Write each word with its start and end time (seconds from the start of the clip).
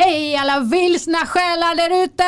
Hej 0.00 0.36
alla 0.36 0.60
vilsna 0.60 1.18
själar 1.18 1.76
där 1.76 2.04
ute! 2.04 2.22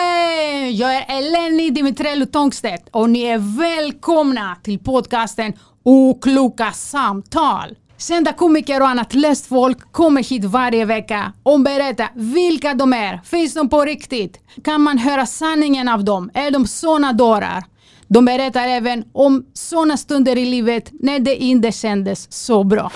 Jag 0.76 0.94
är 0.94 1.19
Eleni 1.19 1.70
Dimitrello 1.70 2.27
Tångstedt 2.27 2.89
och 2.90 3.10
ni 3.10 3.23
är 3.23 3.58
välkomna 3.58 4.56
till 4.62 4.79
podcasten 4.79 5.53
Okloka 5.85 6.72
samtal. 6.72 7.77
Kända 7.98 8.33
komiker 8.33 8.80
och 8.80 8.88
annat 8.88 9.14
löst 9.14 9.46
folk 9.46 9.93
kommer 9.93 10.22
hit 10.25 10.45
varje 10.45 10.85
vecka 10.85 11.33
och 11.43 11.61
berättar 11.61 12.09
vilka 12.14 12.75
de 12.75 12.93
är. 12.93 13.21
Finns 13.25 13.54
de 13.54 13.68
på 13.68 13.84
riktigt? 13.84 14.41
Kan 14.64 14.82
man 14.82 14.98
höra 14.98 15.27
sanningen 15.27 15.89
av 15.89 16.05
dem? 16.05 16.30
Är 16.34 16.50
de 16.50 16.66
såna 16.66 17.12
dårar? 17.12 17.64
De 18.09 18.25
berättar 18.25 18.68
även 18.68 19.05
om 19.12 19.45
såna 19.52 19.96
stunder 19.96 20.39
i 20.39 20.45
livet 20.45 20.91
när 20.93 21.18
det 21.18 21.37
inte 21.37 21.73
kändes 21.73 22.32
så 22.32 22.64
bra. 22.64 22.91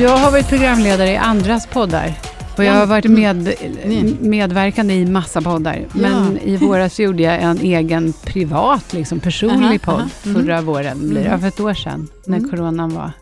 Jag 0.00 0.16
har 0.16 0.30
varit 0.30 0.48
programledare 0.48 1.10
i 1.10 1.16
andras 1.16 1.66
poddar. 1.66 2.12
Och 2.56 2.64
jag 2.64 2.72
har 2.72 2.86
varit 2.86 3.04
med, 3.04 3.54
Mm. 3.84 4.16
medverkande 4.20 4.94
i 4.94 5.06
massa 5.06 5.42
poddar. 5.42 5.86
Men 5.92 6.38
i 6.44 6.56
våras 6.56 7.00
gjorde 7.00 7.22
jag 7.22 7.42
en 7.42 7.58
egen 7.60 8.12
privat, 8.24 8.92
liksom 8.92 9.20
personlig 9.20 9.66
Aha, 9.66 9.78
podd 9.84 9.94
aha, 9.94 10.08
mhm. 10.24 10.34
förra 10.34 10.60
våren. 10.60 11.08
Blir 11.08 11.20
det, 11.24 11.28
ja, 11.28 11.38
för 11.38 11.48
ett 11.48 11.60
år 11.60 11.74
sedan, 11.74 12.08
när 12.26 12.38
Mm. 12.38 12.50
coronan 12.50 12.94
var. 12.94 13.12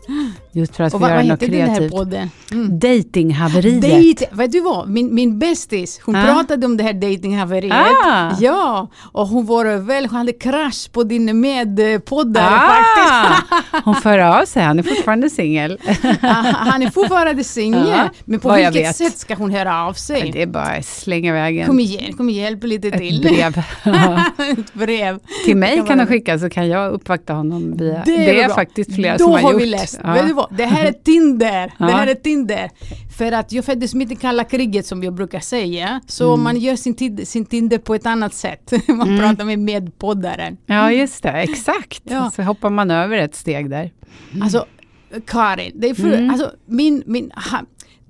Just 0.51 0.75
för 0.75 0.83
att 0.83 0.93
Och 0.93 0.99
vad, 1.01 1.09
vad 1.09 1.17
göra 1.19 1.27
något 1.33 1.41
heter 1.43 1.51
den 1.57 1.61
här 1.69 1.75
kreativt. 1.75 1.91
podden? 1.91 2.29
Mm. 2.51 2.79
Datinghaveriet. 2.79 3.81
Date, 3.81 4.35
vet 4.35 4.51
du 4.51 4.59
vad? 4.61 4.89
Min, 4.89 5.15
min 5.15 5.39
bästis, 5.39 5.99
hon 6.03 6.15
Ah. 6.15 6.25
pratade 6.25 6.65
om 6.65 6.77
det 6.77 6.83
här 6.83 6.93
datinghaveriet. 6.93 7.73
Ah. 7.73 8.31
Ja, 8.39 8.87
och 9.11 9.27
hon 9.27 9.45
var 9.45 9.77
väl, 9.77 10.05
hon 10.05 10.17
hade 10.17 10.31
crash 10.33 10.89
på 10.91 11.03
din 11.03 11.39
medpoddare 11.39 12.45
Ah, 12.49 12.69
faktiskt. 12.69 13.53
hon 13.85 13.95
för 13.95 14.19
av 14.19 14.45
sig, 14.45 14.63
han 14.63 14.79
är 14.79 14.83
fortfarande 14.83 15.29
singel. 15.29 15.77
Ah, 16.21 16.27
Han 16.57 16.81
är 16.83 16.89
fortfarande 16.89 17.43
singel, 17.43 17.87
Ja, 17.89 18.09
men 18.25 18.39
på 18.39 18.47
vad 18.47 18.57
vilket 18.57 18.95
sätt 18.95 19.17
ska 19.17 19.35
hon 19.35 19.51
höra 19.51 19.83
av 19.85 19.93
sig? 19.93 20.29
Det 20.33 20.41
är 20.41 20.47
bara 20.47 20.63
att 20.63 20.85
slänga 20.85 21.29
iväg 21.29 21.65
Kom 21.65 21.79
en, 21.79 21.85
igen, 21.85 22.13
kom 22.13 22.29
igen, 22.29 22.43
hjälp 22.43 22.63
lite 22.63 22.91
till. 22.91 23.25
ett 23.25 23.31
brev. 23.33 23.63
Ett 24.59 24.73
brev. 24.73 25.19
Till 25.45 25.57
mig 25.57 25.83
kan 25.87 25.99
han 25.99 26.07
skicka 26.07 26.39
så 26.39 26.49
kan 26.49 26.67
jag 26.67 26.91
uppvakta 26.93 27.33
honom 27.33 27.77
via... 27.77 28.01
Det 28.05 28.15
är 28.15 28.33
Det 28.33 28.41
är, 28.41 28.49
faktiskt 28.49 28.90
flera 28.91 29.17
Då 29.17 29.23
som 29.23 29.31
har, 29.33 29.39
har 29.39 29.51
gjort. 29.53 29.61
vi 29.61 29.65
läst. 29.65 29.99
Ja. 30.03 30.13
Vet 30.13 30.27
du 30.27 30.33
vad? 30.33 30.47
Det 30.57 30.65
här 30.65 30.85
är 30.85 30.91
Tinder. 31.03 31.73
Ja. 31.79 31.85
Det 31.85 31.91
här 31.91 32.07
är 32.07 32.15
Tinder. 32.15 32.69
För 33.17 33.31
att 33.31 33.51
jag 33.51 33.65
föddes 33.65 33.93
mitt 33.93 34.11
i 34.11 34.15
kalla 34.15 34.43
kriget 34.43 34.85
som 34.85 35.03
jag 35.03 35.13
brukar 35.13 35.39
säga. 35.39 36.01
Så 36.07 36.33
Mm. 36.33 36.43
man 36.43 36.57
gör 36.57 36.75
sin, 36.75 37.25
sin 37.25 37.45
Tinder 37.45 37.77
på 37.77 37.95
ett 37.95 38.05
annat 38.05 38.33
sätt. 38.33 38.71
man 38.87 39.07
Mm. 39.07 39.19
pratar 39.19 39.45
med 39.45 39.59
medpoddaren. 39.59 40.57
Ja, 40.65 40.91
just 40.91 41.23
det. 41.23 41.29
Exakt. 41.31 42.01
Ja. 42.03 42.31
Så 42.35 42.43
hoppar 42.43 42.69
man 42.69 42.91
över 42.91 43.17
ett 43.17 43.35
steg 43.35 43.69
där. 43.69 43.91
Alltså, 44.41 44.65
Karin, 45.27 45.71
det 45.75 45.89
är 45.89 45.93
för, 45.93 46.13
Mm. 46.13 46.29
alltså, 46.29 46.51
min, 46.65 47.03
min, 47.05 47.31
ha, 47.51 47.59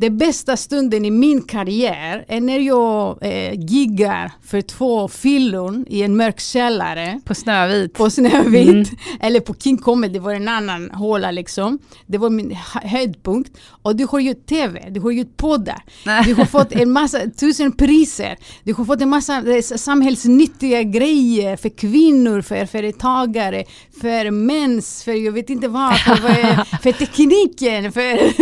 det 0.01 0.09
bästa 0.09 0.57
stunden 0.57 1.05
i 1.05 1.11
min 1.11 1.41
karriär 1.41 2.25
är 2.27 2.41
när 2.41 2.59
jag 2.59 3.17
eh, 3.21 3.53
giggar 3.53 4.31
för 4.43 4.61
två 4.61 5.07
fyllon 5.07 5.85
i 5.89 6.01
en 6.01 6.15
mörk 6.17 6.39
källare 6.39 7.19
På 7.25 7.35
Snövit. 7.35 7.93
på 7.93 8.09
Snövit 8.09 8.67
Mm. 8.71 8.85
eller 9.21 9.39
på 9.39 9.53
King 9.53 9.77
Comedy, 9.77 10.13
det 10.13 10.19
var 10.19 10.33
en 10.33 10.47
annan 10.47 10.91
håla 10.91 11.31
liksom. 11.31 11.79
Det 12.07 12.17
var 12.17 12.29
min 12.29 12.51
hö- 12.51 12.87
höjdpunkt. 12.87 13.51
Och 13.83 13.95
du 13.95 14.05
har 14.05 14.19
gjort 14.19 14.45
TV, 14.45 14.89
du 14.89 14.99
har 14.99 15.11
gjort 15.11 15.37
poddar, 15.37 15.83
du 16.25 16.33
har 16.33 16.45
fått 16.45 16.71
en 16.71 16.91
massa, 16.91 17.19
tusen 17.39 17.71
priser, 17.71 18.37
du 18.63 18.73
har 18.73 18.85
fått 18.85 19.01
en 19.01 19.09
massa 19.09 19.37
eh, 19.55 19.61
samhällsnyttiga 19.61 20.83
grejer 20.83 21.57
för 21.57 21.69
kvinnor, 21.69 22.41
för 22.41 22.65
företagare, 22.65 23.63
för 24.01 24.31
mäns, 24.31 25.03
för 25.03 25.11
jag 25.11 25.31
vet 25.31 25.49
inte 25.49 25.67
vad, 25.67 25.97
för, 25.97 26.15
för, 26.15 26.77
för 26.83 26.91
tekniken, 26.91 27.91
för... 27.91 28.41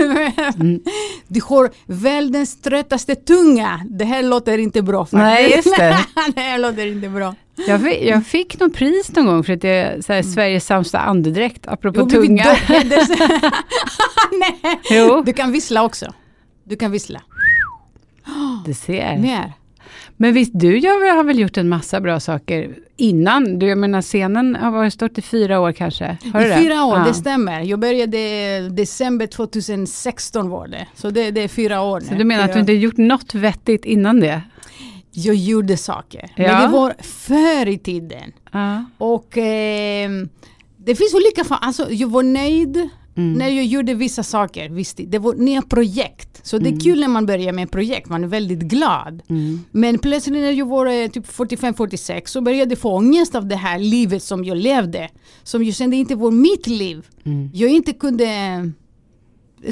Mm. 0.61 0.81
Har 1.49 1.69
världens 1.85 2.61
tröttaste 2.61 3.15
tunga. 3.15 3.81
Det 3.89 4.05
här 4.05 4.23
låter 4.23 4.57
inte 4.57 4.81
bra 4.81 5.05
faktiskt. 5.05 5.13
Nej, 5.13 5.51
just 5.55 5.77
det. 5.77 6.05
det 6.35 6.41
här 6.41 6.57
låter 6.57 6.85
inte 6.87 7.09
bra. 7.09 7.35
Jag 7.67 7.81
fick, 7.83 8.03
jag 8.03 8.25
fick 8.25 8.59
något 8.59 8.73
pris 8.73 9.11
någon 9.11 9.25
gång 9.25 9.43
för 9.43 9.53
att 9.53 9.61
det 9.61 9.69
är 9.69 10.01
så 10.01 10.13
här, 10.13 10.23
Sveriges 10.23 10.65
sämsta 10.65 10.99
andedräkt, 10.99 11.67
apropå 11.67 11.99
Jo, 11.99 12.09
tunga. 12.09 12.43
Nej. 14.39 14.79
Jo, 14.89 15.23
Du 15.25 15.33
kan 15.33 15.51
vissla 15.51 15.83
också. 15.83 16.13
Du 16.63 16.75
kan 16.75 16.91
vissla. 16.91 17.21
du 18.65 18.73
ser. 18.73 19.17
Mer. 19.17 19.53
Men 20.21 20.33
visst, 20.33 20.51
du 20.53 20.77
jag 20.77 21.15
har 21.15 21.23
väl 21.23 21.39
gjort 21.39 21.57
en 21.57 21.69
massa 21.69 22.01
bra 22.01 22.19
saker 22.19 22.75
innan? 22.97 23.59
Du, 23.59 23.67
jag 23.67 23.77
menar 23.77 24.01
scenen 24.01 24.55
har 24.55 24.71
varit 24.71 24.93
stått 24.93 25.17
i 25.17 25.21
fyra 25.21 25.59
år 25.59 25.71
kanske? 25.71 26.17
Har 26.33 26.41
I 26.45 26.49
det? 26.49 26.57
fyra 26.61 26.83
år, 26.85 26.97
Ja. 26.97 27.03
det 27.07 27.13
stämmer. 27.13 27.61
Jag 27.61 27.79
började 27.79 28.17
december 28.69 29.27
2016 29.27 30.49
var 30.49 30.67
det. 30.67 30.87
Så 30.95 31.09
det, 31.09 31.31
det 31.31 31.41
är 31.43 31.47
fyra 31.47 31.81
år 31.81 31.99
Så 31.99 32.11
nu. 32.11 32.17
du 32.17 32.23
menar 32.23 32.43
att 32.45 32.53
du 32.53 32.59
inte 32.59 32.71
gjort 32.73 32.97
något 32.97 33.35
vettigt 33.35 33.85
innan 33.85 34.19
det? 34.19 34.41
jag 35.11 35.35
gjorde 35.35 35.77
saker. 35.77 36.29
Men 36.37 36.45
Ja. 36.45 36.61
det 36.61 36.67
var 36.67 36.93
förr 36.99 37.67
i 37.67 37.77
tiden. 37.77 38.31
Ja. 38.51 38.85
Och 38.97 39.37
ehm, 39.37 40.29
det 40.77 40.95
finns 40.95 41.13
olika. 41.13 41.55
Alltså, 41.55 41.87
jag 41.91 42.07
var 42.07 42.23
nöjd 42.23 42.89
Mm. 43.19 43.33
när 43.33 43.49
jag 43.49 43.65
gjorde 43.65 43.93
vissa 43.93 44.23
saker. 44.23 44.69
Visst, 44.69 44.99
det 45.07 45.19
var 45.19 45.33
nya 45.33 45.61
projekt. 45.61 46.41
Så 46.43 46.57
det 46.57 46.69
är 46.69 46.79
kul 46.79 46.99
när 46.99 47.07
man 47.07 47.25
börjar 47.25 47.53
med 47.53 47.71
projekt. 47.71 48.09
Man 48.09 48.23
är 48.23 48.27
väldigt 48.27 48.59
glad. 48.59 49.21
Mm. 49.29 49.59
Men 49.71 49.99
plötsligt 49.99 50.35
när 50.35 50.51
jag 50.51 50.65
var 50.65 50.85
eh, 50.85 51.07
typ 51.07 51.27
45-46 51.27 52.25
så 52.25 52.41
började 52.41 52.71
jag 52.71 52.79
få 52.79 52.95
ångest 52.95 53.35
av 53.35 53.47
det 53.47 53.55
här 53.55 53.79
livet 53.79 54.23
som 54.23 54.45
jag 54.45 54.57
levde. 54.57 55.09
Som 55.43 55.63
jag 55.63 55.75
kände 55.75 55.95
inte 55.95 56.15
var 56.15 56.31
mitt 56.31 56.67
liv. 56.67 57.05
Mm. 57.25 57.49
Jag 57.53 57.69
inte 57.69 57.93
kunde 57.93 58.25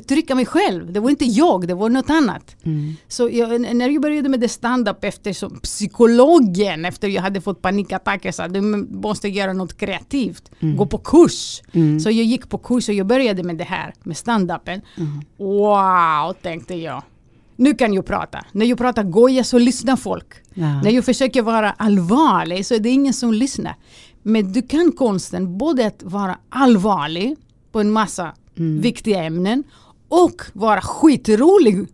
trycka 0.07 0.35
mig 0.35 0.45
själv. 0.45 0.93
Det 0.93 0.99
var 0.99 1.09
inte 1.09 1.25
jag, 1.25 1.67
det 1.67 1.73
var 1.73 1.89
något 1.89 2.09
annat. 2.09 2.55
Mm. 2.63 2.95
Så 3.07 3.29
jag, 3.31 3.61
när 3.75 3.89
jag 3.89 4.01
började 4.01 4.29
med 4.29 4.39
det 4.39 4.49
stand-up 4.49 5.03
efter 5.03 5.33
som 5.33 5.59
psykologen, 5.59 6.85
efter 6.85 7.07
jag 7.07 7.21
hade 7.21 7.41
fått 7.41 7.61
panikattacker, 7.61 8.31
sa 8.31 8.47
du 8.47 8.61
måste 8.61 9.27
göra 9.27 9.53
något 9.53 9.77
kreativt. 9.77 10.51
Gå 10.59 10.85
på 10.85 10.97
kurs. 10.97 11.61
Mm. 11.71 11.99
Så 11.99 12.09
jag 12.09 12.25
gick 12.25 12.49
på 12.49 12.57
kurs 12.57 12.89
och 12.89 12.95
jag 12.95 13.07
började 13.07 13.43
med 13.43 13.57
det 13.57 13.63
här, 13.63 13.93
med 14.03 14.17
stand-upen. 14.17 14.81
Mm. 14.97 15.21
Wow, 15.37 16.33
tänkte 16.41 16.75
jag. 16.75 17.03
Nu 17.55 17.73
kan 17.73 17.93
jag 17.93 18.05
prata. 18.05 18.45
När 18.51 18.65
jag 18.65 18.77
pratar 18.77 19.03
goja 19.03 19.43
så 19.43 19.57
lyssnar 19.57 19.95
folk. 19.95 20.33
Ja. 20.53 20.81
När 20.81 20.91
jag 20.91 21.05
försöker 21.05 21.41
vara 21.41 21.71
allvarlig 21.71 22.65
så 22.65 22.75
är 22.75 22.79
det 22.79 22.89
ingen 22.89 23.13
som 23.13 23.33
lyssnar. 23.33 23.75
Men 24.23 24.53
du 24.53 24.61
kan 24.61 24.91
konsten 24.91 25.57
både 25.57 25.87
att 25.87 26.03
vara 26.03 26.37
allvarlig 26.49 27.35
på 27.71 27.79
en 27.79 27.91
massa 27.91 28.33
Mm. 28.57 28.81
viktiga 28.81 29.23
ämnen 29.23 29.63
och 30.09 30.41
vara 30.53 30.81
skitrolig. 30.81 31.85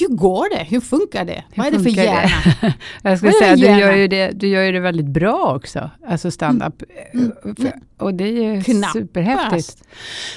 Hur 0.00 0.08
går 0.16 0.56
det? 0.58 0.64
Hur 0.64 0.80
funkar 0.80 1.24
det? 1.24 1.44
Hur 1.52 1.62
Vad 1.62 1.66
är 1.74 1.78
det 1.78 1.82
för 1.84 1.90
hjärna? 1.90 2.74
Jag 3.02 3.18
skulle 3.18 3.32
säga, 3.32 3.56
du 3.56 3.62
gör, 3.80 3.94
ju 3.94 4.08
det, 4.08 4.30
du 4.30 4.48
gör 4.48 4.62
ju 4.62 4.72
det 4.72 4.80
väldigt 4.80 5.06
bra 5.06 5.52
också, 5.56 5.90
alltså 6.08 6.30
stand-up. 6.30 6.82
Mm. 7.12 7.32
För- 7.56 7.72
Och 7.98 8.14
det 8.14 8.24
är 8.24 8.54
ju 8.54 8.62
Knappast. 8.62 8.92
superhäftigt. 8.92 9.82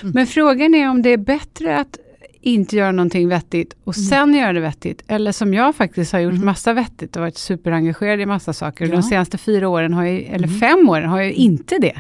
Mm. 0.02 0.12
Men 0.16 0.28
frågan 0.28 0.76
är 0.76 0.90
om 0.90 1.02
det 1.02 1.10
är 1.10 1.18
bättre 1.18 1.78
att 1.80 1.98
inte 2.42 2.76
göra 2.76 2.92
någonting 2.92 3.28
vettigt 3.30 3.76
och 3.84 3.98
Mm. 3.98 4.06
sen 4.10 4.34
göra 4.34 4.54
det 4.54 4.60
vettigt. 4.60 5.04
Eller 5.08 5.32
som 5.32 5.54
jag 5.54 5.76
faktiskt 5.76 6.12
har 6.12 6.20
gjort 6.20 6.44
massa 6.44 6.74
vettigt 6.74 7.16
och 7.16 7.22
varit 7.22 7.38
superengagerad 7.38 8.20
i 8.20 8.26
massa 8.26 8.54
saker. 8.54 8.86
Ja. 8.86 8.92
De 8.92 9.04
senaste 9.04 9.38
fyra 9.38 9.70
åren, 9.70 9.94
har 9.94 10.04
jag, 10.06 10.16
eller 10.22 10.48
Mm. 10.48 10.60
fem 10.60 10.90
åren, 10.90 11.10
har 11.10 11.22
jag 11.22 11.32
inte 11.32 11.78
det. 11.82 12.00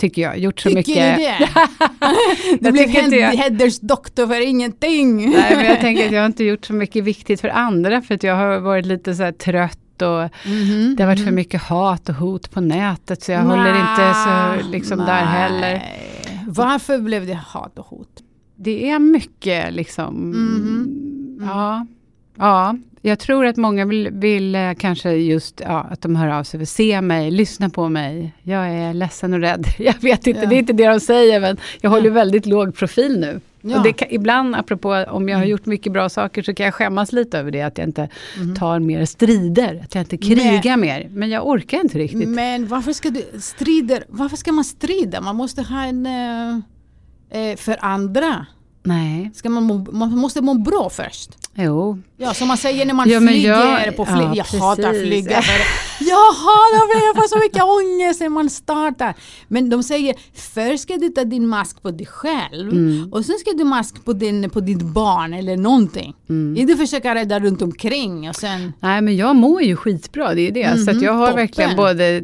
Tycker 0.00 0.22
jag. 0.22 0.38
Gjort 0.38 0.60
så 0.60 0.68
Tycker 0.68 0.78
mycket. 0.78 1.18
du 1.18 1.24
det? 1.24 2.58
du 2.60 2.72
blev 2.72 2.84
tycker 2.86 3.04
inte 3.04 3.16
jag- 3.16 3.30
hedersdoktor 3.30 4.26
för 4.26 4.46
ingenting. 4.48 5.30
Nej, 5.30 5.56
men 5.56 5.64
jag 5.66 5.80
tänker 5.80 6.06
att 6.06 6.12
jag 6.12 6.20
har 6.20 6.26
inte 6.26 6.44
gjort 6.44 6.64
så 6.66 6.72
mycket 6.72 7.04
viktigt 7.04 7.40
för 7.40 7.48
andra. 7.48 8.02
För 8.02 8.14
att 8.14 8.22
jag 8.22 8.36
har 8.36 8.58
varit 8.58 8.86
lite 8.86 9.14
så 9.14 9.32
trött 9.32 9.78
och 10.02 10.30
Mhm, 10.50 10.94
det 10.96 11.02
har 11.02 11.06
varit 11.08 11.18
för 11.18 11.26
mhm. 11.26 11.34
mycket 11.34 11.62
hat 11.62 12.08
och 12.08 12.14
hot 12.14 12.50
på 12.50 12.60
nätet. 12.60 13.22
Så 13.22 13.32
jag 13.32 13.40
håller 13.42 13.70
inte 13.80 14.14
så 14.14 14.68
liksom 14.70 14.98
där 14.98 15.24
heller. 15.24 15.60
Nej. 15.60 16.40
Varför 16.48 16.98
blev 16.98 17.26
det 17.26 17.34
hat 17.46 17.78
och 17.78 17.86
hot? 17.86 18.08
Det 18.56 18.90
är 18.90 18.98
mycket 18.98 19.74
liksom. 19.74 20.30
Mhm. 20.30 21.46
Ja, 21.48 21.86
ja, 22.40 22.76
jag 23.02 23.18
tror 23.18 23.46
att 23.46 23.56
många 23.56 23.84
vill, 23.84 24.08
vill 24.12 24.54
eh, 24.54 24.72
kanske 24.78 25.10
just 25.12 25.60
ja, 25.64 25.86
att 25.90 26.00
de 26.00 26.16
hör 26.16 26.28
av 26.28 26.44
sig 26.44 26.62
att 26.62 26.68
se 26.68 27.00
mig, 27.00 27.30
lyssna 27.30 27.70
på 27.70 27.88
mig. 27.88 28.32
Jag 28.42 28.68
är 28.70 28.94
ledsen 28.94 29.32
och 29.34 29.40
rädd. 29.40 29.66
Jag 29.78 29.94
vet 30.02 30.26
inte, 30.26 30.40
Ja. 30.42 30.48
det 30.48 30.54
är 30.54 30.58
inte 30.58 30.72
det 30.72 30.88
de 30.88 31.00
säger 31.00 31.40
men 31.40 31.56
jag 31.80 31.90
håller 31.90 32.10
väldigt 32.10 32.46
låg 32.46 32.74
profil 32.74 33.20
nu. 33.20 33.40
Ja. 33.62 33.80
Och 33.88 33.96
kan, 33.98 34.08
ibland, 34.10 34.54
apropå 34.56 35.04
om 35.08 35.28
jag 35.28 35.36
har 35.36 35.42
Mm. 35.42 35.50
gjort 35.50 35.66
mycket 35.66 35.92
bra 35.92 36.08
saker, 36.08 36.42
så 36.42 36.54
kan 36.54 36.64
jag 36.64 36.74
skämmas 36.74 37.12
lite 37.12 37.38
över 37.38 37.50
det, 37.50 37.62
att 37.62 37.78
jag 37.78 37.88
inte 37.88 38.08
Mhm. 38.38 38.54
tar 38.54 38.78
mer 38.78 39.04
strider, 39.04 39.80
att 39.84 39.94
jag 39.94 40.02
inte 40.02 40.16
krigar 40.16 40.76
mer. 40.76 41.08
Men 41.10 41.30
jag 41.30 41.46
orkar 41.48 41.80
inte 41.80 41.98
riktigt. 41.98 42.28
Men 42.28 42.66
varför 42.68 42.92
ska 42.92 43.10
du 43.10 43.24
strida? 43.40 43.98
Varför 44.08 44.36
ska 44.36 44.52
man 44.52 44.64
strida? 44.64 45.20
Man 45.20 45.36
måste 45.36 45.62
ha 45.62 45.84
en... 45.84 46.06
eh, 46.06 47.50
eh, 47.50 47.56
för 47.56 47.76
andra. 47.80 48.46
Nej, 48.82 49.30
Ska 49.34 49.50
man, 49.50 49.62
må, 49.64 49.86
man 49.92 50.16
måste 50.18 50.40
må 50.42 50.54
bra 50.54 50.90
först. 50.90 51.30
Jo. 51.54 51.98
Ja, 52.22 52.34
som 52.34 52.48
man 52.48 52.56
säger 52.56 52.86
när 52.86 52.94
man 52.94 53.08
Ja, 53.08 53.20
flyger 53.20 53.84
jag- 53.86 53.96
på 53.96 54.06
flyg. 54.06 54.18
ja, 54.34 54.44
jag 54.52 54.58
hatar 54.60 54.92
flyga. 54.92 55.34
hatar 56.00 56.86
flyga, 56.92 57.06
jag 57.06 57.16
får 57.16 57.28
så 57.28 57.38
mycket 57.38 57.62
ångest 57.62 58.20
när 58.20 58.28
man 58.28 58.50
startar. 58.50 59.14
Men 59.48 59.70
de 59.70 59.82
säger, 59.82 60.14
först 60.54 60.82
ska 60.82 60.96
du 60.96 61.08
ta 61.08 61.24
din 61.24 61.46
mask 61.46 61.82
på 61.82 61.90
dig 61.90 62.06
själv 62.06 62.70
Mm. 62.72 63.12
och 63.12 63.24
sen 63.24 63.36
ska 63.38 63.50
du 63.52 63.64
mask 63.64 64.04
på, 64.04 64.12
din, 64.12 64.50
på 64.50 64.60
ditt 64.60 64.82
barn 64.82 65.34
eller 65.34 65.56
någonting. 65.56 66.14
Mm. 66.28 66.56
Inte 66.56 66.76
försöka 66.76 67.14
rädda 67.14 67.40
runt 67.40 67.62
omkring 67.62 68.28
och 68.28 68.36
sen... 68.36 68.72
Nej 68.80 69.00
men 69.00 69.16
jag 69.16 69.36
mår 69.36 69.62
ju 69.62 69.76
skitbra, 69.76 70.34
det 70.34 70.48
är 70.48 70.50
det. 70.52 70.78
så 70.78 70.90
att 70.90 70.96
Mhm, 70.96 71.04
jag 71.04 71.12
har 71.12 71.26
toppen. 71.26 71.36
verkligen 71.36 71.76
både 71.76 72.16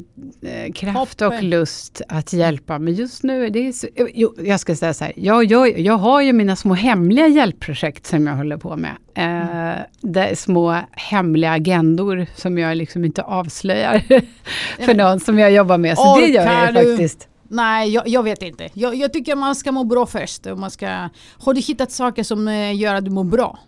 eh, 0.43 0.73
kraft 0.75 1.23
och 1.23 1.31
Toppen. 1.33 1.51
lust 1.51 2.03
att 2.09 2.33
hjälpa. 2.33 2.79
Men 2.79 2.95
just 2.95 3.23
nu, 3.23 3.49
det 3.51 3.69
är 3.69 3.73
så, 3.73 3.87
jo, 4.15 4.35
jag 4.39 4.61
ska 4.61 4.77
säga 4.77 4.95
så 4.95 5.05
här, 5.05 5.13
jag, 5.17 5.45
jag, 5.45 5.79
jag 5.81 5.99
har 5.99 6.21
ju 6.21 6.33
mina 6.33 6.57
små 6.57 6.75
hemliga 6.75 7.29
hjälpprojekt 7.29 8.07
som 8.07 8.27
jag 8.27 8.35
håller 8.37 8.57
på 8.57 8.77
med. 8.77 8.93
Eh, 9.19 9.81
är 10.15 10.35
små 10.35 10.81
hemliga 10.93 11.51
agendor 11.53 12.27
som 12.35 12.59
jag 12.59 12.77
liksom 12.77 13.05
inte 13.05 13.23
avslöjar 13.23 14.03
för 14.85 14.95
någon 14.95 15.21
som 15.21 15.39
jag 15.39 15.53
jobbar 15.53 15.79
med. 15.79 15.97
Så 15.99 16.17
det 16.21 16.27
gör 16.27 16.45
jag 16.65 16.75
du? 16.75 16.91
faktiskt. 16.91 17.29
Nej, 17.49 17.91
jag, 17.91 18.09
jag 18.09 18.23
vet 18.23 18.43
inte. 18.43 18.69
Jag, 18.75 18.95
jag 18.95 19.13
tycker 19.13 19.37
man 19.37 19.55
ska 19.55 19.73
må 19.73 19.85
bra 19.85 20.07
först. 20.07 20.47
Man 20.57 20.71
ska, 20.71 21.09
har 21.39 21.55
du 21.55 21.61
hittat 21.61 21.93
saker 21.93 22.23
som 22.23 22.49
eh, 22.49 22.77
gör 22.77 22.95
att 22.95 23.05
du 23.05 23.11
mår 23.11 23.25
bra? 23.25 23.59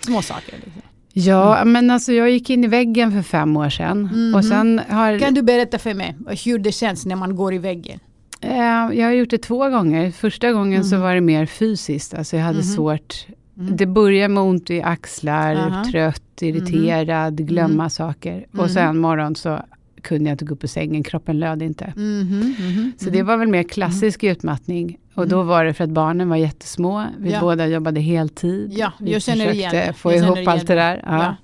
Små 0.00 0.22
saker. 0.22 0.54
Liksom. 0.64 0.82
Ja, 1.12 1.64
men 1.64 1.90
alltså 1.90 2.12
jag 2.12 2.30
gick 2.30 2.50
in 2.50 2.64
i 2.64 2.66
väggen 2.66 3.12
för 3.12 3.22
fem 3.22 3.56
år 3.56 3.70
sedan. 3.70 4.32
Och 4.36 4.44
sen 4.44 4.80
har... 4.88 5.10
Mhm. 5.12 5.20
Kan 5.20 5.34
du 5.34 5.42
berätta 5.42 5.78
för 5.78 5.94
mig 5.94 6.16
hur 6.44 6.58
det 6.58 6.72
känns 6.72 7.06
när 7.06 7.16
man 7.16 7.36
går 7.36 7.54
i 7.54 7.58
väggen? 7.58 8.00
Eh, 8.40 8.56
jag 8.92 9.04
har 9.06 9.12
gjort 9.12 9.30
det 9.30 9.38
två 9.38 9.68
gånger. 9.68 10.10
Första 10.10 10.52
gången 10.52 10.84
så 10.84 10.94
Mhm. 10.94 11.02
var 11.02 11.14
det 11.14 11.20
mer 11.20 11.46
fysiskt. 11.46 12.14
Alltså 12.14 12.36
jag 12.36 12.44
hade 12.44 12.58
Mhm. 12.58 12.62
svårt. 12.66 13.26
Mm. 13.58 13.76
Det 13.76 13.86
började 13.86 14.34
med 14.34 14.42
ont 14.42 14.70
i 14.70 14.82
axlar, 14.82 15.54
Aha. 15.54 15.84
trött, 15.84 16.42
irriterad, 16.42 17.46
glömma 17.48 17.90
saker. 17.90 18.46
Mhm. 18.50 18.60
Och 18.60 18.70
sen 18.70 18.88
en 18.88 18.98
morgon 18.98 19.36
så 19.36 19.60
kunde 20.02 20.24
jag 20.30 20.34
inte 20.34 20.44
gå 20.44 20.54
upp 20.54 20.64
ur 20.64 20.68
sängen, 20.68 21.02
kroppen 21.02 21.38
löd 21.38 21.62
inte. 21.62 21.92
Mhm, 21.96 22.54
mhm, 22.58 22.92
Så 22.98 23.10
det 23.10 23.22
var 23.22 23.36
väl 23.36 23.48
mer 23.48 23.62
klassisk 23.62 24.24
utmattning. 24.24 24.98
Och 25.18 25.28
då 25.28 25.42
var 25.42 25.64
det 25.64 25.74
för 25.74 25.84
att 25.84 25.90
barnen 25.90 26.28
var 26.28 26.36
jättesmå. 26.36 27.04
Vi 27.18 27.28
Mm. 27.28 27.32
Ja. 27.34 27.40
båda 27.40 27.66
jobbade 27.66 28.00
heltid. 28.00 28.72
Ja, 28.72 28.92
Vi 29.00 29.12
jag 29.12 29.22
känner 29.22 29.50
igen 29.52 29.70
försökte 29.70 29.86
det. 29.86 29.92
få 29.92 30.12
Jag 30.12 30.18
ihop 30.18 30.36
igen 30.38 30.48
allt 30.48 30.66
det 30.66 30.74
där. 30.74 31.02
Ja. 31.06 31.36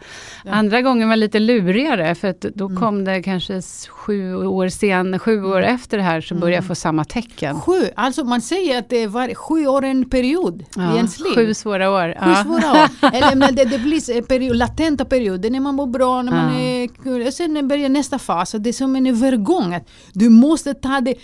Ja. 0.45 0.53
Andra 0.53 0.83
gången 0.83 1.09
var 1.09 1.17
lite 1.17 1.39
lurigare 1.39 2.15
för 2.15 2.29
att 2.29 2.41
då 2.41 2.67
Mm. 2.67 2.81
kom 2.81 3.05
det 3.05 3.23
kanske 3.23 3.61
sju 3.89 4.35
år 4.37 4.69
sen, 4.69 5.19
sju 5.19 5.45
år 5.45 5.63
efter 5.63 5.97
det 5.97 6.03
här 6.03 6.21
så 6.21 6.35
började 6.35 6.55
jag 6.57 6.65
få 6.65 6.75
samma 6.75 7.05
tecken. 7.05 7.61
Sju, 7.61 7.73
alltså 7.97 8.25
man 8.25 8.41
säger 8.41 8.79
att 8.79 8.89
det 8.89 9.07
var 9.07 9.35
sju 9.35 9.67
år 9.67 9.85
en 9.85 10.11
period 10.11 10.61
i 10.61 10.65
Ja, 10.77 10.97
ens 10.97 11.21
liv. 11.21 11.35
sju 11.35 11.55
svåra 11.55 11.91
år. 11.91 12.15
Sju 12.25 12.35
svåra 12.45 12.73
år. 12.73 12.89
Eller 13.17 13.37
men 13.37 13.55
det, 13.55 13.65
det 13.65 13.79
blir 13.79 14.17
en 14.17 14.25
period, 14.25 14.57
latenta 14.57 15.05
perioder 15.05 15.51
när 15.51 15.61
man 15.61 15.75
mår 15.75 15.87
bra, 15.87 16.23
när 16.23 16.33
man 16.33 16.55
är 16.55 16.87
kul. 17.03 17.27
Och 17.27 17.33
sen 17.33 17.69
börjar 17.69 17.89
nästa 17.89 18.19
fas. 18.19 18.53
Det 18.59 18.69
är 18.69 18.73
som 18.73 18.97
en 18.97 19.07
övergång. 19.07 19.81
Du 20.13 20.29
måste 20.29 20.75
ta 20.75 21.01
det, 21.01 21.15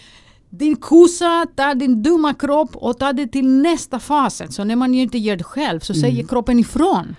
din 0.51 0.77
kossa, 0.77 1.47
ta 1.57 1.75
din 1.75 2.03
dumma 2.03 2.35
kropp 2.35 2.77
och 2.77 2.99
ta 2.99 3.13
det 3.13 3.27
till 3.27 3.47
nästa 3.49 3.99
fasen. 3.99 4.53
Så 4.53 4.65
när 4.65 4.77
man 4.77 4.95
inte 4.95 5.19
gör 5.19 5.37
det 5.37 5.45
själv 5.45 5.81
så 5.81 5.93
Mm. 5.93 6.01
säger 6.01 6.29
kroppen 6.29 6.59
ifrån. 6.59 7.17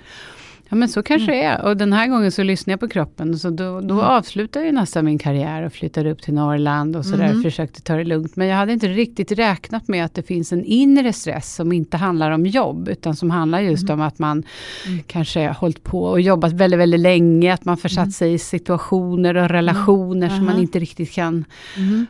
Ja 0.70 0.76
men 0.76 0.90
så 0.90 1.04
kanske 1.04 1.32
Mm. 1.32 1.36
det 1.38 1.44
är. 1.44 1.62
Och 1.66 1.78
den 1.78 1.94
här 1.94 2.08
gången 2.08 2.32
så 2.32 2.44
lyssnade 2.44 2.74
jag 2.74 2.80
på 2.80 2.88
kroppen. 2.88 3.40
Så 3.40 3.50
då, 3.50 3.82
då 3.82 4.02
avslutade 4.02 4.66
jag 4.66 4.76
nästan 4.76 5.06
min 5.06 5.20
karriär 5.20 5.64
och 5.64 5.74
flyttade 5.74 6.12
upp 6.12 6.22
till 6.22 6.34
Norrland 6.34 6.96
och 6.96 7.06
sådär. 7.06 7.34
Mhm. 7.34 7.44
Försökte 7.44 7.82
ta 7.82 7.96
det 7.96 8.04
lugnt. 8.04 8.36
Men 8.36 8.48
jag 8.48 8.56
hade 8.58 8.74
inte 8.74 8.88
riktigt 8.88 9.32
räknat 9.32 9.88
med 9.88 10.06
att 10.06 10.14
det 10.14 10.24
finns 10.24 10.52
en 10.54 10.64
inre 10.66 11.14
stress 11.14 11.56
som 11.56 11.72
inte 11.72 11.98
handlar 11.98 12.32
om 12.32 12.46
jobb. 12.46 12.88
Utan 12.90 13.16
som 13.16 13.32
handlar 13.32 13.60
just 13.62 13.84
Mhm. 13.84 13.94
om 13.94 14.02
att 14.02 14.20
man 14.20 14.44
Mm. 14.88 15.04
kanske 15.08 15.48
har 15.48 15.54
hållit 15.54 15.84
på 15.84 16.04
och 16.04 16.22
jobbat 16.22 16.54
väldigt, 16.54 16.80
väldigt 16.80 17.00
länge. 17.00 17.54
Att 17.54 17.66
man 17.66 17.78
försatt 17.78 18.12
sig 18.14 18.34
i 18.34 18.38
situationer 18.40 19.38
och 19.38 19.50
relationer 19.50 20.30
som 20.30 20.46
man 20.46 20.60
inte 20.60 20.80
riktigt 20.80 21.12
kan 21.12 21.46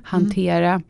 hantera. 0.04 0.82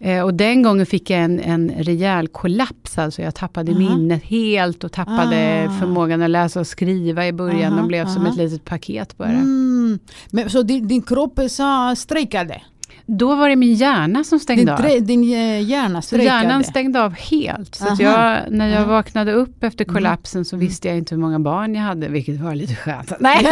Eh, 0.00 0.22
och 0.22 0.34
den 0.34 0.62
gången 0.62 0.86
fick 0.86 1.10
jag 1.10 1.20
en, 1.20 1.40
en 1.40 1.70
rejäl 1.78 2.28
kollaps, 2.28 2.98
alltså 2.98 3.22
jag 3.22 3.34
tappade 3.34 3.72
Aha. 3.72 3.78
minnet 3.80 4.22
helt 4.24 4.84
och 4.84 4.92
tappade 4.92 5.66
Ah. 5.68 5.80
förmågan 5.80 6.22
att 6.22 6.30
läsa 6.30 6.60
och 6.60 6.66
skriva 6.66 7.26
i 7.26 7.32
början 7.32 7.72
Aha, 7.72 7.82
och 7.82 7.88
blev 7.88 8.06
som 8.06 8.22
aha. 8.22 8.30
ett 8.30 8.36
litet 8.36 8.64
paket 8.64 9.16
bara. 9.16 9.28
Mm. 9.28 9.98
Men, 10.30 10.50
så 10.50 10.62
din, 10.62 10.88
din 10.88 11.02
kropp 11.02 11.40
sa 11.50 11.94
strejkade? 11.96 12.62
Då 13.08 13.34
var 13.34 13.48
det 13.48 13.56
min 13.56 13.74
hjärna 13.74 14.24
som 14.24 14.36
Din, 14.38 14.42
stängde 14.42 14.72
av. 14.74 14.78
tre, 14.78 15.00
din 15.00 15.22
eh, 15.22 15.60
hjärna 15.62 16.02
Så 16.02 16.06
strejkade? 16.06 16.42
hjärnan 16.42 16.64
stängde 16.64 17.02
av 17.02 17.12
helt. 17.12 17.74
Så 17.74 17.96
jag, 17.98 18.38
när 18.50 18.68
jag 18.68 18.86
vaknade 18.86 19.32
upp 19.32 19.64
efter 19.64 19.84
Mm. 19.84 19.94
kollapsen 19.94 20.44
så 20.44 20.56
visste 20.56 20.88
jag 20.88 20.96
inte 20.96 21.14
hur 21.14 21.22
många 21.22 21.38
barn 21.38 21.74
jag 21.74 21.82
hade, 21.82 22.08
vilket 22.08 22.40
var 22.40 22.54
lite 22.54 22.74
skönt. 22.74 23.12
Nej. 23.20 23.46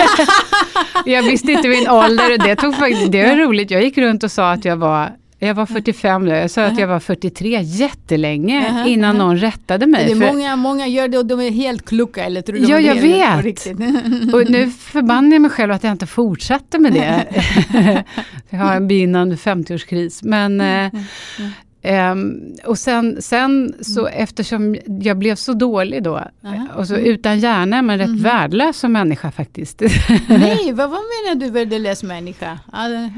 jag 1.07 1.23
visste 1.23 1.53
inte 1.53 1.69
min 1.69 1.89
ålder 1.89 2.33
och 2.33 2.39
det, 2.45 2.57
tog 2.57 2.75
det 3.11 3.27
var 3.29 3.37
roligt. 3.37 3.71
Jag 3.71 3.83
gick 3.83 3.99
runt 3.99 4.23
och 4.23 4.31
sa 4.31 4.53
att 4.53 4.65
jag 4.65 4.77
var 4.77 5.13
jag 5.47 5.55
var 5.55 5.67
45 5.67 6.25
då, 6.25 6.33
jag 6.33 6.51
sa 6.51 6.65
att 6.65 6.79
jag 6.79 6.87
var 6.87 7.01
43 7.01 7.61
jättelänge 7.63 8.69
Aha, 8.69 8.87
innan 8.87 9.17
aha. 9.17 9.27
någon 9.27 9.39
rättade 9.39 9.87
mig. 9.87 10.05
Det 10.05 10.13
är 10.13 10.33
många, 10.33 10.57
många 10.57 10.87
gör 10.87 11.09
det 11.09 11.19
och 11.19 11.27
de 11.27 11.41
är 11.41 11.51
helt 11.51 11.85
kloka. 11.85 12.25
Eller 12.25 12.43
tror 12.43 12.57
de 12.57 12.67
Ja, 12.67 12.81
jag 12.81 12.95
vet. 12.95 13.67
Och 14.35 14.51
nu 14.51 14.71
förbannar 14.79 15.33
jag 15.33 15.43
mig 15.43 15.51
själv 15.51 15.73
att 15.73 15.85
jag 15.85 15.93
inte 15.93 16.07
fortsatte 16.07 16.79
med 16.79 16.93
det. 16.93 17.25
jag 18.51 18.59
har 18.59 18.75
en 18.77 18.89
begynnande 18.89 19.37
50-årskris. 19.37 20.21
Men, 20.23 20.61
eh, 20.61 21.01
ehm, 21.85 22.41
och 22.65 22.79
sen, 22.79 23.23
sen 23.23 23.75
så 23.81 24.07
eftersom 24.07 24.77
jag 24.87 25.19
blev 25.19 25.35
så 25.35 25.53
dålig 25.53 26.03
då, 26.03 26.17
Aha. 26.45 26.67
och 26.77 26.87
så 26.87 26.97
utan 26.97 27.39
hjärna 27.41 27.77
är 27.79 27.83
man 27.83 27.99
rätt 27.99 28.21
värdelös 28.21 28.77
som 28.79 28.93
människa 28.93 29.31
faktiskt. 29.31 29.81
Nej, 30.29 30.73
vad, 30.73 30.91
vad 30.91 31.01
menar 31.01 31.35
du 31.35 31.51
värdelös 31.51 32.03
människa? 32.03 32.59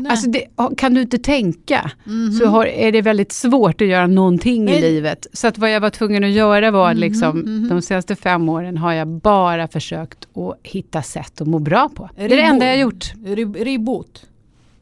Alltså 0.08 0.30
det, 0.30 0.44
kan 0.76 0.94
du 0.94 1.00
inte 1.00 1.18
tänka 1.18 1.90
Mhm. 2.04 2.32
så 2.32 2.46
har, 2.46 2.66
är 2.66 2.92
det 2.92 3.02
väldigt 3.02 3.32
svårt 3.32 3.80
att 3.80 3.86
göra 3.88 4.06
någonting 4.06 4.64
Men- 4.64 4.74
i 4.74 4.80
livet. 4.80 5.26
Så 5.32 5.46
att 5.46 5.58
vad 5.58 5.70
jag 5.72 5.80
var 5.80 5.90
tvungen 5.90 6.24
att 6.24 6.30
göra 6.30 6.70
var 6.70 6.90
Mhm, 6.90 7.00
liksom, 7.00 7.68
de 7.68 7.82
senaste 7.82 8.16
fem 8.16 8.48
åren 8.48 8.76
har 8.76 8.92
jag 8.92 9.08
bara 9.08 9.68
försökt 9.68 10.18
att 10.36 10.58
hitta 10.62 11.02
sätt 11.02 11.40
att 11.40 11.46
må 11.48 11.58
bra 11.58 11.88
på. 11.94 12.10
Det 12.16 12.24
är 12.24 12.28
det 12.28 12.40
enda 12.40 12.66
jag 12.66 12.78
gjort. 12.78 13.12
Re- 13.24 13.64
reboot. 13.64 14.26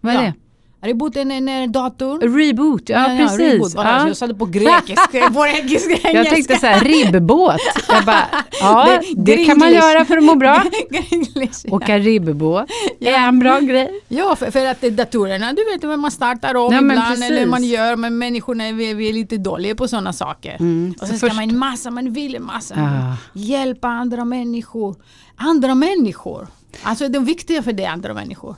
Vad 0.00 0.14
är 0.14 0.16
Ja. 0.16 0.22
det? 0.22 0.32
Reboot 0.84 1.16
är 1.16 1.20
en, 1.20 1.48
en 1.48 1.72
dator. 1.72 2.38
Reboot, 2.38 2.88
ja, 2.88 3.04
precis. 3.18 3.38
reboot. 3.38 3.74
Bara, 3.74 3.88
Ja. 3.88 4.08
Jag 4.08 4.16
sa 4.16 4.26
det 4.26 4.34
på 4.34 4.46
grekiska, 4.46 5.30
på 5.34 5.46
engelska. 5.46 6.10
Jag 6.12 6.26
tänkte 6.26 6.56
så 6.58 6.66
här, 6.66 6.80
ribbåt. 6.84 7.60
Jag 7.88 8.04
bara, 8.04 8.24
ja, 8.60 8.98
Det- 9.16 9.36
det 9.36 9.44
kan 9.44 9.58
man 9.58 9.72
göra 9.72 10.04
för 10.04 10.16
att 10.16 10.24
må 10.24 10.34
bra. 10.34 10.62
English, 11.10 11.60
ja. 11.64 11.76
Åka 11.76 11.98
ribbåt 11.98 12.70
är 13.00 13.12
en 13.28 13.38
bra 13.38 13.60
grej. 13.60 14.00
Ja, 14.08 14.36
för, 14.36 14.50
för 14.50 14.66
att 14.66 14.84
är 14.84 14.90
datorerna, 14.90 15.52
du 15.52 15.64
vet 15.64 15.98
man 16.00 16.10
startar 16.10 16.54
om 16.54 16.72
Ja, 16.72 16.78
ibland 16.78 17.22
eller 17.24 17.46
man 17.46 17.64
gör, 17.64 17.96
men 17.96 18.18
människorna 18.18 18.64
är, 18.64 18.72
vi, 18.72 18.94
vi 18.94 19.08
är 19.08 19.12
lite 19.12 19.36
dåliga 19.36 19.74
på 19.74 19.88
sådana 19.88 20.12
saker. 20.12 20.56
Mm. 20.60 20.90
Och 20.92 21.00
Så 21.00 21.06
sen 21.06 21.18
ska 21.18 21.26
först- 21.26 21.36
man 21.36 21.58
massa, 21.58 21.90
man 21.90 22.12
vill 22.12 22.40
massa. 22.40 22.74
Ah. 22.78 23.16
Hjälpa 23.32 23.88
andra 23.88 24.24
människor. 24.24 24.96
Andra 25.36 25.74
människor. 25.74 26.46
Alltså 26.82 27.08
de 27.08 27.24
viktiga 27.24 27.62
för 27.62 27.72
dig, 27.72 27.86
andra 27.86 28.14
människor. 28.14 28.56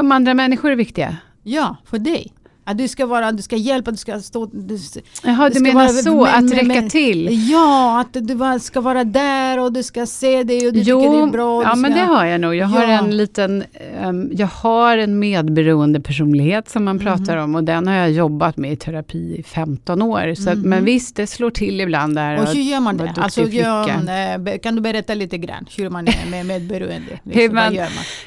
Om 0.00 0.12
andra 0.12 0.34
människor 0.34 0.70
är 0.70 0.76
viktiga. 0.76 1.16
Ja, 1.42 1.76
för 1.84 1.98
dig. 1.98 2.32
Att 2.64 2.78
du 2.78 2.88
ska 2.88 3.06
vara, 3.06 3.32
du 3.32 3.42
ska 3.42 3.56
hjälpa, 3.56 3.90
du 3.90 3.96
ska 3.96 4.20
stå... 4.20 4.46
Du, 4.46 4.78
Jaha, 5.24 5.48
du 5.48 5.54
ska 5.54 5.62
menar 5.62 5.74
vara- 5.74 5.88
så, 5.88 6.24
men- 6.24 6.44
att 6.46 6.52
räcka 6.52 6.64
men- 6.64 6.88
till? 6.88 7.48
Ja, 7.50 8.00
att 8.00 8.16
du 8.20 8.58
ska 8.60 8.80
vara 8.80 9.04
där 9.04 9.58
och 9.58 9.72
du 9.72 9.82
ska 9.82 10.06
se 10.06 10.42
det 10.42 10.66
och 10.66 10.72
du 10.72 10.78
tycker 10.80 11.10
det 11.12 11.22
är 11.22 11.26
bra. 11.26 11.62
ja 11.62 11.74
du 11.74 11.80
men 11.80 11.92
ska, 11.92 12.00
det 12.00 12.06
har 12.06 12.24
jag 12.24 12.40
nog. 12.40 12.54
Jag 12.54 12.66
har 12.66 12.82
Ja. 12.82 12.88
en 12.88 13.16
liten, 13.16 13.64
ehm, 14.00 14.30
jag 14.32 14.46
har 14.46 14.98
en 14.98 15.18
medberoende 15.18 16.00
personlighet 16.00 16.68
som 16.68 16.84
man 16.84 16.98
pratar 16.98 17.34
Mhm. 17.36 17.44
om 17.44 17.54
och 17.54 17.64
den 17.64 17.86
har 17.86 17.94
jag 17.94 18.10
jobbat 18.10 18.56
med 18.56 18.72
i 18.72 18.76
terapi 18.76 19.36
i 19.38 19.42
15 19.42 20.02
år. 20.02 20.34
Så 20.34 20.50
att, 20.50 20.58
Men 20.58 20.84
visst, 20.84 21.16
det 21.16 21.26
slår 21.26 21.50
till 21.50 21.80
ibland 21.80 22.14
där. 22.16 22.32
Mhm. 22.34 22.42
Och 22.42 22.48
hur 22.54 22.62
gör 22.62 22.80
man 22.80 22.96
det? 22.96 23.12
Alltså, 23.16 23.48
gör, 23.48 23.88
eh, 23.88 24.58
kan 24.58 24.74
du 24.74 24.80
berätta 24.80 25.14
lite 25.14 25.38
grann 25.38 25.66
hur 25.76 25.90
man 25.90 26.08
är 26.08 26.30
med 26.30 26.46
medberoende? 26.46 27.18
Hur 27.24 27.32
Liksom, 27.34 27.54
man- 27.54 27.74
man? 27.76 27.86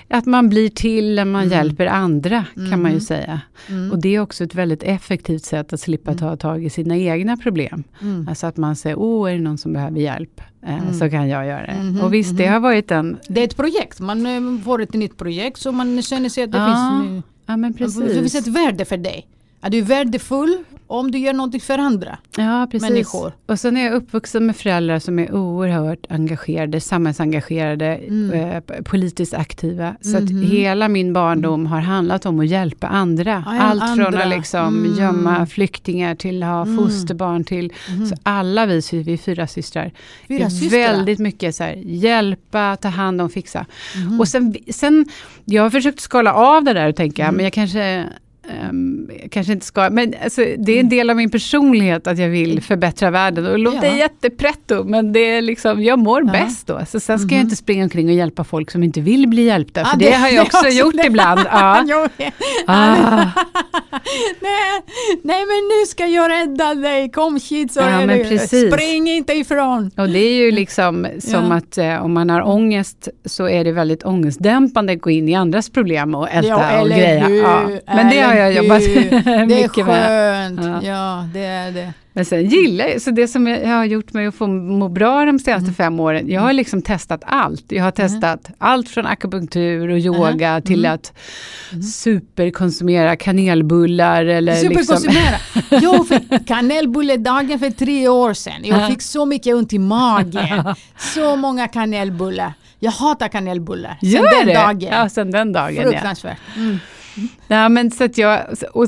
Att 0.10 0.25
man 0.25 0.50
blir 0.50 0.70
till 0.70 1.15
när 1.15 1.25
man 1.25 1.44
Mm. 1.44 1.54
hjälper 1.58 1.86
andra 1.86 2.46
kan 2.72 2.82
man 2.82 2.94
ju 2.94 3.00
säga. 3.00 3.42
Mm. 3.70 3.92
Och 3.92 4.00
det 4.00 4.20
också 4.25 4.44
ett 4.44 4.55
väldigt 4.55 4.84
effektivt 4.84 5.44
sätt 5.46 5.74
att 5.74 5.79
slippa 5.79 6.13
ta 6.13 6.36
tag 6.36 6.65
i 6.65 6.70
sina 6.70 6.98
egna 6.98 7.38
problem. 7.38 7.84
Mm. 8.01 8.27
Alltså 8.29 8.48
att 8.48 8.58
man 8.58 8.75
säger, 8.75 9.00
åh 9.00 9.29
är 9.32 9.36
det 9.36 9.41
någon 9.41 9.58
som 9.58 9.74
behöver 9.74 10.00
hjälp? 10.00 10.41
Eh, 10.67 10.91
Så 10.91 11.10
kan 11.10 11.29
jag 11.29 11.46
göra 11.46 11.65
det. 11.65 11.84
Mhm, 11.84 12.01
Och 12.01 12.13
visst, 12.13 12.38
det 12.38 12.46
har 12.46 12.60
varit 12.60 12.91
en... 12.91 13.17
Det 13.29 13.41
är 13.41 13.46
ett 13.46 13.55
projekt, 13.58 14.00
man 14.00 14.25
eh, 14.25 14.63
får 14.63 14.82
ett 14.82 14.94
nytt 14.94 15.17
projekt 15.17 15.58
så 15.62 15.72
man 15.72 16.01
känner 16.01 16.29
sig 16.29 16.44
att 16.44 16.51
det 16.51 16.58
Ja, 16.58 16.65
finns, 17.01 17.12
nu- 17.12 17.22
Ja 17.46 17.58
men 17.58 17.72
det 17.72 17.77
finns 17.77 17.98
precis. 18.00 18.36
ett 18.36 18.48
värde 18.48 18.86
för 18.86 18.98
dig. 18.98 19.27
Att 19.62 19.72
du 19.72 19.77
är 19.77 19.82
värdefull 19.84 20.58
om 20.88 21.12
du 21.12 21.18
gör 21.18 21.34
någonting 21.34 21.62
för 21.62 21.77
andra 21.77 22.18
Ja, 22.38 22.68
precis. 22.72 22.89
människor. 22.89 23.34
Och 23.46 23.60
sen 23.60 23.77
är 23.77 23.84
jag 23.86 23.94
uppvuxen 23.94 24.46
med 24.46 24.56
föräldrar 24.56 25.00
som 25.00 25.20
är 25.20 25.34
oerhört 25.36 26.06
engagerade, 26.10 26.82
samhällsengagerade, 26.82 27.86
Mm. 27.96 28.32
eh, 28.32 28.82
politiskt 28.84 29.34
aktiva. 29.34 29.96
Så 30.01 30.18
att 30.18 30.24
Mhm. 30.30 30.42
hela 30.42 30.88
min 30.88 31.13
barndom 31.13 31.65
har 31.65 31.80
handlat 31.80 32.25
om 32.25 32.39
att 32.39 32.48
hjälpa 32.48 32.88
andra. 32.88 33.44
Ja, 33.46 33.60
Allt 33.62 33.96
från 33.96 34.06
andra. 34.06 34.24
att 34.24 34.30
liksom 34.30 34.68
Mm. 34.86 35.00
gömma 35.00 35.46
flyktingar 35.46 36.15
till 36.15 36.44
att 36.44 36.50
ha 36.50 36.62
Mm. 36.62 36.77
fosterbarn 36.77 37.44
till... 37.44 37.74
Mhm. 37.89 38.06
Så 38.06 38.15
alla 38.24 38.65
vi, 38.65 38.82
vi 38.92 39.13
är 39.13 39.18
fyra 39.18 39.48
systrar, 39.48 39.92
Fyra 40.27 40.46
är 40.46 40.50
systrar. 40.50 40.80
väldigt 40.80 41.20
mycket 41.20 41.56
så 41.56 41.63
här, 41.63 41.74
hjälpa, 41.86 42.75
ta 42.82 42.88
hand 42.88 43.22
om, 43.22 43.30
fixa. 43.30 43.65
Mhm. 43.96 44.20
Och 44.20 44.27
sen, 44.27 44.56
sen, 44.70 45.06
jag 45.46 45.63
har 45.63 45.70
försökt 45.70 46.00
skala 46.00 46.34
av 46.34 46.63
det 46.63 46.74
där 46.74 46.89
och 46.89 46.96
tänka, 46.96 47.24
Mm. 47.24 47.36
men 47.36 47.44
jag 47.44 47.54
kanske 47.54 48.06
jag 49.21 49.31
kanske 49.31 49.53
inte 49.53 49.65
ska, 49.65 49.89
men 49.89 50.13
alltså, 50.23 50.41
det 50.41 50.71
är 50.71 50.75
Mm. 50.75 50.79
en 50.85 50.89
del 50.89 51.09
av 51.09 51.15
min 51.15 51.29
personlighet 51.29 52.07
att 52.07 52.17
jag 52.17 52.29
vill 52.29 52.61
förbättra 52.61 53.11
världen. 53.11 53.45
Och 53.45 53.51
det 53.51 53.57
låter 53.57 53.87
Ja. 53.87 53.97
jättepretto, 53.97 54.83
men 54.83 55.13
det 55.13 55.19
är 55.19 55.41
liksom, 55.41 55.83
jag 55.83 55.99
mår 55.99 56.23
Ja. 56.25 56.31
bäst 56.31 56.67
då. 56.67 56.81
Så 56.87 56.99
sen 56.99 57.19
ska 57.19 57.25
jag 57.35 57.39
Mhm. 57.39 57.45
inte 57.45 57.55
springa 57.55 57.83
omkring 57.83 58.07
och 58.07 58.13
hjälpa 58.13 58.43
folk 58.43 58.71
som 58.71 58.83
inte 58.83 59.01
vill 59.01 59.27
bli 59.27 59.43
hjälpta, 59.43 59.85
för 59.85 59.91
Ja, 60.03 60.09
det, 60.09 60.15
har 60.15 60.29
jag 60.29 60.45
också 60.45 60.67
gjort 60.67 60.95
det. 60.95 61.05
ibland. 61.07 61.39
Ja. 61.51 62.07
Det- 62.17 62.31
Ah. 62.67 63.05
nej, 64.41 64.81
nej 65.23 65.39
men 65.45 65.79
nu 65.79 65.85
ska 65.87 66.05
jag 66.05 66.31
rädda 66.31 66.75
dig, 66.75 67.11
kom 67.11 67.39
hit 67.49 67.71
så 67.73 67.79
Ja, 67.79 68.05
men 68.05 68.07
det. 68.07 68.23
precis. 68.29 68.73
Spring 68.73 69.07
inte 69.09 69.33
ifrån. 69.33 69.91
Och 69.97 70.09
det 70.09 70.19
är 70.19 70.33
ju 70.33 70.51
liksom 70.51 71.07
som 71.19 71.45
Ja. 71.51 71.55
att 71.55 71.77
eh, 71.77 72.05
om 72.05 72.13
man 72.13 72.29
har 72.29 72.41
ångest 72.47 73.07
så 73.25 73.49
är 73.49 73.63
det 73.63 73.71
väldigt 73.71 74.03
ångestdämpande 74.05 74.93
att 74.93 75.01
gå 75.01 75.09
in 75.09 75.29
i 75.29 75.35
andras 75.35 75.69
problem 75.69 76.15
och 76.15 76.29
älta 76.31 76.49
Ja, 76.49 76.81
och 76.81 76.87
greja. 76.87 77.29
Ja. 77.29 77.61
Men 77.95 78.09
det 78.09 78.19
har 78.21 78.35
jag 78.38 78.48
eller 78.51 78.62
jobbat 78.63 78.82
hur. 78.82 79.10
Det 79.24 79.32
är 79.32 79.46
mycket 79.46 79.86
med. 79.86 80.08
skönt. 80.08 80.84
Ja. 80.84 80.89
Ja. 80.92 81.27
det 81.34 81.39
är 81.46 81.72
det. 81.72 81.94
Men 82.13 82.25
sen 82.25 82.46
gillar 82.50 82.86
jag, 82.88 83.01
så 83.01 83.12
det 83.12 83.27
som 83.27 83.48
jag 83.48 83.68
har 83.68 83.86
gjort 83.86 84.13
mig 84.13 84.27
att 84.27 84.36
få 84.36 84.48
må 84.48 84.89
bra 84.89 85.25
de 85.25 85.39
senaste 85.39 85.72
fem 85.74 86.00
åren, 86.00 86.30
jag 86.32 86.42
har 86.42 86.54
liksom 86.54 86.82
testat 86.82 87.22
allt. 87.25 87.65
Jag 87.68 87.84
har 87.84 87.92
testat 87.92 88.50
allt 88.58 88.89
från 88.89 89.06
akupunktur 89.06 89.89
och 89.89 90.00
yoga 90.00 90.62
till 90.62 90.86
att 90.86 91.13
superkonsumera 92.04 93.15
kanelbullar 93.15 94.25
eller 94.25 94.54
liksom... 94.54 94.75
Superkonsumera. 94.75 95.36
Jag 95.82 96.08
fick 96.08 96.48
kanelbulledagen 96.48 97.60
för 97.60 97.70
tre 97.70 98.08
år 98.08 98.34
sedan. 98.34 98.54
Jag 98.63 98.82
Ja. 98.82 98.88
fick 98.88 99.01
så 99.01 99.25
mycket 99.25 99.56
ont 99.56 99.74
i 99.74 99.80
magen. 99.80 100.75
Så 100.98 101.36
många 101.36 101.68
kanelbullar. 101.68 102.54
Jag 102.80 102.92
hatar 102.92 103.27
kanelbullar. 103.27 103.98
Sen 104.01 104.10
Gör 104.10 104.38
den 104.39 104.48
det? 104.48 104.54
dagen. 104.54 104.89
Ja, 104.92 105.10
sen 105.10 105.32
den 105.32 105.54
dagen 105.54 105.75
ja. 105.75 105.82
Fruktansvärt. 105.82 106.38
Mm. 106.56 106.80
Ja, 107.48 107.69
men 107.69 107.91
så 107.91 108.03
att 108.03 108.17
jag, 108.17 108.41
och 108.74 108.88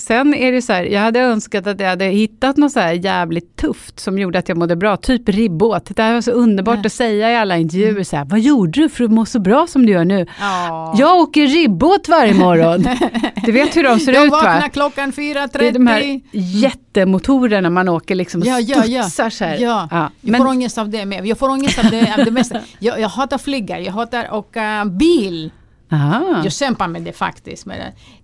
sen 0.00 0.34
är 0.34 0.52
det 0.52 0.62
så 0.62 0.72
här, 0.72 0.82
jag 0.84 1.00
hade 1.00 1.20
önskat 1.20 1.66
att 1.66 1.80
jag 1.80 1.88
hade 1.88 2.04
hittat 2.04 2.56
något 2.56 2.72
så 2.72 2.80
här 2.80 2.92
jävligt 2.92 3.56
tufft 3.56 4.00
som 4.00 4.18
gjorde 4.18 4.38
att 4.38 4.48
jag 4.48 4.58
mådde 4.58 4.76
bra, 4.76 4.96
typ 4.96 5.28
ribbåt. 5.28 5.96
Det 5.96 6.02
här 6.02 6.14
var 6.14 6.20
så 6.20 6.30
underbart 6.30 6.78
Ja. 6.82 6.86
att 6.86 6.92
säga 6.92 7.32
i 7.32 7.36
alla 7.36 7.56
intervjuer, 7.56 8.04
så 8.04 8.16
här, 8.16 8.24
vad 8.24 8.40
gjorde 8.40 8.80
du 8.80 8.88
för 8.88 9.04
att 9.04 9.10
må 9.10 9.26
så 9.26 9.38
bra 9.40 9.66
som 9.66 9.86
du 9.86 9.92
gör 9.92 10.04
nu? 10.04 10.26
Ja. 10.40 10.94
Jag 10.98 11.16
åker 11.18 11.46
ribbåt 11.46 12.08
varje 12.08 12.34
morgon. 12.34 12.86
Du 13.44 13.52
vet 13.52 13.76
hur 13.76 13.82
de 13.82 13.98
ser 14.00 14.12
Jag 14.12 14.24
ut 14.24 14.30
va? 14.32 14.36
vaknar 14.36 14.68
klockan 14.68 15.12
4.30. 15.12 15.48
Det 15.58 15.68
är 15.68 15.72
de 15.72 15.86
här 15.86 16.20
jättemotorerna 16.32 17.70
man 17.70 17.88
åker 17.88 18.14
liksom 18.14 18.40
och 18.40 18.46
Ja, 18.46 18.60
ja, 18.60 18.84
ja. 18.86 19.02
studsar 19.02 19.30
så 19.30 19.44
här. 19.44 19.56
Ja. 19.60 19.88
Ja, 19.90 20.10
Jag 20.20 20.30
Men, 20.30 20.40
får 20.40 20.48
ångest 20.48 20.78
av 20.78 20.88
det 20.90 21.04
med. 21.06 21.26
Jag 21.26 21.38
får 21.38 21.48
ångest 21.48 21.78
av 21.78 21.90
det, 21.90 22.14
av 22.18 22.24
det 22.24 22.30
mesta. 22.30 22.58
Jag, 22.78 23.00
jag 23.00 23.08
hatar 23.08 23.38
flyga, 23.38 23.80
jag 23.80 23.92
hatar 23.92 24.34
åka 24.34 24.84
bil 24.84 25.50
aha. 25.90 26.40
Jag 26.44 26.52
kämpar 26.52 26.88
med 26.88 27.02
det 27.02 27.12
faktiskt. 27.12 27.66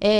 Eh, 0.00 0.10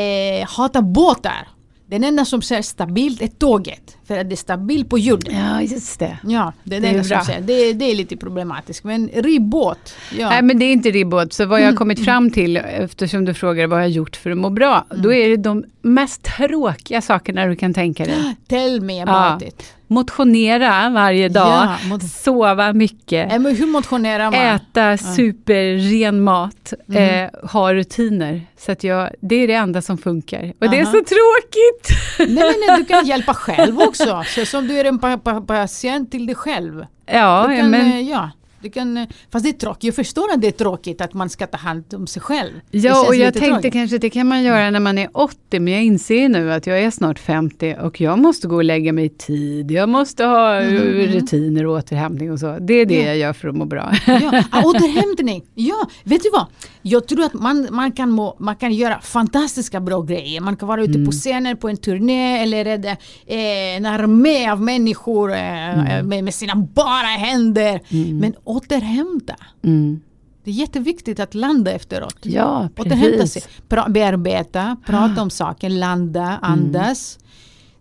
jag 0.41 0.47
hatar 0.47 0.83
båtar. 0.83 1.49
Den 1.87 2.05
enda 2.05 2.25
som 2.25 2.43
ser 2.43 2.63
stabilt 2.63 3.23
är 3.23 3.27
tåget. 3.27 3.97
För 4.06 4.18
att 4.18 4.28
det 4.28 4.34
är 4.34 4.37
stabilt 4.37 4.88
på 4.90 4.99
jorden. 4.99 5.34
Ja, 5.37 5.62
just 5.62 5.99
det. 5.99 6.18
Ja, 6.23 6.52
det 6.64 6.76
är 6.76 6.80
Det 6.80 6.90
det 6.92 6.99
är 6.99 7.02
som. 7.02 7.46
Det, 7.46 7.73
det 7.73 7.84
är 7.84 7.94
lite 7.94 8.16
problematiskt. 8.16 8.84
Men 8.84 9.08
ribbåt, 9.14 9.94
ja. 10.18 10.28
Nej 10.28 10.42
men 10.42 10.58
det 10.58 10.64
är 10.64 10.73
inte 10.73 10.90
ribbåt, 10.90 11.32
så 11.32 11.46
vad 11.46 11.58
jag 11.61 11.64
har 11.64 11.68
Mm, 11.70 11.78
kommit 11.78 12.04
fram 12.04 12.30
till, 12.30 12.56
eftersom 12.56 13.25
du 13.25 13.34
frågar 13.34 13.66
vad 13.66 13.78
jag 13.78 13.84
har 13.84 13.88
gjort 13.88 14.16
för 14.16 14.30
att 14.30 14.37
må 14.38 14.50
bra, 14.50 14.84
Mm. 14.90 15.02
då 15.02 15.12
är 15.14 15.28
det 15.28 15.37
de 15.37 15.64
mest 15.82 16.23
tråkiga 16.23 17.00
sakerna 17.02 17.46
du 17.46 17.56
kan 17.56 17.75
tänka 17.75 18.04
dig. 18.04 18.37
Tell 18.49 18.80
me 18.80 19.02
about 19.02 19.42
Ja. 19.42 19.49
it. 19.49 19.62
Motionera 19.87 20.88
varje 20.90 21.28
dag, 21.28 21.68
Ja, 21.90 21.99
sova 22.00 22.73
mycket, 22.73 23.42
men 23.42 23.56
hur 23.56 23.66
motionerar 23.66 24.25
man? 24.30 24.34
äta 24.40 24.96
superren 24.96 26.20
mat, 26.23 26.73
Mm. 26.88 27.25
eh, 27.25 27.30
ha 27.50 27.75
rutiner. 27.75 28.40
Så 28.58 28.73
att 28.73 28.84
jag, 28.84 29.11
det 29.20 29.34
är 29.37 29.46
det 29.49 29.54
enda 29.54 29.82
som 29.82 29.99
funkar. 29.99 30.52
Och 30.61 30.70
det 30.70 30.78
är 30.78 30.84
så 30.84 30.90
tråkigt! 30.90 31.88
Nej, 32.18 32.54
men 32.68 32.78
du 32.78 32.84
kan 32.84 33.06
hjälpa 33.06 33.34
själv 33.34 33.80
också. 33.80 33.94
Så 34.25 34.47
som 34.47 34.69
du 34.69 34.79
är 34.79 34.85
en 34.85 34.99
pa 34.99 35.19
pa 35.19 35.41
patient 35.41 36.11
till 36.11 36.27
dig 36.27 36.35
själv. 36.35 36.87
Ja, 37.07 37.45
kan, 37.57 37.71
men, 37.71 37.93
eh, 37.93 38.01
ja, 38.01 38.31
du 38.64 38.71
kan, 38.71 38.97
eh, 38.97 39.09
fast 39.33 39.44
det 39.44 39.49
är 39.50 39.52
tråkigt. 39.52 39.85
Jag 39.85 39.94
förstår 39.94 40.33
att 40.35 40.40
det 40.40 40.47
är 40.47 40.52
tråkigt 40.52 41.00
att 41.00 41.14
man 41.14 41.30
ska 41.30 41.47
ta 41.47 41.56
hand 41.59 41.94
om 41.94 42.06
sig 42.06 42.23
själv. 42.23 42.52
Ja 42.71 43.06
och 43.09 43.14
jag 43.14 43.35
tänkte 43.35 43.50
tråkigt. 43.50 43.73
kanske 43.73 43.99
det 43.99 44.11
kan 44.11 44.26
man 44.28 44.42
göra 44.42 44.71
när 44.71 44.80
man 44.80 44.99
är 44.99 45.09
80, 45.12 45.61
men 45.61 45.73
jag 45.73 45.85
inser 45.85 46.28
nu 46.28 46.52
att 46.52 46.66
jag 46.66 46.80
är 46.83 46.90
snart 46.90 47.18
50 47.18 47.76
och 47.83 48.00
jag 48.00 48.18
måste 48.18 48.49
gå 48.49 48.56
och 48.56 48.64
lägga 48.64 48.92
mig 48.92 49.04
i 49.04 49.09
tid. 49.09 49.71
Jag 49.71 49.88
måste 49.88 50.25
ha 50.25 50.61
eh, 50.61 50.73
mhm. 50.73 50.80
rutiner 50.80 51.66
och 51.66 51.76
återhämtning 51.78 52.33
och 52.33 52.40
så. 52.40 52.59
Det 52.61 52.75
är 52.75 52.87
det 52.87 52.94
Ja. 52.94 53.06
jag 53.06 53.16
gör 53.16 53.33
för 53.33 53.49
att 53.49 53.56
må 53.56 53.64
bra. 53.64 53.92
Ja, 54.06 54.42
ah, 54.50 54.62
återhämtning. 54.64 55.44
Ja, 55.54 55.87
vet 56.04 56.23
du 56.23 56.30
vad? 56.30 56.47
Jag 56.83 57.09
tror 57.09 57.25
att 57.25 57.35
man, 57.35 57.68
man, 57.71 57.92
kan 57.92 58.11
må, 58.11 58.37
man 58.38 58.56
kan 58.56 58.73
göra 58.73 59.00
fantastiska 59.00 59.80
bra 59.80 60.02
grejer. 60.02 60.40
Man 60.40 60.56
kan 60.56 60.68
vara 60.68 60.83
ute 60.83 60.94
Mm. 60.94 61.06
på 61.06 61.12
scenen 61.12 61.56
på 61.56 61.68
en 61.68 61.76
turné 61.76 62.42
eller 62.42 62.64
det, 62.64 62.88
eh, 63.26 63.76
en 63.76 63.87
armé 63.87 64.50
av 64.50 64.62
människor 64.62 65.33
Mm. 65.35 66.09
med, 66.09 66.25
med 66.25 66.35
sina 66.35 66.56
bara 66.56 67.06
händer. 67.06 67.80
Men 68.21 68.35
återhämta. 68.56 69.37
Mm. 69.62 70.00
Det 70.44 70.50
är 70.50 70.54
jätteviktigt 70.54 71.20
att 71.20 71.34
landa 71.34 71.70
efteråt. 71.73 72.16
Ja, 72.23 72.68
Återhämta 72.78 73.26
sig. 73.26 73.42
precis. 73.42 73.49
Pra, 73.68 73.88
bearbeta, 73.88 74.76
prata 74.87 75.23
om 75.23 75.30
saken, 75.30 75.80
landa, 75.80 76.38
andas. 76.42 77.18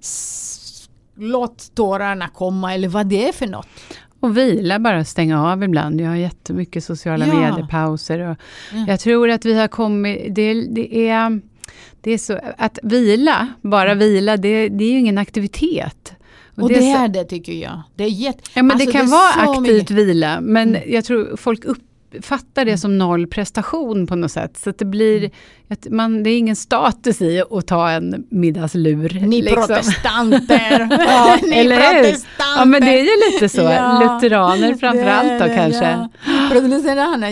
S- 0.01 0.59
Låt 1.15 1.75
tårarna 1.75 2.27
komma 2.27 2.73
eller 2.73 2.87
vad 2.87 3.07
det 3.07 3.27
är 3.27 3.33
för 3.33 3.47
något. 3.47 3.67
Och 4.19 4.37
vila 4.37 4.79
bara, 4.79 5.05
stänga 5.05 5.51
av 5.51 5.63
ibland. 5.63 6.01
Jag 6.01 6.09
har 6.09 6.15
jättemycket 6.15 6.83
sociala 6.83 7.27
Ja. 7.27 7.33
mediepauser. 7.33 8.19
Och 8.19 8.37
Ja. 8.73 8.85
Jag 8.87 8.99
tror 8.99 9.29
att 9.29 9.45
vi 9.45 9.53
har 9.59 9.67
kommit, 9.67 10.35
det, 10.35 10.53
det 10.53 11.07
är, 11.09 11.41
det 12.01 12.11
är 12.11 12.17
så, 12.17 12.39
att 12.57 12.79
vila, 12.83 13.47
bara 13.61 13.93
vila, 13.93 14.37
det, 14.37 14.69
det 14.69 14.83
är 14.85 14.91
ju 14.91 14.99
ingen 14.99 15.17
aktivitet. 15.17 16.12
Och 16.55 16.69
det, 16.69 16.89
är 16.91 17.07
så- 17.07 17.13
det 17.13 17.23
tycker 17.23 17.53
jag. 17.53 17.81
Det 17.95 18.03
är 18.03 18.07
jätte... 18.07 18.41
Ja, 18.53 18.63
men 18.63 18.71
Alltså, 18.71 18.85
det 18.85 18.91
kan 18.91 19.01
är 19.05 19.11
vara 19.11 19.51
aktivt 19.51 19.73
mycket- 19.75 19.91
vila, 19.91 20.41
men 20.41 20.69
Mm. 20.75 20.91
jag 20.93 21.05
tror 21.05 21.35
folk 21.37 21.65
uppfattar 22.17 22.65
det 22.65 22.77
som 22.77 22.97
noll 22.97 23.27
prestation 23.27 24.07
på 24.07 24.15
något 24.15 24.31
sätt. 24.31 24.57
Så 24.57 24.69
att 24.69 24.77
det 24.77 24.85
blir, 24.85 25.17
Mm. 25.17 25.31
att 25.69 25.87
man, 25.91 26.23
det 26.23 26.29
är 26.29 26.37
ingen 26.37 26.55
status 26.55 27.21
i 27.21 27.43
att 27.51 27.67
ta 27.67 27.89
en 27.89 28.25
middagslur. 28.31 29.19
Ni 29.27 29.41
liksom. 29.41 29.67
protestanter! 29.67 30.87
Ja, 31.07 31.37
Ni 31.43 31.57
eller 31.57 31.75
hur? 31.75 32.03
protestanter! 32.03 32.43
Ja 32.57 32.65
men 32.65 32.81
det 32.81 32.99
är 32.99 33.03
ju 33.03 33.31
lite 33.33 33.49
så, 33.49 33.61
Ja. 33.61 33.99
lutheraner 34.03 34.73
framförallt 34.75 35.39
då 35.39 35.45
kanske. 35.55 35.85
Ja. 35.85 36.09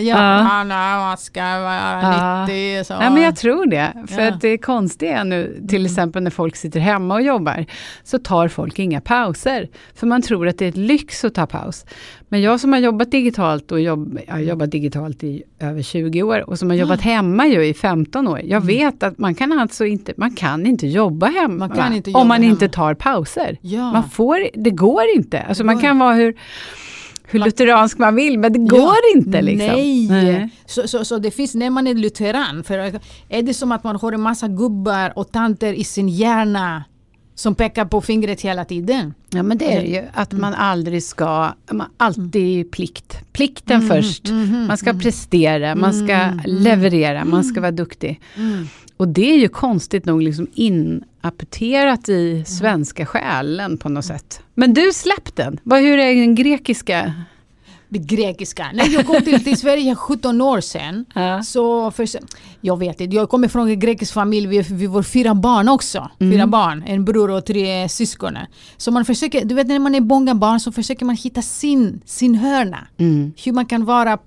Ja. 0.00 0.64
man 0.98 1.16
ska 1.18 1.40
vara. 1.42 2.42
90. 2.46 2.84
Så. 2.84 2.92
Ja 2.92 3.10
men 3.10 3.22
jag 3.22 3.36
tror 3.36 3.66
det. 3.66 3.92
För 4.08 4.20
att 4.22 4.40
det 4.40 4.58
konstiga 4.58 5.18
är 5.18 5.24
nu, 5.24 5.64
till 5.68 5.86
exempel 5.86 6.22
när 6.22 6.30
folk 6.30 6.56
sitter 6.56 6.80
hemma 6.80 7.14
och 7.14 7.22
jobbar, 7.22 7.66
så 8.04 8.18
tar 8.18 8.48
folk 8.48 8.78
inga 8.78 9.00
pauser. 9.00 9.68
För 9.94 10.06
man 10.06 10.22
tror 10.22 10.48
att 10.48 10.58
det 10.58 10.64
är 10.64 10.68
ett 10.68 10.76
lyx 10.76 11.24
att 11.24 11.34
ta 11.34 11.46
paus. 11.46 11.84
Men 12.32 12.40
jag 12.42 12.60
som 12.60 12.72
har 12.72 12.80
jobbat 12.80 13.10
digitalt 13.10 13.72
och 13.72 13.80
jobb, 13.80 14.18
jag 14.26 14.34
har 14.34 14.40
jobbat 14.40 14.70
digitalt 14.70 15.24
i 15.24 15.42
över 15.60 15.82
20 15.82 16.22
år 16.22 16.50
och 16.50 16.58
som 16.58 16.70
har 16.70 16.76
jobbat 16.76 17.00
hemma 17.00 17.46
ju 17.46 17.64
i 17.66 17.74
15 17.74 18.28
år. 18.28 18.40
Jag 18.44 18.60
vet 18.60 19.02
att 19.02 19.18
man 19.18 19.34
kan 19.34 19.52
alltså 19.58 19.84
inte, 19.84 20.12
man 20.16 20.34
kan 20.34 20.66
inte 20.66 20.86
jobba 20.86 21.26
hemma. 21.26 21.66
Man 21.66 21.70
kan 21.76 21.92
inte 21.94 22.10
om 22.10 22.12
jobba 22.12 22.24
man 22.24 22.44
inte 22.44 22.64
hemma. 22.64 22.72
tar 22.72 22.94
pauser. 22.94 23.58
Ja. 23.60 23.92
Man 23.92 24.08
får, 24.10 24.48
det 24.54 24.70
går 24.70 25.02
inte. 25.16 25.42
Alltså 25.42 25.64
man 25.64 25.80
kan 25.80 25.98
vara 25.98 26.14
hur, 26.14 26.34
hur 27.26 27.38
Man- 27.38 27.46
lutheransk 27.48 27.98
man 27.98 28.14
vill, 28.14 28.38
men 28.38 28.52
det 28.52 28.58
Ja. 28.76 28.80
går 28.82 28.96
inte 29.16 29.42
liksom. 29.42 29.66
Nej! 29.68 30.50
Så, 30.66 30.88
så, 30.88 31.04
så 31.04 31.18
det 31.18 31.30
finns, 31.30 31.54
när 31.54 31.70
man 31.70 31.86
är 31.86 31.94
lutheran, 31.94 32.64
för 32.64 32.78
är 33.28 33.42
det 33.42 33.54
som 33.54 33.72
att 33.72 33.84
man 33.84 33.96
har 33.96 34.12
en 34.12 34.20
massa 34.20 34.48
gubbar 34.48 35.12
och 35.16 35.32
tanter 35.32 35.72
i 35.72 35.84
sin 35.84 36.08
hjärna 36.08 36.84
som 37.34 37.54
pekar 37.54 37.84
på 37.84 38.00
fingret 38.00 38.40
hela 38.40 38.64
tiden? 38.64 39.14
Ja 39.30 39.42
men 39.42 39.58
det 39.58 39.72
är 39.72 39.80
det 39.80 39.86
ju, 39.86 40.02
att 40.12 40.32
man 40.32 40.54
aldrig 40.54 41.02
ska, 41.02 41.52
man 41.70 41.86
alltid 41.96 42.70
plikt. 42.70 43.18
Plikten 43.32 43.88
först. 43.88 44.28
Man 44.68 44.78
ska 44.78 44.92
prestera, 44.92 45.74
man 45.74 45.94
ska 45.94 46.28
leverera, 46.44 47.24
man 47.24 47.44
ska 47.44 47.60
vara 47.60 47.70
duktig. 47.70 48.20
Mm. 48.36 48.66
Och 48.96 49.08
det 49.08 49.32
är 49.32 49.38
ju 49.38 49.48
konstigt 49.48 50.04
nog 50.04 50.22
liksom 50.22 50.46
inapputerat 50.54 52.08
i 52.08 52.44
svenska 52.46 53.06
själen 53.06 53.78
på 53.78 53.88
något 53.88 54.04
sätt. 54.04 54.40
Men 54.54 54.74
du 54.74 54.92
släpp 54.92 55.36
den. 55.36 55.60
Hur 55.64 55.98
är 55.98 56.14
den 56.14 56.34
grekiska? 56.34 57.12
Det 57.92 57.98
grekiska. 57.98 58.70
När 58.74 58.88
jag 58.88 59.06
kom 59.06 59.22
till, 59.22 59.44
till 59.44 59.58
Sverige 59.58 59.94
17 59.94 60.40
år 60.40 60.60
sedan 60.60 61.04
Ja. 61.14 61.42
så 61.42 61.90
för, 61.90 62.08
jag 62.60 62.78
vet 62.78 63.00
inte, 63.00 63.16
jag 63.16 63.28
kommer 63.28 63.48
från 63.48 63.68
en 63.68 63.78
grekisk 63.80 64.12
familj, 64.12 64.46
vi, 64.46 64.62
vi 64.62 64.86
var 64.86 65.02
fyra 65.02 65.34
barn 65.34 65.68
också. 65.68 66.10
Fyra 66.18 66.46
barn, 66.46 66.84
en 66.86 67.04
bror 67.04 67.30
och 67.30 67.46
tre 67.46 67.88
syskon. 67.88 68.38
Så 68.76 68.90
man 68.90 69.04
försöker, 69.04 69.44
du 69.44 69.54
vet 69.54 69.66
när 69.66 69.78
man 69.78 69.94
är 69.94 70.00
många 70.00 70.34
barn 70.34 70.60
så 70.60 70.72
försöker 70.72 71.04
man 71.04 71.16
hitta 71.16 71.42
sin, 71.42 72.02
sin 72.04 72.34
hörna. 72.34 72.86
Mm. 72.98 73.32
Hur 73.44 73.52
man 73.52 73.66
kan 73.66 73.84
vara 73.84 74.18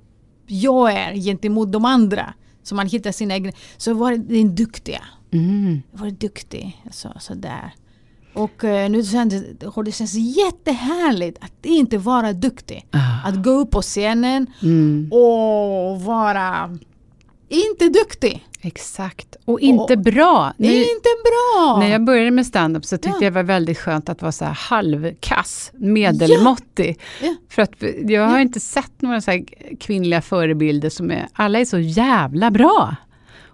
jag 0.47 0.91
är 0.93 1.15
gentemot 1.15 1.71
de 1.71 1.85
andra. 1.85 2.33
Så 2.63 2.75
man 2.75 2.87
hittar 2.87 3.11
sina 3.11 3.33
egna. 3.33 3.51
Så 3.77 3.93
var 3.93 4.11
den 4.11 4.55
duktiga. 4.55 5.01
Mm. 5.31 5.81
Var 5.91 6.11
duktig. 6.11 6.81
Så, 6.91 7.13
så 7.19 7.33
där. 7.33 7.73
Och 8.35 8.63
eh, 8.63 8.89
nu 8.89 9.03
känns 9.03 9.33
det, 9.85 9.91
känns 9.91 10.13
jättehärligt 10.13 11.37
att 11.41 11.65
inte 11.65 11.97
vara 11.97 12.33
duktig. 12.33 12.85
Ah. 12.91 13.27
Att 13.29 13.43
gå 13.43 13.49
upp 13.49 13.71
på 13.71 13.81
scenen 13.81 14.47
Mm. 14.63 15.09
och 15.11 16.01
vara 16.01 16.77
inte 17.49 17.89
duktig. 17.89 18.45
Exakt. 18.61 19.35
Och 19.45 19.59
inte 19.59 19.93
Och- 19.93 19.99
bra. 20.03 20.53
Det 20.57 20.65
är 20.67 20.69
Ni- 20.71 20.77
inte 20.79 21.09
bra! 21.25 21.77
När 21.79 21.87
jag 21.91 22.05
började 22.05 22.31
med 22.31 22.45
stand-up 22.45 22.85
så 22.85 22.97
tyckte 22.97 23.09
Ja. 23.09 23.15
jag 23.23 23.33
det 23.33 23.35
var 23.35 23.43
väldigt 23.43 23.77
skönt 23.77 24.09
att 24.09 24.21
vara 24.21 24.31
så 24.31 24.45
här 24.45 24.53
halvkass, 24.53 25.71
medelmåttig. 25.73 26.99
Ja. 27.21 27.35
För 27.49 27.61
att 27.61 27.71
jag 28.09 28.27
har 28.27 28.39
inte 28.39 28.59
sett 28.59 29.01
några 29.01 29.21
så 29.21 29.43
kvinnliga 29.79 30.21
förebilder 30.21 30.89
som 30.89 31.11
är, 31.11 31.27
alla 31.33 31.59
är 31.59 31.65
så 31.65 31.79
jävla 31.79 32.51
bra. 32.51 32.95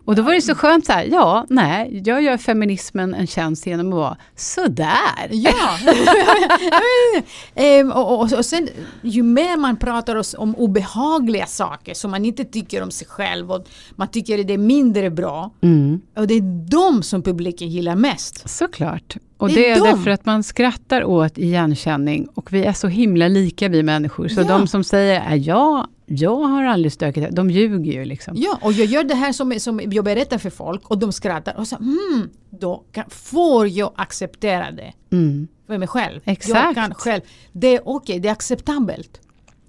Och 0.06 0.16
då 0.16 0.22
var 0.22 0.34
det 0.34 0.42
så 0.42 0.56
skönt 0.56 0.86
så 0.86 0.92
här, 0.92 1.04
ja, 1.12 1.46
nej, 1.50 2.02
jag 2.06 2.22
gör 2.22 2.38
feminismen 2.38 3.14
en 3.14 3.28
tjänst 3.28 3.66
genom 3.68 3.88
att 3.88 3.94
vara 3.94 4.18
sådär. 4.36 5.30
Ja! 5.32 5.78
ehm, 7.56 7.92
och, 7.92 8.14
och, 8.20 8.34
och 8.34 8.46
sen 8.46 8.70
ju 9.02 9.24
mer 9.24 9.58
man 9.58 9.78
pratar 9.78 10.22
om 10.38 10.56
obehagliga 10.56 11.46
saker 11.46 11.94
som 11.94 12.12
man 12.12 12.26
inte 12.26 12.44
tycker 12.46 12.84
om 12.84 12.92
sig 12.92 13.08
själv 13.08 13.52
och 13.52 13.66
man 13.96 14.08
tycker 14.08 14.44
det 14.44 14.54
är 14.54 14.58
mindre 14.58 15.10
bra. 15.10 15.52
Mm, 15.62 16.02
Och 16.18 16.28
det 16.28 16.34
är 16.34 16.70
de 16.70 17.04
som 17.04 17.22
publiken 17.22 17.70
gillar 17.70 17.96
mest. 17.96 18.50
såklart. 18.50 19.16
Och 19.38 19.48
Det 19.50 19.54
det 19.56 19.70
är 19.70 19.76
är 19.76 19.80
de. 19.80 19.88
därför 19.90 20.10
att 20.12 20.26
man 20.26 20.44
skrattar 20.44 21.04
åt 21.04 21.38
igenkänning 21.38 22.28
och 22.36 22.54
vi 22.54 22.64
är 22.66 22.74
så 22.74 22.88
himla 22.88 23.28
lika 23.28 23.70
vi 23.70 23.84
människor. 23.84 24.28
Så 24.28 24.42
Ja. 24.42 24.48
de 24.48 24.68
som 24.68 24.84
säger, 24.84 25.32
"Äh, 25.32 25.36
ja, 25.36 25.88
jag 26.12 26.36
har 26.36 26.64
aldrig 26.64 26.92
stökigt, 26.92 27.28
de 27.36 27.50
ljuger 27.50 27.92
ju 27.94 28.06
liksom. 28.06 28.34
Ja, 28.38 28.60
och 28.62 28.74
jag 28.74 28.86
gör 28.88 29.04
det 29.04 29.16
här 29.16 29.32
som, 29.32 29.60
som 29.60 29.82
jag 29.92 30.06
berättar 30.06 30.38
för 30.38 30.50
folk 30.50 30.88
och 30.92 30.98
de 30.98 31.12
skrattar 31.12 31.58
och 31.58 31.68
så 31.68 31.76
mm, 31.76 32.30
då 32.50 32.84
kan, 32.92 33.04
får 33.10 33.68
jag 33.68 33.92
acceptera 33.96 34.72
det 34.72 34.94
Mm. 35.12 35.48
för 35.68 35.78
mig 35.78 35.88
själv. 35.88 36.22
Jag 36.24 36.34
Exakt. 36.34 36.76
kan 36.76 36.94
själv. 36.94 37.22
Det 37.52 37.76
är 37.76 37.82
okej, 37.86 38.20
det 38.20 38.28
är 38.28 38.32
acceptabelt. 38.32 39.20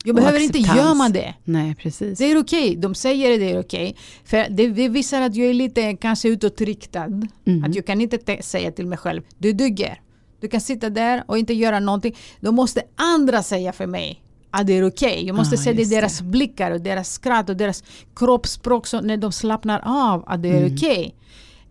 Jag 0.04 0.16
behöver 0.16 0.40
inte 0.40 0.58
göra 0.58 1.08
det. 1.08 1.34
Nej, 1.44 1.74
precis. 1.74 2.18
Det 2.18 2.24
är 2.24 2.38
okej, 2.40 2.76
de 2.76 2.94
säger 2.94 3.30
det, 3.30 3.36
det 3.38 3.50
är 3.52 3.60
okej. 3.60 3.96
För 4.24 4.46
det, 4.50 4.66
det 4.68 4.88
visar 4.88 5.20
att 5.22 5.36
jag 5.36 5.46
är 5.48 5.54
lite 5.54 5.96
kanske 5.96 6.28
utåtriktad. 6.28 7.08
Mhm. 7.44 7.64
Att 7.64 7.74
jag 7.74 7.86
kan 7.86 8.00
inte 8.00 8.18
te- 8.18 8.42
säga 8.42 8.70
till 8.72 8.86
mig 8.86 8.98
själv, 8.98 9.22
du 9.38 9.52
duger. 9.52 10.00
Du 10.40 10.48
kan 10.48 10.60
sitta 10.60 10.90
där 10.90 11.24
och 11.26 11.38
inte 11.38 11.54
göra 11.54 11.80
någonting. 11.80 12.16
Då 12.40 12.52
måste 12.52 12.82
andra 12.96 13.42
säga 13.42 13.72
för 13.72 13.86
mig 13.86 14.22
att 14.52 14.66
det 14.66 14.72
är 14.72 14.86
okej. 14.88 15.26
Jag 15.26 15.36
måste 15.36 15.54
Ah, 15.54 15.58
se 15.58 15.70
det 15.72 15.76
i 15.76 15.78
just 15.78 15.90
det. 15.90 15.96
deras 15.96 16.20
blickar 16.22 16.70
och 16.70 16.80
deras 16.80 17.12
skratt 17.12 17.48
och 17.48 17.56
deras 17.56 17.84
kroppsspråk 18.16 18.86
så 18.86 19.00
när 19.00 19.16
de 19.16 19.32
slappnar 19.32 19.80
av 19.84 20.24
att 20.26 20.42
det 20.42 20.48
är 20.48 20.62
Mm. 20.62 20.74
okej. 20.74 21.14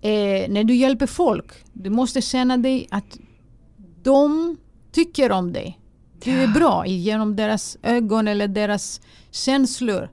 Eh, 0.01 0.49
när 0.51 0.63
du 0.63 0.75
hjälper 0.75 1.05
folk, 1.07 1.51
du 1.73 1.89
måste 1.89 2.21
känna 2.21 2.57
dig 2.57 2.87
att 2.91 3.17
de 4.03 4.57
tycker 4.91 5.31
om 5.31 5.53
dig. 5.53 5.79
Du 6.23 6.31
är 6.43 6.47
bra 6.47 6.85
genom 6.87 7.35
deras 7.35 7.77
ögon 7.83 8.27
eller 8.27 8.47
deras 8.47 9.01
känslor. 9.31 10.09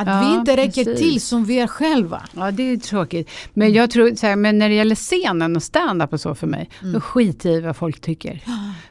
Att 0.00 0.06
Ja, 0.08 0.28
vi 0.28 0.34
inte 0.34 0.56
räcker 0.56 0.84
precis. 0.84 0.98
till 1.00 1.20
som 1.20 1.44
vi 1.44 1.60
är 1.60 1.66
själva. 1.66 2.22
Ja, 2.36 2.50
det 2.50 2.62
är 2.62 2.76
tråkigt. 2.76 3.30
Men 3.54 3.72
jag 3.72 3.90
tror, 3.90 4.14
så 4.14 4.26
här, 4.26 4.36
men 4.36 4.58
när 4.58 4.68
det 4.68 4.74
gäller 4.74 4.94
scenen 4.94 5.56
och 5.56 5.62
stand-up 5.62 6.12
och 6.12 6.20
så 6.20 6.34
för 6.34 6.46
mig, 6.46 6.68
Mm. 6.80 6.92
då 6.92 7.00
skiter 7.00 7.48
jag 7.50 7.58
i 7.58 7.60
vad 7.60 7.76
folk 7.76 8.00
tycker. 8.00 8.40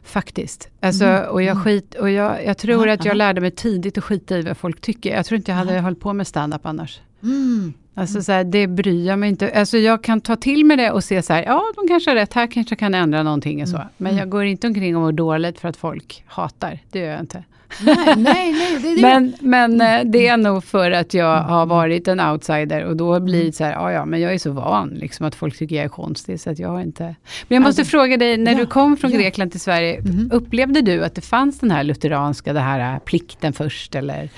Faktiskt. 0.03 0.69
Alltså, 0.81 1.17
och 1.31 1.41
jag, 1.43 1.63
skit, 1.63 1.95
och 1.95 2.09
jag, 2.09 2.45
jag 2.45 2.57
tror 2.57 2.89
att 2.89 3.05
jag 3.05 3.17
lärde 3.17 3.41
mig 3.41 3.51
tidigt 3.51 3.97
att 3.97 4.03
skita 4.03 4.37
i 4.37 4.41
vad 4.41 4.57
folk 4.57 4.81
tycker. 4.81 5.15
Jag 5.15 5.25
tror 5.25 5.35
inte 5.37 5.51
jag 5.51 5.57
hade 5.57 5.79
hållit 5.79 5.99
på 5.99 6.13
med 6.13 6.27
stand-up 6.27 6.65
annars. 6.65 6.99
Mm. 7.23 7.73
Alltså 7.95 8.21
så 8.21 8.31
här, 8.31 8.43
det 8.43 8.67
bryr 8.67 9.07
jag 9.07 9.19
mig 9.19 9.29
inte. 9.29 9.49
Alltså 9.59 9.77
jag 9.77 10.03
kan 10.03 10.21
ta 10.21 10.35
till 10.35 10.65
mig 10.65 10.77
det 10.77 10.91
och 10.91 11.03
se 11.03 11.21
så 11.21 11.33
här, 11.33 11.43
ja 11.43 11.63
de 11.75 11.87
kanske 11.87 12.09
har 12.09 12.15
rätt, 12.15 12.33
här 12.33 12.47
kanske 12.51 12.71
jag 12.73 12.79
kan 12.79 12.93
ändra 12.93 13.23
någonting 13.23 13.61
och 13.61 13.69
så. 13.69 13.75
Mm. 13.75 13.87
Men 13.97 14.15
jag 14.17 14.29
går 14.29 14.43
inte 14.43 14.67
omkring 14.67 14.95
och 14.95 15.01
mår 15.01 15.11
dåligt 15.11 15.59
för 15.59 15.67
att 15.67 15.77
folk 15.77 16.23
hatar, 16.27 16.79
det 16.91 16.99
gör 16.99 17.11
jag 17.11 17.19
inte. 17.19 17.43
Nej, 17.85 18.15
nej, 18.17 18.53
nej. 18.53 18.95
Det. 18.95 19.01
Men, 19.01 19.33
men 19.39 19.81
eh, 19.81 19.99
det 20.05 20.27
är 20.27 20.37
nog 20.37 20.63
för 20.63 20.91
att 20.91 21.13
jag 21.13 21.41
har 21.41 21.65
varit 21.65 22.07
en 22.07 22.19
outsider 22.19 22.83
och 22.85 22.97
då 22.97 23.19
blir 23.19 23.45
det 23.45 23.51
så 23.51 23.63
här, 23.63 23.71
ja 23.71 23.91
ja, 23.91 24.05
men 24.05 24.21
jag 24.21 24.33
är 24.33 24.37
så 24.37 24.51
van 24.51 24.89
liksom 24.89 25.25
att 25.25 25.35
folk 25.35 25.57
tycker 25.57 25.75
jag 25.75 25.85
är 25.85 25.89
konstig 25.89 26.39
så 26.39 26.49
att 26.49 26.59
jag 26.59 26.69
har 26.69 26.81
inte... 26.81 27.03
Men 27.03 27.15
jag 27.55 27.61
måste 27.61 27.81
Alltså, 27.81 27.91
fråga 27.91 28.17
dig, 28.17 28.37
när 28.37 28.51
ja, 28.51 28.57
du 28.57 28.65
kom 28.65 28.97
från 28.97 29.11
ja. 29.11 29.17
Grekland 29.19 29.51
till 29.51 29.59
Sverige, 29.59 30.01
Mhm. 30.01 30.29
upplevde 30.33 30.81
du 30.81 31.03
att 31.05 31.15
det 31.15 31.21
fanns 31.21 31.59
den 31.59 31.71
här 31.71 31.83
lutheranska, 31.83 32.53
det 32.53 32.59
här 32.59 32.93
eh, 32.93 32.99
plikten 32.99 33.53
först 33.53 33.95
eller? 33.95 34.29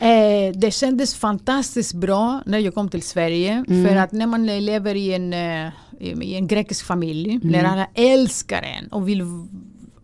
Eh, 0.00 0.52
det 0.54 0.70
kändes 0.70 1.14
fantastiskt 1.14 1.94
bra 1.94 2.42
när 2.46 2.58
jag 2.58 2.74
kom 2.74 2.88
till 2.88 3.02
Sverige. 3.02 3.64
Mm. 3.68 3.86
För 3.88 3.96
att 3.96 4.12
när 4.12 4.26
man 4.26 4.46
lever 4.46 4.94
i 4.94 5.14
en, 5.14 5.32
eh, 5.32 5.68
i 6.00 6.34
en 6.34 6.46
grekisk 6.46 6.86
familj, 6.86 7.40
Mm. 7.44 7.66
alla 7.66 7.86
älskar 7.94 8.62
en 8.62 8.88
och 8.88 9.08
vill 9.08 9.22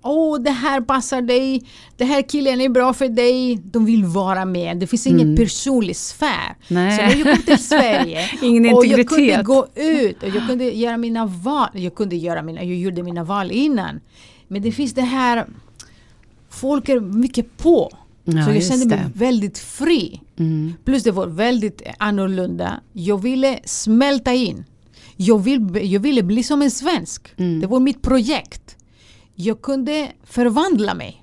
Åh, 0.04 0.38
det 0.40 0.50
här 0.50 0.80
passar 0.80 1.22
dig. 1.22 1.62
Det 1.96 2.04
här 2.04 2.22
killen 2.22 2.60
är 2.60 2.68
bra 2.68 2.92
för 2.92 3.08
dig. 3.08 3.56
De 3.64 3.84
vill 3.84 4.04
vara 4.04 4.44
med. 4.44 4.76
Det 4.78 4.86
finns 4.86 5.06
ingen 5.06 5.20
Mm. 5.20 5.36
personlig 5.36 5.96
sfär. 5.96 6.56
Nej. 6.68 6.96
Så 6.96 7.02
när 7.02 7.26
jag 7.26 7.36
kom 7.36 7.42
till 7.42 7.58
Sverige 7.64 8.20
Ingen 8.42 8.74
och 8.74 8.86
jag 8.86 9.08
kunde 9.08 9.22
integritet. 9.22 9.44
gå 9.46 9.66
ut 9.74 10.22
och 10.22 10.28
jag 10.28 10.46
kunde 10.48 10.64
göra 10.64 10.96
mina 10.96 11.26
val. 11.26 11.68
Jag 11.72 11.94
kunde 11.94 12.16
göra 12.16 12.42
mina, 12.42 12.62
jag 12.64 12.76
gjorde 12.76 13.02
mina 13.02 13.24
val 13.24 13.50
innan. 13.50 14.00
Men 14.48 14.62
det 14.62 14.72
finns 14.72 14.94
det 14.94 15.02
här, 15.02 15.46
folk 16.50 16.88
är 16.88 17.00
mycket 17.00 17.56
på. 17.56 17.90
Ja, 18.24 18.44
så 18.46 18.52
jag 18.52 18.64
kände 18.64 18.86
mig 18.86 18.98
det. 18.98 19.10
väldigt 19.18 19.58
fri. 19.58 20.20
Mm. 20.38 20.74
Plus 20.84 21.02
det 21.02 21.10
var 21.10 21.26
väldigt 21.26 21.82
annorlunda. 21.98 22.80
Jag 22.92 23.22
ville 23.22 23.58
smälta 23.64 24.32
in. 24.34 24.64
Jag, 25.16 25.38
vill, 25.38 25.92
jag 25.92 26.00
ville 26.00 26.22
bli 26.22 26.42
som 26.42 26.62
en 26.62 26.70
svensk. 26.70 27.28
Mm. 27.36 27.60
Det 27.60 27.66
var 27.66 27.80
mitt 27.80 28.02
projekt. 28.02 28.76
Jag 29.34 29.62
kunde 29.62 30.12
förvandla 30.24 30.94
mig. 30.94 31.20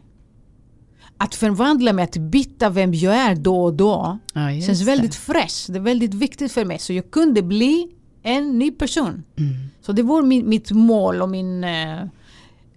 Att 1.18 1.36
förvandla 1.36 1.94
mig, 1.94 2.04
att 2.04 2.18
byta 2.18 2.70
vem 2.70 2.94
jag 2.94 3.16
är 3.16 3.36
då 3.36 3.64
och 3.64 3.74
då 3.74 4.18
Ja, 4.34 4.50
känns 4.66 4.80
det. 4.80 4.86
väldigt 4.86 5.16
fresh. 5.16 5.72
Det 5.72 5.78
är 5.78 5.82
väldigt 5.82 6.14
viktigt 6.14 6.52
för 6.52 6.66
mig. 6.66 6.80
Så 6.80 6.94
jag 6.94 7.12
kunde 7.12 7.42
bli 7.42 7.88
en 8.24 8.60
ny 8.60 8.72
person. 8.72 9.24
Mm. 9.38 9.52
Så 9.82 9.92
det 9.92 10.04
var 10.04 10.22
min, 10.22 10.50
mitt 10.50 10.72
mål 10.72 11.22
och 11.22 11.30
min, 11.30 11.64
eh, 11.64 12.02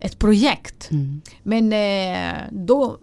ett 0.01 0.19
projekt. 0.19 0.91
Mm. 0.91 1.21
Men 1.43 1.73
eh, 1.73 2.41
då 2.53 2.99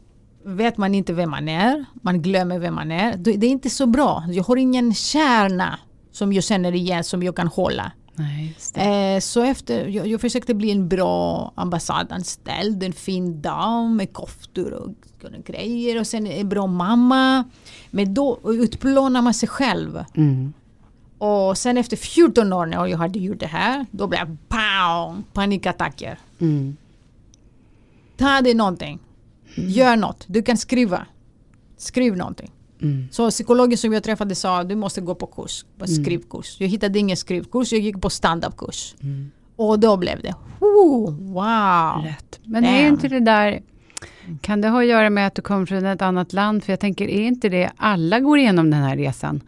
vet 0.45 0.77
man 0.77 0.95
inte 0.95 1.13
vem 1.13 1.29
man 1.29 1.49
är. 1.49 1.85
Man 1.93 2.21
glömmer 2.21 2.59
vem 2.59 2.75
man 2.75 2.91
är. 2.91 3.17
Det 3.17 3.31
det 3.37 3.47
är 3.47 3.51
inte 3.51 3.69
så 3.69 3.85
bra. 3.85 4.23
Jag 4.29 4.43
har 4.43 4.55
ingen 4.57 4.93
kärna 4.93 5.79
som 6.11 6.33
jag 6.33 6.43
känner 6.43 6.75
igen 6.75 7.03
som 7.03 7.23
jag 7.23 7.35
kan 7.35 7.47
hålla. 7.47 7.91
Nej. 8.15 8.55
Eh, 8.75 9.19
så 9.19 9.43
efter, 9.43 9.87
jag, 9.87 10.07
jag 10.07 10.21
försökte 10.21 10.53
bli 10.53 10.71
en 10.71 10.87
bra 10.87 11.51
ambassadanställd, 11.55 12.83
en 12.83 12.93
fin 12.93 13.41
dam 13.41 13.95
med 13.95 14.13
koftor 14.13 14.73
och 14.73 14.89
grejer 15.45 15.99
och 15.99 16.07
sen 16.07 16.27
en 16.27 16.49
bra 16.49 16.67
mamma. 16.67 17.43
Men 17.91 18.13
då 18.13 18.39
utplånar 18.43 19.21
man 19.21 19.33
sig 19.33 19.49
själv. 19.49 20.05
Mm. 20.15 20.53
Och 21.17 21.57
sen 21.57 21.77
efter 21.77 21.97
14 21.97 22.53
år 22.53 22.65
när 22.65 22.85
jag 22.87 22.97
hade 22.97 23.19
gjort 23.19 23.39
det 23.39 23.47
här, 23.47 23.85
då 23.91 24.07
blev 24.07 24.19
jag 24.19 24.37
pow, 24.47 25.23
panikattacker. 25.33 26.19
Mm. 26.39 26.77
Ta 28.17 28.41
dig 28.41 28.53
någonting. 28.53 28.99
Gör 29.55 29.95
något. 29.95 30.23
Du 30.27 30.43
kan 30.43 30.57
skriva. 30.57 31.05
Skriv 31.77 32.17
någonting. 32.17 32.51
Mm. 32.81 33.07
Så 33.11 33.29
psykologen 33.29 33.77
som 33.77 33.93
jag 33.93 34.03
träffade 34.03 34.35
sa 34.35 34.63
du 34.63 34.75
måste 34.75 35.01
gå 35.01 35.15
på 35.15 35.25
kurs, 35.25 35.65
på 35.77 35.87
skrivkurs. 35.87 36.55
Jag 36.59 36.67
hittade 36.67 36.99
ingen 36.99 37.17
skrivkurs, 37.17 37.71
jag 37.71 37.81
gick 37.81 38.01
på 38.01 38.09
standupkurs. 38.09 38.95
Mm. 39.03 39.31
Och 39.55 39.79
då 39.79 39.97
blev 39.97 40.21
det, 40.21 40.35
oh, 40.59 41.11
wow. 41.11 42.05
Rätt. 42.05 42.39
Men 42.43 42.65
är 42.65 42.83
Damn. 42.83 42.93
inte 42.93 43.07
det 43.07 43.19
där, 43.19 43.61
kan 44.41 44.61
det 44.61 44.69
ha 44.69 44.81
att 44.81 44.87
göra 44.87 45.09
med 45.09 45.27
att 45.27 45.35
du 45.35 45.41
kommer 45.41 45.65
från 45.65 45.85
ett 45.85 46.01
annat 46.01 46.33
land? 46.33 46.63
För 46.63 46.71
jag 46.71 46.79
tänker, 46.79 47.07
är 47.07 47.21
inte 47.21 47.49
det, 47.49 47.71
alla 47.77 48.19
går 48.19 48.37
igenom 48.37 48.71
den 48.71 48.83
här 48.83 48.97
resan? 48.97 49.41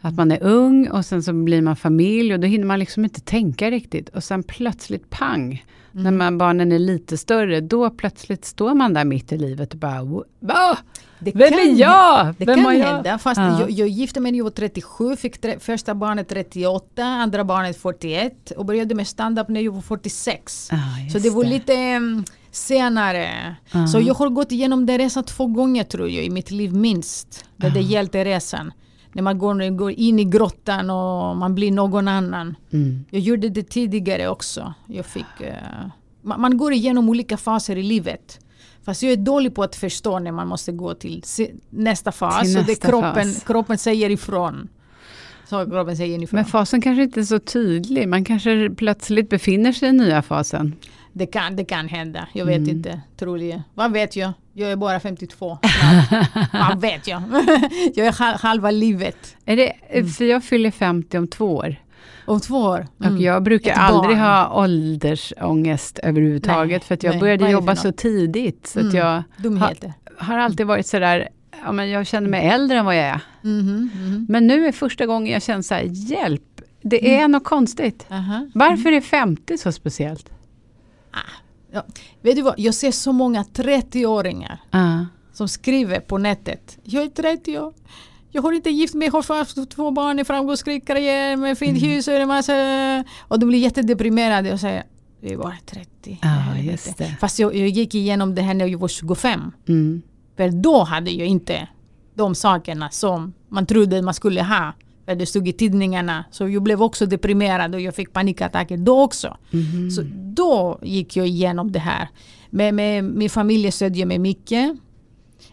Att 0.00 0.14
man 0.14 0.30
är 0.32 0.42
ung 0.42 0.88
och 0.90 1.04
sen 1.04 1.22
så 1.22 1.32
blir 1.32 1.62
man 1.62 1.76
familj 1.76 2.34
och 2.34 2.40
då 2.40 2.46
hinner 2.46 2.66
man 2.66 2.78
liksom 2.78 3.04
inte 3.04 3.20
tänka 3.20 3.70
riktigt. 3.70 4.08
Och 4.08 4.24
sen 4.24 4.42
plötsligt 4.42 5.10
pang, 5.10 5.64
Mm. 5.94 6.04
när 6.04 6.10
man, 6.10 6.38
barnen 6.38 6.72
är 6.72 6.78
lite 6.78 7.16
större, 7.16 7.60
då 7.60 7.90
plötsligt 7.90 8.44
står 8.44 8.74
man 8.74 8.94
där 8.94 9.04
mitt 9.04 9.32
i 9.32 9.38
livet 9.38 9.72
och 9.72 9.78
bara, 9.78 10.02
va? 10.40 10.78
Det 11.18 11.32
Vem 11.34 11.48
kan 11.50 11.58
är 11.58 11.74
jag? 11.80 12.34
Det 12.38 12.44
Vem 12.44 12.64
kan 12.64 12.78
jag? 12.78 12.86
hända. 12.86 13.18
Fast 13.18 13.38
Ja. 13.38 13.60
jag, 13.60 13.70
jag 13.70 13.88
gifte 13.88 14.20
mig 14.20 14.32
när 14.32 14.38
jag 14.38 14.44
var 14.44 14.50
37, 14.50 15.16
fick 15.16 15.40
tre, 15.40 15.58
första 15.58 15.94
barnet 15.94 16.28
38, 16.28 17.02
andra 17.04 17.44
barnet 17.44 17.76
41 17.76 18.50
och 18.56 18.64
började 18.66 18.94
med 18.94 19.06
stand-up 19.06 19.48
när 19.48 19.60
jag 19.60 19.72
var 19.72 19.80
46. 19.80 20.68
Ja, 20.70 20.76
Så 21.10 21.16
just 21.18 21.24
det 21.24 21.30
var 21.30 21.44
lite... 21.44 21.74
mm, 21.74 22.24
senare. 22.50 23.56
Ja. 23.72 23.86
Så 23.86 24.00
jag 24.00 24.14
har 24.14 24.28
gått 24.28 24.52
igenom 24.52 24.86
den 24.86 24.98
resan 24.98 25.24
två 25.24 25.46
gånger 25.46 25.84
tror 25.84 26.08
jag 26.08 26.24
i 26.24 26.30
mitt 26.30 26.50
liv 26.50 26.72
minst. 26.74 27.44
Där 27.56 27.70
det 27.70 27.80
Ja. 27.80 27.86
gällde 27.86 28.24
resan. 28.24 28.72
När 29.12 29.22
man 29.22 29.38
går, 29.38 29.70
går 29.70 29.90
in 29.90 30.18
i 30.18 30.24
grottan 30.24 30.90
och 30.90 31.36
man 31.36 31.54
blir 31.54 31.72
någon 31.72 32.08
annan. 32.08 32.56
Mm. 32.72 33.04
Jag 33.10 33.20
gjorde 33.20 33.48
det 33.48 33.62
tidigare 33.62 34.28
också. 34.28 34.74
Jag 34.86 35.06
fick, 35.06 35.40
eh, 35.40 35.54
man, 36.22 36.40
man 36.40 36.56
går 36.56 36.72
igenom 36.72 37.08
olika 37.08 37.36
faser 37.36 37.76
i 37.76 37.82
livet. 37.82 38.40
Fast 38.82 39.02
jag 39.02 39.12
är 39.12 39.16
dålig 39.16 39.54
på 39.54 39.62
att 39.62 39.76
förstå 39.76 40.18
när 40.18 40.32
man 40.32 40.48
måste 40.48 40.72
gå 40.72 40.94
till 40.94 41.24
nästa 41.70 42.12
fas. 42.12 42.42
Till 42.42 42.54
nästa 42.66 42.88
kroppen, 42.88 43.14
fas. 43.14 43.44
kroppen 43.44 43.78
säger 43.78 44.10
ifrån. 44.10 44.68
Men 46.30 46.44
fasen 46.44 46.80
kanske 46.80 47.02
inte 47.02 47.20
är 47.20 47.24
så 47.24 47.38
tydlig. 47.38 48.08
Man 48.08 48.24
kanske 48.24 48.70
plötsligt 48.70 49.28
befinner 49.28 49.72
sig 49.72 49.88
i 49.88 49.92
nya 49.92 50.22
fasen. 50.22 50.74
Det 51.12 51.26
kan, 51.26 51.56
det 51.56 51.64
kan 51.64 51.88
hända. 51.88 52.28
Jag 52.32 52.46
vet 52.46 52.56
Mm. 52.56 52.70
inte. 52.70 53.00
Troligen. 53.18 53.62
Vad 53.74 53.92
vet 53.92 54.16
jag? 54.16 54.32
Jag 54.60 54.72
är 54.72 54.76
bara 54.76 55.00
52. 55.00 55.58
snart. 55.62 56.50
Vad 56.70 56.80
vet 56.80 57.06
jag? 57.06 57.22
jag 57.94 58.06
är 58.06 58.12
hal- 58.12 58.36
halva 58.40 58.70
livet. 58.70 59.36
Är 59.44 59.56
det, 59.56 59.72
För 60.16 60.24
jag 60.24 60.44
fyller 60.44 60.70
50 60.70 61.18
om 61.18 61.28
två 61.28 61.56
år. 61.56 61.76
Om 62.26 62.40
två 62.40 62.56
år. 62.56 62.86
Mm. 63.02 63.14
Och 63.14 63.20
jag 63.22 63.42
brukar 63.42 63.70
Ett 63.72 63.78
aldrig 63.78 64.16
barn. 64.16 64.26
ha 64.26 64.62
åldersångest 64.62 65.98
överhuvudtaget. 65.98 66.70
Nej, 66.82 66.86
för 66.86 66.94
att 66.94 67.02
jag 67.02 67.10
nej. 67.10 67.20
började 67.20 67.50
jobba 67.50 67.76
så 67.76 67.92
tidigt. 67.92 68.66
Så 68.66 68.78
att 68.78 68.84
Mm. 68.84 68.96
jag 68.96 69.22
Dumheter. 69.36 69.92
har 70.18 70.38
alltid 70.38 70.66
varit 70.66 70.86
sådär, 70.86 71.28
ja, 71.64 71.72
men 71.72 71.90
jag 71.90 72.06
känner 72.06 72.28
mig 72.28 72.46
äldre 72.48 72.78
än 72.78 72.84
vad 72.84 72.96
jag 72.96 73.04
är. 73.04 73.20
Mhm, 73.42 73.90
mhm. 73.94 74.26
Men 74.28 74.46
nu 74.46 74.66
är 74.66 74.72
första 74.72 75.06
gången 75.06 75.32
jag 75.32 75.42
känner 75.42 75.62
så 75.62 75.74
här, 75.74 75.82
hjälp, 75.82 76.60
det 76.82 77.08
Mm. 77.08 77.24
är 77.24 77.28
något 77.28 77.44
konstigt. 77.44 78.06
Aha. 78.10 78.46
Varför 78.54 78.92
är 78.92 79.00
50 79.00 79.58
så 79.58 79.72
speciellt? 79.72 80.30
Ja. 81.72 81.84
Vet 82.22 82.36
du 82.36 82.42
vad? 82.42 82.54
Jag 82.58 82.74
ser 82.74 82.90
så 82.90 83.12
många 83.12 83.42
30-åringar 83.42 84.60
Ja. 84.70 85.06
som 85.32 85.48
skriver 85.48 86.00
på 86.00 86.18
nätet. 86.18 86.78
Jag 86.84 87.02
är 87.02 87.08
30 87.08 87.58
år. 87.58 87.74
Jag 88.32 88.42
har 88.42 88.52
inte 88.52 88.70
gift 88.70 88.94
mig, 88.94 89.06
jag 89.06 89.12
har 89.12 89.36
haft 89.38 89.70
två 89.70 89.90
barn, 89.90 90.18
en 90.18 90.24
framgångsrik 90.24 90.86
karriär 90.86 91.36
med 91.36 91.58
fint 91.58 91.78
Mm. 91.82 91.90
hus 91.90 92.08
och 92.08 92.14
en 92.14 92.28
massa... 92.28 92.54
Och 93.20 93.38
de 93.38 93.46
blir 93.48 93.58
jättedeprimerade 93.58 94.52
och 94.52 94.60
säger 94.60 94.82
jag 95.20 95.32
är 95.32 95.36
bara 95.36 95.56
30. 95.66 96.18
Ja, 96.22 96.28
Helvete. 96.28 96.70
just 96.72 96.98
det. 96.98 97.16
Fast 97.20 97.38
jag, 97.38 97.56
jag 97.56 97.68
gick 97.68 97.94
igenom 97.94 98.34
det 98.34 98.42
här 98.42 98.54
när 98.54 98.66
jag 98.66 98.78
var 98.78 98.88
25. 98.88 99.52
Mm. 99.68 100.02
För 100.36 100.48
då 100.48 100.82
hade 100.84 101.10
jag 101.10 101.26
inte 101.28 101.68
de 102.14 102.34
sakerna 102.34 102.90
som 102.90 103.32
man 103.48 103.66
trodde 103.66 104.02
man 104.02 104.14
skulle 104.14 104.42
ha. 104.42 104.72
För 105.10 105.14
det 105.16 105.26
stod 105.26 105.48
i 105.48 105.52
tidningarna. 105.52 106.24
Så 106.30 106.48
jag 106.48 106.62
blev 106.62 106.82
också 106.82 107.06
deprimerad 107.06 107.74
och 107.74 107.80
jag 107.80 107.94
fick 107.94 108.12
panikattacker 108.12 108.76
då 108.76 109.02
också. 109.02 109.36
Mhm. 109.50 109.90
Så 109.90 110.02
då 110.14 110.78
gick 110.82 111.16
jag 111.16 111.26
igenom 111.26 111.72
det 111.72 111.78
här. 111.78 112.08
Med, 112.50 112.74
med, 112.74 113.04
min 113.04 113.30
familj 113.30 113.70
stödde 113.72 113.98
jag 113.98 114.08
mig 114.08 114.18
mycket. 114.18 114.76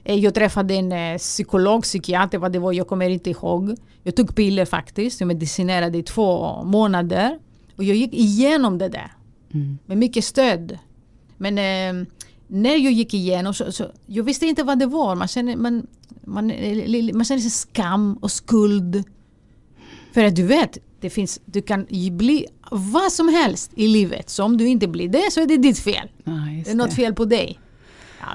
Eh, 0.04 0.16
Jag 0.16 0.34
träffade 0.34 0.74
en 0.74 0.92
eh, 0.92 1.18
psykolog, 1.18 1.84
psykiater, 1.84 2.38
vad 2.38 2.52
det 2.52 2.60
var, 2.60 2.74
jag 2.74 2.88
kommer 2.88 3.10
inte 3.10 3.30
ihåg. 3.30 3.76
Jag 4.04 4.16
tog 4.16 4.36
piller 4.36 4.66
faktiskt, 4.66 5.20
jag 5.20 5.28
medicinerade 5.28 5.98
i 5.98 6.04
två 6.04 6.64
månader. 6.64 7.40
Och 7.76 7.84
jag 7.84 7.96
gick 7.96 8.14
igenom 8.14 8.78
det 8.78 8.90
där 8.90 9.12
Mm. 9.54 9.78
med 9.86 9.98
mycket 9.98 10.24
stöd. 10.26 10.78
Men 11.38 11.58
eh, 11.58 12.08
när 12.48 12.76
jag 12.76 12.92
gick 12.92 13.14
igenom 13.14 13.54
så, 13.54 13.72
så 13.72 13.86
jag 14.06 14.24
visste 14.24 14.46
inte 14.46 14.64
vad 14.64 14.80
det 14.80 14.86
var. 14.86 15.16
Man 15.16 15.28
känner, 15.28 15.56
man, 15.56 15.88
man, 16.24 16.52
eh, 16.52 17.14
man 17.14 17.26
känner 17.26 17.42
skam 17.42 18.14
och 18.22 18.32
skuld. 18.32 19.04
För 20.14 20.24
att 20.24 20.36
du 20.36 20.44
vet, 20.44 20.78
det 21.00 21.10
finns, 21.10 21.40
du 21.46 21.62
kan 21.62 21.86
bli 22.12 22.46
vad 22.72 23.12
som 23.12 23.30
helst 23.30 23.72
i 23.76 23.88
livet. 23.88 24.30
Så 24.30 24.44
om 24.44 24.58
du 24.58 24.68
inte 24.68 24.88
blir 24.88 25.10
det 25.10 25.32
så 25.32 25.42
är 25.42 25.46
det 25.46 25.58
ditt 25.58 25.80
fel. 25.80 26.08
Just 26.26 26.66
Det 26.66 26.72
är 26.72 26.76
något 26.76 26.90
det. 26.90 26.96
fel 26.96 27.14
på 27.14 27.26
dig. 27.26 27.60
Ja, 28.20 28.28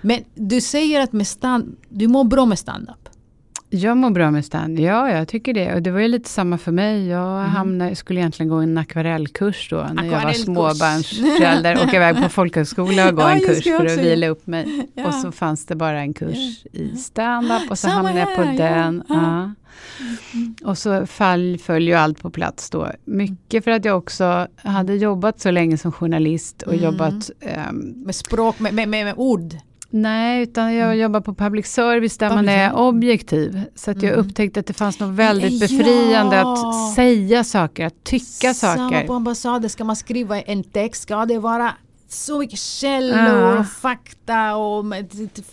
men 0.00 0.24
du 0.34 0.60
säger 0.60 1.00
att 1.00 1.12
med 1.12 1.26
stand, 1.26 1.76
du 1.88 2.08
mår 2.08 2.24
bra 2.24 2.46
med 2.46 2.58
stand-up. 2.58 3.08
Jag 3.76 3.96
mår 3.96 4.10
bra 4.10 4.30
med 4.30 4.44
stand. 4.44 4.78
Ja, 4.80 5.10
jag 5.10 5.28
tycker 5.28 5.54
det. 5.54 5.74
Och 5.74 5.82
det 5.82 5.90
var 5.90 6.00
ju 6.00 6.08
lite 6.08 6.28
samma 6.28 6.58
för 6.58 6.72
mig. 6.72 7.06
Jag 7.08 7.38
hamnade, 7.42 7.94
skulle 7.96 8.20
egentligen 8.20 8.50
gå 8.50 8.56
en 8.56 8.78
akvarellkurs 8.78 9.68
då, 9.70 9.76
när 9.76 10.04
jag 10.04 10.10
var 10.10 10.16
Akvarellkurs. 10.18 10.44
småbarnsförälder. 10.44 11.78
Åka 11.84 11.96
iväg 11.96 12.22
på 12.22 12.28
folkhögskola 12.28 13.08
och 13.08 13.14
gå 13.16 13.22
Ja, 13.22 13.30
en 13.30 13.40
kurs 13.40 13.64
för 13.64 13.86
att 13.86 13.98
vila 13.98 14.28
upp 14.28 14.46
mig. 14.46 14.86
Ja. 14.94 15.06
Och 15.06 15.14
så 15.14 15.32
fanns 15.32 15.66
det 15.66 15.74
bara 15.76 16.00
en 16.00 16.14
kurs 16.14 16.64
i 16.72 16.96
stand-up 16.96 17.70
och 17.70 17.78
så 17.78 17.88
Samma 17.88 17.94
hamnade 17.94 18.18
jag 18.20 18.34
på 18.36 18.42
här, 18.42 18.52
ja. 18.54 18.74
den. 18.76 19.02
Ja. 19.08 19.52
Och 20.64 20.78
så 20.78 21.06
fall, 21.06 21.58
föll 21.62 21.88
ju 21.88 21.94
allt 21.94 22.22
på 22.22 22.30
plats 22.30 22.70
då. 22.70 22.90
Mycket 23.04 23.64
för 23.64 23.70
att 23.70 23.84
jag 23.84 23.98
också 23.98 24.46
hade 24.56 24.94
jobbat 24.94 25.40
så 25.40 25.50
länge 25.50 25.78
som 25.78 25.92
journalist 25.92 26.62
och 26.62 26.72
Mm. 26.72 26.84
jobbat 26.84 27.30
ehm, 27.40 27.76
Med 28.06 28.14
språk, 28.14 28.58
med, 28.60 28.74
med, 28.74 28.88
med, 28.88 29.04
med 29.04 29.14
ord. 29.16 29.54
Nej, 30.02 30.42
utan 30.42 30.74
jag 30.74 30.96
jobbar 30.96 31.20
på 31.20 31.34
public 31.34 31.66
service 31.66 32.18
där 32.18 32.28
man 32.34 32.48
är 32.48 32.74
objektiv. 32.76 33.60
Så 33.74 33.90
att 33.90 34.02
jag 34.02 34.12
Mm. 34.12 34.26
upptäckte 34.26 34.60
att 34.60 34.66
det 34.66 34.72
fanns 34.72 35.00
något 35.00 35.14
väldigt 35.14 35.52
Ja. 35.52 35.68
befriande 35.78 36.40
att 36.40 36.94
säga 36.94 37.44
saker, 37.44 37.86
att 37.86 38.04
tycka 38.04 38.54
Samma 38.54 38.90
saker. 38.90 39.06
på 39.06 39.12
ambassaden, 39.14 39.70
ska 39.70 39.84
man 39.84 39.96
skriva 39.96 40.40
en 40.40 40.64
text 40.64 41.02
ska 41.02 41.26
det 41.26 41.38
vara 41.38 41.70
så 42.08 42.38
mycket 42.38 42.58
källor 42.58 43.18
Ja. 43.18 43.58
och 43.58 43.66
fakta 43.66 44.56
och 44.56 44.84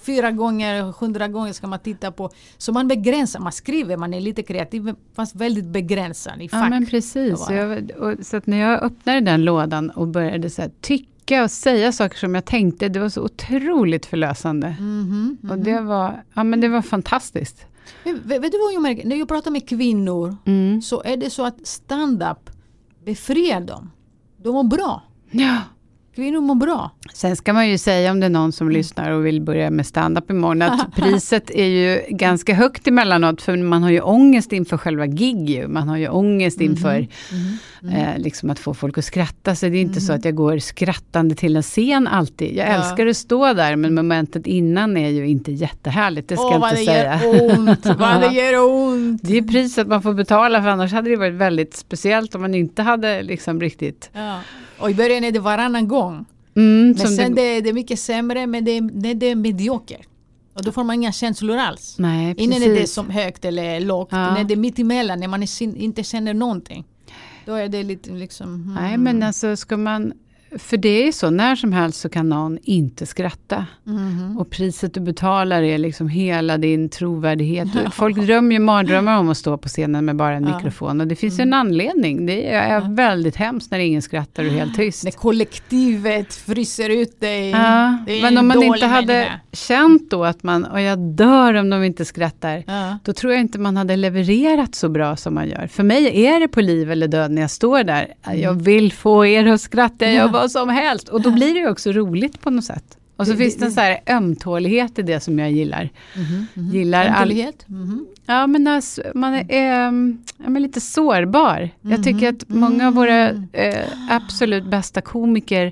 fyra 0.01 0.31
gånger, 0.31 0.81
hundra 0.99 1.27
gånger 1.27 1.53
ska 1.53 1.67
man 1.67 1.79
titta 1.79 2.11
på. 2.11 2.29
Så 2.57 2.71
man 2.71 2.87
begränsar, 2.87 3.39
man 3.39 3.51
skriver, 3.51 3.97
man 3.97 4.13
är 4.13 4.21
lite 4.21 4.43
kreativ 4.43 4.95
fast 5.15 5.35
väldigt 5.35 5.65
begränsad 5.65 6.41
i 6.41 6.45
Ja 6.45 6.49
fack. 6.49 6.69
men 6.69 6.85
precis. 6.85 7.49
Jag, 7.49 7.89
så 8.25 8.37
att 8.37 8.47
när 8.47 8.57
jag 8.57 8.83
öppnade 8.83 9.21
den 9.21 9.45
lådan 9.45 9.89
och 9.89 10.07
började 10.07 10.49
så 10.49 10.61
här, 10.61 10.71
tycka 10.81 11.43
och 11.43 11.51
säga 11.51 11.91
saker 11.91 12.17
som 12.17 12.35
jag 12.35 12.45
tänkte, 12.45 12.89
det 12.89 12.99
var 12.99 13.09
så 13.09 13.21
otroligt 13.21 14.05
förlösande. 14.05 14.75
Mhm, 14.79 15.37
Och 15.41 15.47
mhm. 15.57 15.63
det 15.63 15.79
var, 15.81 16.23
ja, 16.33 16.43
men 16.43 16.61
det 16.61 16.67
var 16.67 16.81
fantastiskt. 16.81 17.65
Men 18.03 18.15
vet, 18.27 18.41
vet 18.43 18.51
du 18.51 18.57
vad 18.57 18.73
jag 18.73 18.81
märker? 18.81 19.07
När 19.07 19.15
jag 19.15 19.27
pratar 19.27 19.51
med 19.51 19.69
kvinnor 19.69 20.37
Mm. 20.45 20.81
så 20.81 21.01
är 21.05 21.17
det 21.17 21.29
så 21.29 21.45
att 21.45 21.67
stand-up 21.67 22.49
befriar 23.05 23.61
dem. 23.61 23.91
De 24.43 24.53
mår 24.53 24.63
bra. 24.63 25.01
Ja. 25.31 25.57
Kvinnor 26.15 26.41
mår 26.41 26.55
bra. 26.55 26.91
Sen 27.13 27.35
ska 27.35 27.53
man 27.53 27.69
ju 27.69 27.77
säga 27.77 28.11
om 28.11 28.19
det 28.19 28.25
är 28.25 28.29
någon 28.29 28.51
som 28.51 28.67
Mm. 28.67 28.77
lyssnar 28.77 29.11
och 29.11 29.25
vill 29.25 29.41
börja 29.41 29.69
med 29.71 29.85
stand-up 29.85 30.29
imorgon, 30.31 30.61
att 30.61 30.87
priset 30.95 31.49
är 31.51 31.65
ju 31.65 32.01
ganska 32.09 32.53
högt 32.53 32.87
emellanåt, 32.87 33.41
för 33.41 33.57
man 33.57 33.83
har 33.83 33.89
ju 33.89 34.01
ångest 34.01 34.53
inför 34.53 34.77
själva 34.77 35.05
gig 35.07 35.49
ju. 35.49 35.67
Man 35.67 35.87
har 35.89 35.97
ju 35.97 36.07
ångest 36.09 36.59
Mhm. 36.59 36.69
inför 36.69 37.07
eh, 37.93 38.17
liksom 38.17 38.49
att 38.49 38.59
få 38.59 38.73
folk 38.73 38.97
att 38.97 39.05
skratta, 39.05 39.55
så 39.55 39.65
det 39.65 39.77
är 39.77 39.81
inte 39.81 40.01
så 40.01 40.13
att 40.13 40.25
jag 40.25 40.35
går 40.35 40.57
skrattande 40.59 41.35
till 41.35 41.55
en 41.55 41.63
scen 41.63 42.07
alltid. 42.07 42.55
Jag 42.55 42.67
Ja. 42.67 42.71
älskar 42.73 43.07
att 43.07 43.17
stå 43.17 43.53
där, 43.53 43.75
men 43.75 43.93
momentet 43.95 44.47
innan 44.47 44.97
är 44.97 45.09
ju 45.09 45.27
inte 45.27 45.51
jättehärligt, 45.51 46.27
det 46.29 46.35
ska 46.35 46.45
Åh 46.45 46.51
jag 46.53 46.59
vad 46.59 46.69
inte 46.79 46.81
det 46.81 46.85
säga. 46.85 47.19
gör 47.23 47.59
ont, 47.59 47.85
vad 47.99 48.21
det 48.21 48.27
gör 48.33 48.59
ont. 48.65 49.21
Det 49.23 49.37
är 49.37 49.41
priset 49.41 49.87
man 49.87 50.01
får 50.01 50.13
betala, 50.13 50.61
för 50.61 50.69
annars 50.69 50.91
hade 50.93 51.09
det 51.09 51.15
varit 51.15 51.33
väldigt 51.33 51.75
speciellt 51.75 52.35
om 52.35 52.41
man 52.41 52.55
inte 52.55 52.81
hade 52.81 53.21
liksom 53.21 53.61
riktigt... 53.61 54.09
Ja. 54.13 54.39
Och 54.83 54.91
i 54.91 54.93
början 54.93 55.23
är 55.23 55.31
det 55.31 55.39
varannan 55.39 55.87
gång. 55.87 56.25
Mm, 56.55 56.87
Men 56.87 57.07
sen 57.07 57.35
det, 57.35 57.41
det, 57.41 57.61
det 57.61 57.69
är 57.69 57.73
mycket 57.73 57.99
sämre, 57.99 58.47
men 58.47 58.65
det 58.65 58.81
när 58.81 59.13
det 59.13 59.25
är 59.25 59.35
mediokert. 59.35 60.07
Och 60.53 60.63
då 60.63 60.71
får 60.71 60.83
man 60.83 60.95
inga 60.95 61.11
känslor 61.11 61.57
alls. 61.57 61.95
nej, 61.99 62.35
Innan 62.37 62.63
är 62.63 62.69
det 62.69 62.87
som 62.87 63.09
högt 63.09 63.45
eller 63.45 63.79
lågt. 63.79 64.07
Ja. 64.11 64.33
När 64.33 64.43
det 64.43 64.53
är 64.53 64.57
mitt 64.57 64.79
emellan, 64.79 65.19
när 65.19 65.27
man 65.27 65.47
sin, 65.47 65.75
inte 65.75 66.03
känner 66.03 66.33
någonting. 66.33 66.85
Då 67.45 67.53
är 67.53 67.67
det 67.67 67.83
lite 67.83 68.11
liksom... 68.11 68.47
hmm. 68.47 68.73
Nej, 68.73 68.97
men 68.97 69.23
alltså 69.23 69.55
ska 69.55 69.77
man... 69.77 70.13
För 70.57 70.77
det 70.77 70.89
är 71.01 71.05
ju 71.05 71.11
så, 71.11 71.29
när 71.29 71.55
som 71.55 71.73
helst 71.73 71.99
så 71.99 72.09
kan 72.09 72.29
någon 72.29 72.57
inte 72.63 73.05
skratta. 73.05 73.65
Mhm. 73.83 74.37
Och 74.37 74.49
priset 74.49 74.93
du 74.93 74.99
betalar 74.99 75.61
är 75.63 75.77
liksom 75.77 76.09
hela 76.09 76.57
din 76.57 76.89
trovärdighet. 76.89 77.67
Folk 77.93 78.17
drömmer 78.17 78.51
ju 78.51 78.59
mardrömmar 78.59 79.17
om 79.17 79.29
att 79.29 79.37
stå 79.37 79.57
på 79.57 79.67
scenen 79.69 80.05
med 80.05 80.15
bara 80.15 80.35
en 80.35 80.43
Ja. 80.47 80.55
mikrofon. 80.55 81.01
Och 81.01 81.07
det 81.07 81.15
finns 81.15 81.39
ju 81.39 81.41
en 81.41 81.53
anledning. 81.53 82.25
Det 82.25 82.53
är 82.53 82.95
väldigt 82.95 83.35
hemskt 83.35 83.71
när 83.71 83.79
ingen 83.79 84.01
skrattar 84.01 84.43
och 84.43 84.49
är 84.49 84.53
helt 84.53 84.75
tyst. 84.75 85.03
När 85.03 85.11
kollektivet 85.11 86.33
fryser 86.33 86.89
ut 86.89 87.19
dig. 87.19 87.49
Ja, 87.49 87.97
men 88.07 88.25
en 88.25 88.37
om 88.37 88.47
man 88.47 88.63
inte 88.63 88.85
hade 88.85 89.07
människa. 89.13 89.39
känt 89.51 90.09
då 90.11 90.23
att 90.25 90.43
man, 90.43 90.65
och 90.65 90.81
jag 90.81 90.99
dör 90.99 91.53
om 91.53 91.69
de 91.69 91.83
inte 91.83 92.05
skrattar. 92.05 92.63
Ja. 92.67 92.97
Då 93.03 93.13
tror 93.13 93.33
jag 93.33 93.41
inte 93.41 93.59
man 93.59 93.77
hade 93.77 93.95
levererat 93.95 94.75
så 94.75 94.89
bra 94.89 95.15
som 95.15 95.33
man 95.33 95.47
gör. 95.49 95.67
För 95.67 95.83
mig 95.83 96.25
är 96.25 96.39
det 96.39 96.47
på 96.47 96.61
liv 96.61 96.91
eller 96.91 97.07
död 97.07 97.31
när 97.31 97.41
jag 97.41 97.51
står 97.51 97.83
där. 97.83 98.13
Jag 98.35 98.53
vill 98.53 98.91
få 98.93 99.25
er 99.25 99.47
att 99.47 99.61
skratta, 99.61 100.05
jag 100.05 100.13
Mm. 100.13 100.25
Ja. 100.33 100.39
Vad 100.43 100.51
som 100.51 100.69
helst. 100.69 101.09
Och 101.09 101.21
då 101.21 101.31
blir 101.31 101.53
det 101.53 101.59
ju 101.59 101.69
också 101.69 101.91
roligt 101.91 102.41
på 102.41 102.49
något 102.49 102.63
sätt. 102.65 102.97
Och 103.17 103.25
så 103.27 103.31
Det- 103.31 103.37
finns 103.37 103.55
det- 103.57 103.65
en 103.65 103.71
så 103.71 103.81
här 103.81 103.99
ömtålighet 104.09 104.99
i 104.99 105.01
det 105.01 105.19
som 105.19 105.39
jag 105.39 105.51
gillar. 105.51 105.89
Mhm, 106.15 106.45
mhm. 106.53 106.75
Gillar 106.75 107.05
all, 107.05 107.11
Ömtålighet? 107.21 107.65
Mhm. 107.67 108.05
ja, 108.25 108.47
men 108.47 108.67
alltså, 108.67 109.01
man 109.15 109.33
är 109.49 109.91
men 110.49 110.61
lite 110.63 110.81
sårbar. 110.81 111.69
Jag 111.81 112.03
tycker 112.03 112.31
Mhm. 112.31 112.35
att 112.35 112.49
många 112.49 112.87
av 112.87 112.93
våra 112.93 113.29
Mm. 113.29 113.47
eh, 113.53 113.75
absolut 114.09 114.65
bästa 114.65 115.01
komiker 115.01 115.71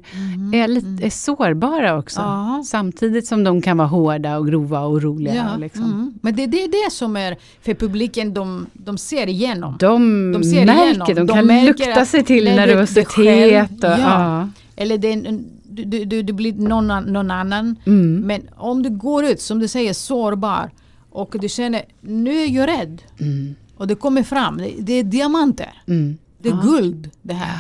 är, 0.54 0.68
lite, 0.68 1.06
är 1.06 1.10
sårbara 1.10 1.98
också. 1.98 2.20
Ja. 2.22 2.64
Samtidigt 2.66 3.28
som 3.28 3.44
de 3.44 3.62
kan 3.62 3.78
vara 3.78 3.88
hårda 3.88 4.38
och 4.38 4.48
grova 4.48 4.80
och 4.80 5.02
roliga. 5.04 5.36
Ja, 5.36 5.58
liksom. 5.58 5.84
mm. 5.84 6.14
Men 6.22 6.36
det, 6.36 6.46
det 6.48 6.64
är 6.64 6.68
det 6.86 6.92
som 6.92 7.16
är 7.18 7.38
för 7.62 7.74
publiken, 7.74 8.34
de, 8.34 8.66
de 8.74 8.98
ser 8.98 9.28
igenom. 9.30 9.76
De, 9.80 10.32
De 10.32 10.44
ser 10.44 10.66
märker, 10.66 10.84
igenom. 10.86 11.08
de, 11.08 11.14
De 11.14 11.28
kan 11.34 11.46
märker 11.48 11.68
lukta 11.86 12.06
sig 12.06 12.24
till 12.24 12.44
nervositet. 12.46 13.84
och, 13.84 13.90
ja. 13.90 13.98
ja. 14.00 14.50
Eller 14.76 14.98
det 14.98 15.08
är, 15.08 15.26
en- 15.28 15.46
du, 15.64 15.84
du, 16.06 16.22
du, 16.22 16.34
blir 16.34 16.54
någon, 16.54 16.88
någon 16.88 17.32
annan. 17.32 17.76
Mm. 17.86 18.22
Men 18.22 18.42
om 18.56 18.84
du 18.84 18.90
går 18.90 19.26
ut, 19.26 19.42
som 19.42 19.60
du 19.60 19.68
säger, 19.68 19.94
sårbar 19.94 20.72
och 21.10 21.36
du 21.42 21.50
känner 21.50 21.82
nu 22.02 22.36
är 22.38 22.48
jag 22.48 22.68
rädd 22.70 23.02
Mm. 23.20 23.56
och 23.78 23.88
det 23.88 23.96
kommer 23.96 24.24
fram, 24.24 24.58
det, 24.58 24.74
det 24.80 24.94
är 24.94 25.04
diamanter. 25.04 25.82
Mm. 25.88 26.18
Det 26.38 26.50
är 26.50 26.54
Ja. 26.54 26.62
guld 26.64 27.10
det 27.22 27.34
här. 27.34 27.58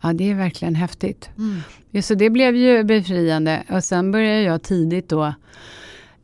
Ja, 0.00 0.12
det 0.12 0.30
är 0.30 0.34
verkligen 0.34 0.74
häftigt. 0.74 1.28
Mm. 1.38 1.60
Ja, 1.90 2.02
så 2.02 2.14
det 2.14 2.30
blev 2.30 2.56
ju 2.56 2.84
befriande 2.84 3.62
och 3.70 3.84
sen 3.84 4.12
började 4.12 4.42
jag 4.42 4.62
tidigt 4.62 5.08
då 5.08 5.34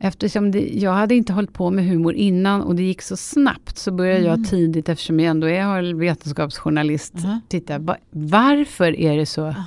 Eftersom 0.05 0.51
det, 0.51 0.59
jag 0.73 0.91
hade 0.93 1.15
inte 1.15 1.33
hållit 1.33 1.53
på 1.53 1.69
med 1.71 1.85
humor 1.85 2.13
innan 2.13 2.61
och 2.61 2.75
det 2.75 2.83
gick 2.83 3.01
så 3.01 3.17
snabbt 3.17 3.77
så 3.77 3.91
började 3.91 4.19
Mm. 4.27 4.29
jag 4.41 4.49
tidigt, 4.49 4.89
eftersom 4.89 5.19
jag 5.19 5.29
ändå 5.31 5.47
är 5.49 5.93
vetenskapsjournalist, 5.93 7.13
Mhm. 7.13 7.41
titta 7.47 7.79
va, 7.79 7.95
varför 8.11 8.99
är 8.99 9.17
det 9.17 9.25
så? 9.25 9.45
Aha. 9.45 9.63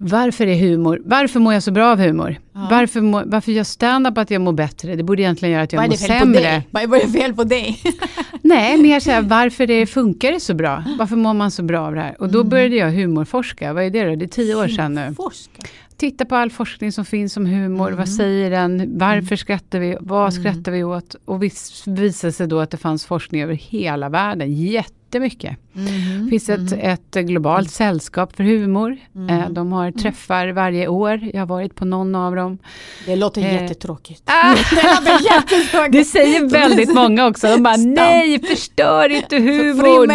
Varför 0.00 0.46
är 0.46 0.56
humor? 0.56 1.02
Varför 1.04 1.40
mår 1.40 1.52
jag 1.52 1.62
så 1.62 1.70
bra 1.70 1.92
av 1.92 1.98
humor? 1.98 2.36
Ja. 2.52 2.68
Varför, 2.70 3.00
må, 3.00 3.22
varför 3.26 3.52
gör 3.52 3.64
stand-up 3.64 4.18
att 4.18 4.30
jag 4.30 4.40
mår 4.42 4.52
bättre? 4.52 4.96
Det 4.96 5.02
borde 5.02 5.22
egentligen 5.22 5.52
göra 5.52 5.62
att 5.62 5.72
jag 5.72 5.88
mår 5.88 5.96
sämre. 5.96 6.62
Vad 6.70 6.82
är 6.82 7.06
det 7.06 7.12
fel 7.12 7.34
på 7.34 7.44
dig? 7.44 7.80
Nej, 8.42 8.82
mer 8.82 9.00
så 9.00 9.10
här, 9.10 9.22
varför 9.22 9.66
det 9.66 9.86
funkar 9.86 10.32
det 10.32 10.40
så 10.40 10.54
bra? 10.54 10.84
Varför 10.98 11.16
mår 11.16 11.34
man 11.34 11.50
så 11.50 11.62
bra 11.62 11.80
av 11.80 11.94
det 11.94 12.00
här? 12.00 12.16
Och 12.22 12.28
då 12.28 12.38
Mm. 12.38 12.48
började 12.50 12.76
jag 12.76 12.90
humorforska. 12.92 13.72
Vad 13.72 13.84
är 13.84 13.90
det 13.90 14.04
då? 14.08 14.14
Det 14.16 14.24
är 14.24 14.28
tio 14.28 14.54
år 14.54 14.68
sedan 14.68 14.94
nu. 14.94 15.14
Forska. 15.16 15.62
Titta 15.98 16.24
på 16.24 16.36
all 16.36 16.50
forskning 16.50 16.92
som 16.92 17.04
finns 17.04 17.36
om 17.36 17.46
humor. 17.46 17.86
Mm. 17.86 17.98
Vad 17.98 18.08
säger 18.08 18.50
den? 18.50 18.98
Varför 18.98 19.36
skrattar 19.36 19.78
vi? 19.78 19.96
Vad 20.00 20.34
skrattar 20.34 20.72
vi 20.72 20.84
åt? 20.84 21.16
Och 21.24 21.42
vis, 21.42 21.82
visade 21.86 22.32
sig 22.32 22.46
då 22.46 22.60
att 22.60 22.70
det 22.70 22.76
fanns 22.76 23.06
forskning 23.06 23.42
över 23.42 23.54
hela 23.54 24.08
världen. 24.08 24.52
Jättemycket. 24.52 25.56
Mhm. 25.78 26.24
Det 26.24 26.30
finns 26.30 26.48
ett, 26.48 26.72
ett 27.12 27.26
globalt 27.26 27.70
sällskap 27.70 28.36
för 28.36 28.44
humor. 28.44 28.96
Mm. 29.14 29.54
De 29.54 29.72
har 29.72 29.90
träffar 29.90 30.48
varje 30.48 30.88
år. 30.88 31.20
Jag 31.32 31.40
har 31.40 31.46
varit 31.46 31.74
på 31.74 31.84
någon 31.84 32.14
av 32.14 32.36
dem. 32.36 32.58
Det 33.06 33.16
låter 33.16 33.40
Eh. 33.42 33.62
jättetråkigt. 33.62 34.22
Ah! 34.26 34.54
Det 34.70 34.82
låter 34.82 35.24
jättetråkigt. 35.34 35.92
Det 35.92 36.04
säger 36.04 36.44
väldigt 36.48 36.94
många 36.94 37.26
också. 37.26 37.46
De 37.46 37.62
bara, 37.62 37.74
Stam. 37.74 37.94
nej, 37.94 38.38
förstör 38.42 39.08
inte 39.08 39.36
humorn. 39.38 40.08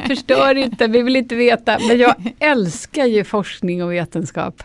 Förstör 0.08 0.54
inte, 0.54 0.86
vi 0.86 1.02
vill 1.02 1.16
inte 1.16 1.34
veta. 1.34 1.78
Men 1.88 1.98
jag 1.98 2.14
älskar 2.38 3.06
ju 3.06 3.24
forskning 3.24 3.84
och 3.84 3.92
vetenskap. 3.92 4.62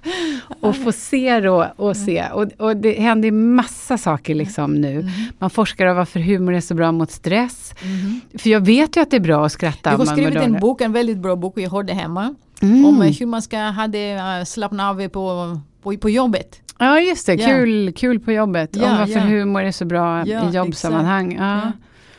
Och 0.59 0.75
få 0.75 0.91
se 0.91 1.39
då 1.39 1.67
och 1.75 1.97
se. 1.97 2.23
Och, 2.33 2.47
och 2.57 2.77
det 2.77 2.99
händer 2.99 3.31
massa 3.31 3.97
saker 3.97 4.35
liksom 4.35 4.73
nu. 4.75 5.09
Man 5.39 5.49
forskar 5.49 5.85
om 5.85 5.95
varför 5.97 6.19
humor 6.19 6.53
är 6.53 6.61
så 6.61 6.73
bra 6.73 6.91
mot 6.91 7.11
stress. 7.11 7.73
För 8.37 8.49
jag 8.49 8.65
vet 8.65 8.95
ju 8.97 9.01
att 9.01 9.11
det 9.11 9.17
är 9.17 9.21
bra 9.21 9.45
att 9.45 9.51
skratta. 9.51 9.94
Jag 9.99 10.05
har 10.05 10.15
skrivit 10.15 10.35
en 10.35 10.59
bok, 10.59 10.81
en 10.81 10.91
väldigt 10.91 11.17
bra 11.17 11.35
bok 11.35 11.59
jag 11.59 11.69
hörde 11.69 11.93
hemma. 11.93 12.35
Mm. 12.61 12.85
Om 12.85 13.01
eh, 13.01 13.13
hur 13.19 13.25
man 13.25 13.41
ska 13.41 13.57
ha 13.59 13.87
det, 13.87 14.11
eh, 14.11 14.43
slappna 14.45 14.89
av 14.89 15.07
på, 15.07 15.57
på, 15.83 15.97
på 15.97 16.09
jobbet. 16.09 16.61
Ja 16.79 16.99
just 16.99 17.25
det, 17.25 17.33
Ja. 17.33 17.47
kul, 17.47 17.93
kul 17.93 18.19
på 18.19 18.31
jobbet. 18.31 18.75
Ja, 18.75 18.91
om 18.91 18.97
varför 18.97 19.13
ja. 19.13 19.19
humor 19.19 19.63
är 19.63 19.71
så 19.71 19.85
bra 19.85 20.25
i 20.25 20.49
jobbsammanhang. 20.53 21.35
Ja. 21.35 21.71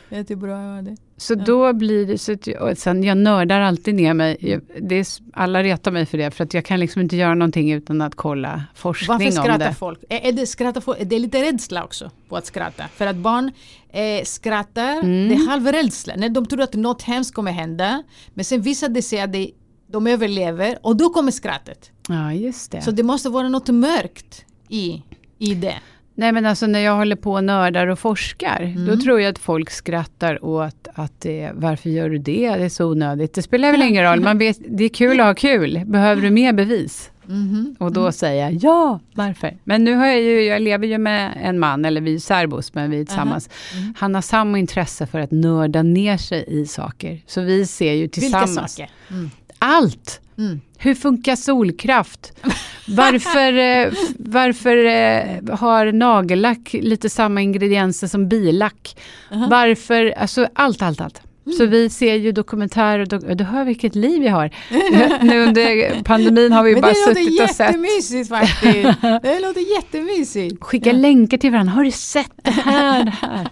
Ja. 0.09 0.17
Jättebra 0.17 0.55
var 0.75 0.81
det. 0.81 0.97
Så 1.17 1.33
Ja. 1.33 1.43
då 1.45 1.73
blir 1.73 2.05
det, 2.07 2.17
så 2.17 2.31
att 2.33 2.47
jag, 2.47 2.71
och 2.71 2.77
sen 2.77 3.03
jag 3.03 3.17
nördar 3.17 3.61
alltid 3.61 3.95
ner 3.95 4.13
mig. 4.13 4.37
Jag, 4.39 4.61
det 4.81 4.95
är, 4.95 5.07
alla 5.33 5.63
retar 5.63 5.91
mig 5.91 6.05
för 6.05 6.17
det, 6.17 6.31
för 6.31 6.43
att 6.43 6.53
jag 6.53 6.65
kan 6.65 6.79
liksom 6.79 7.01
inte 7.01 7.15
göra 7.15 7.33
någonting 7.35 7.71
utan 7.71 8.01
att 8.01 8.15
kolla 8.15 8.63
forskning 8.75 9.07
Varför 9.07 9.25
om 9.25 9.31
skrattar 9.45 9.67
det. 9.67 9.73
folk? 9.73 9.99
Är, 10.09 10.27
är 10.27 10.31
det, 10.31 10.45
skrattar 10.47 10.81
folk? 10.81 10.97
Det 11.05 11.15
är 11.15 11.19
lite 11.19 11.41
rädsla 11.43 11.83
också 11.83 12.11
på 12.29 12.37
att 12.37 12.45
skratta. 12.45 12.83
För 12.95 13.07
att 13.07 13.15
barn 13.15 13.51
eh, 13.89 14.23
skrattar, 14.23 14.93
Mm. 14.99 15.29
det 15.29 15.35
är 15.35 15.47
halvrädsla. 15.49 16.13
När 16.17 16.29
de 16.29 16.45
tror 16.45 16.61
att 16.61 16.73
något 16.73 17.01
hemskt 17.01 17.33
kommer 17.35 17.51
hända. 17.51 18.03
Men 18.33 18.45
sen 18.45 18.61
visar 18.61 18.89
det 18.89 19.01
sig 19.01 19.19
att 19.21 19.33
det, 19.33 19.51
de 19.87 20.07
överlever 20.07 20.77
och 20.81 20.95
då 20.97 21.09
kommer 21.09 21.31
skrattet. 21.31 21.91
Ja, 22.09 22.33
just 22.33 22.71
det. 22.71 22.81
Så 22.81 22.91
det 22.91 23.03
måste 23.03 23.29
vara 23.29 23.49
något 23.49 23.67
mörkt 23.67 24.45
i, 24.69 25.03
i 25.39 25.53
det. 25.53 25.75
Nej 26.19 26.31
men 26.31 26.45
alltså 26.45 26.67
när 26.67 26.79
jag 26.79 26.95
håller 26.95 27.15
på 27.15 27.31
och 27.33 27.43
nördar 27.43 27.87
och 27.87 27.99
forskar, 27.99 28.61
Mm. 28.61 28.85
då 28.85 28.97
tror 28.97 29.21
jag 29.21 29.29
att 29.29 29.39
folk 29.39 29.69
skrattar 29.69 30.45
åt 30.45 30.87
att 30.93 31.21
det, 31.21 31.51
varför 31.55 31.89
gör 31.89 32.09
du 32.09 32.17
det? 32.17 32.55
Det 32.57 32.63
är 32.65 32.69
så 32.69 32.91
onödigt. 32.91 33.33
Det 33.33 33.41
spelar 33.41 33.71
väl 33.71 33.81
ingen 33.81 34.03
roll, 34.03 34.19
man 34.21 34.37
vet, 34.37 34.57
det 34.67 34.83
är 34.83 34.89
kul 34.89 35.19
att 35.19 35.25
ha 35.25 35.33
kul. 35.33 35.81
Behöver 35.85 36.21
du 36.21 36.29
mer 36.29 36.53
bevis? 36.53 37.11
Mhm. 37.25 37.75
Och 37.79 37.91
då 37.93 38.11
säger 38.11 38.43
jag 38.49 38.53
ja, 38.63 38.99
varför? 39.13 39.57
Men 39.63 39.83
nu 39.83 39.95
har 39.95 40.05
jag 40.05 40.21
ju, 40.21 40.41
jag 40.41 40.61
lever 40.61 40.87
ju 40.87 40.97
med 40.97 41.33
en 41.43 41.59
man, 41.59 41.85
eller 41.85 42.01
vi 42.01 42.15
är 42.15 42.19
särbos, 42.19 42.73
men 42.73 42.91
vi 42.91 43.01
är 43.01 43.05
tillsammans. 43.05 43.49
Mm. 43.77 43.93
Han 43.97 44.15
har 44.15 44.21
samma 44.21 44.59
intresse 44.59 45.07
för 45.07 45.19
att 45.19 45.31
nörda 45.31 45.83
ner 45.83 46.17
sig 46.17 46.45
i 46.47 46.65
saker. 46.65 47.21
Så 47.27 47.41
vi 47.41 47.65
ser 47.65 47.93
ju 47.93 48.01
Vilka 48.01 48.19
tillsammans. 48.21 48.73
saker? 48.75 48.91
Mm. 49.11 49.29
Allt! 49.59 50.21
Mm. 50.37 50.61
Hur 50.77 50.95
funkar 50.95 51.35
solkraft? 51.35 52.33
Varför, 52.87 53.53
eh, 53.53 53.93
varför 54.19 54.85
eh, 54.85 55.57
har 55.57 55.91
nagellack 55.91 56.73
lite 56.73 57.09
samma 57.09 57.41
ingredienser 57.41 58.07
som 58.07 58.27
billack? 58.29 58.97
Aha. 59.31 59.47
Varför, 59.49 60.05
alltså 60.17 60.47
allt, 60.53 60.81
allt, 60.81 61.01
allt. 61.01 61.21
Så 61.57 61.65
vi 61.65 61.89
ser 61.89 62.15
ju 62.15 62.31
dokumentärer 62.31 62.99
och 62.99 63.07
dok- 63.07 63.35
du 63.35 63.43
hör 63.43 63.63
vilket 63.65 63.95
liv 63.95 64.21
vi 64.21 64.27
har. 64.27 64.49
nu 65.25 65.43
under 65.43 66.03
pandemin 66.03 66.51
har 66.51 66.63
vi 66.63 66.75
bara 66.75 66.81
det 66.81 67.07
låter 67.07 67.21
suttit 67.21 67.41
och 67.41 67.49
sett. 67.49 67.59
jättemysigt 67.67 68.29
faktiskt. 68.29 69.01
Det 69.23 69.39
låter 69.39 69.75
jättemysigt. 69.75 70.63
Skicka 70.63 70.91
länkar 70.91 71.37
till 71.37 71.51
varandra. 71.51 71.73
Har 71.73 71.83
du 71.83 71.91
sett 71.91 72.31
det 72.43 72.51
här? 72.51 73.03
Det, 73.05 73.11
här? 73.11 73.47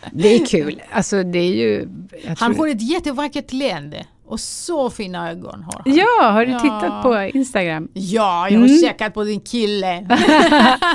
det 0.12 0.34
är 0.34 0.46
kul. 0.46 0.82
Alltså 0.92 1.22
det 1.22 1.38
är 1.38 1.54
ju... 1.54 1.88
Han 2.26 2.36
tror- 2.36 2.54
får 2.54 2.68
ett 2.68 2.90
jättevackert 2.90 3.52
leende 3.52 4.06
och 4.28 4.40
så 4.40 4.90
fina 4.90 5.30
ögon 5.30 5.62
har 5.62 5.82
han. 5.84 5.94
Ja, 5.96 6.30
har 6.30 6.46
du 6.46 6.52
Ja. 6.52 6.58
tittat 6.60 7.02
på 7.02 7.22
Instagram? 7.38 7.88
Ja, 7.92 8.48
jag 8.50 8.58
har 8.60 8.66
Mm. 8.66 8.78
checkat 8.80 9.14
på 9.14 9.24
din 9.24 9.40
kille. 9.40 10.06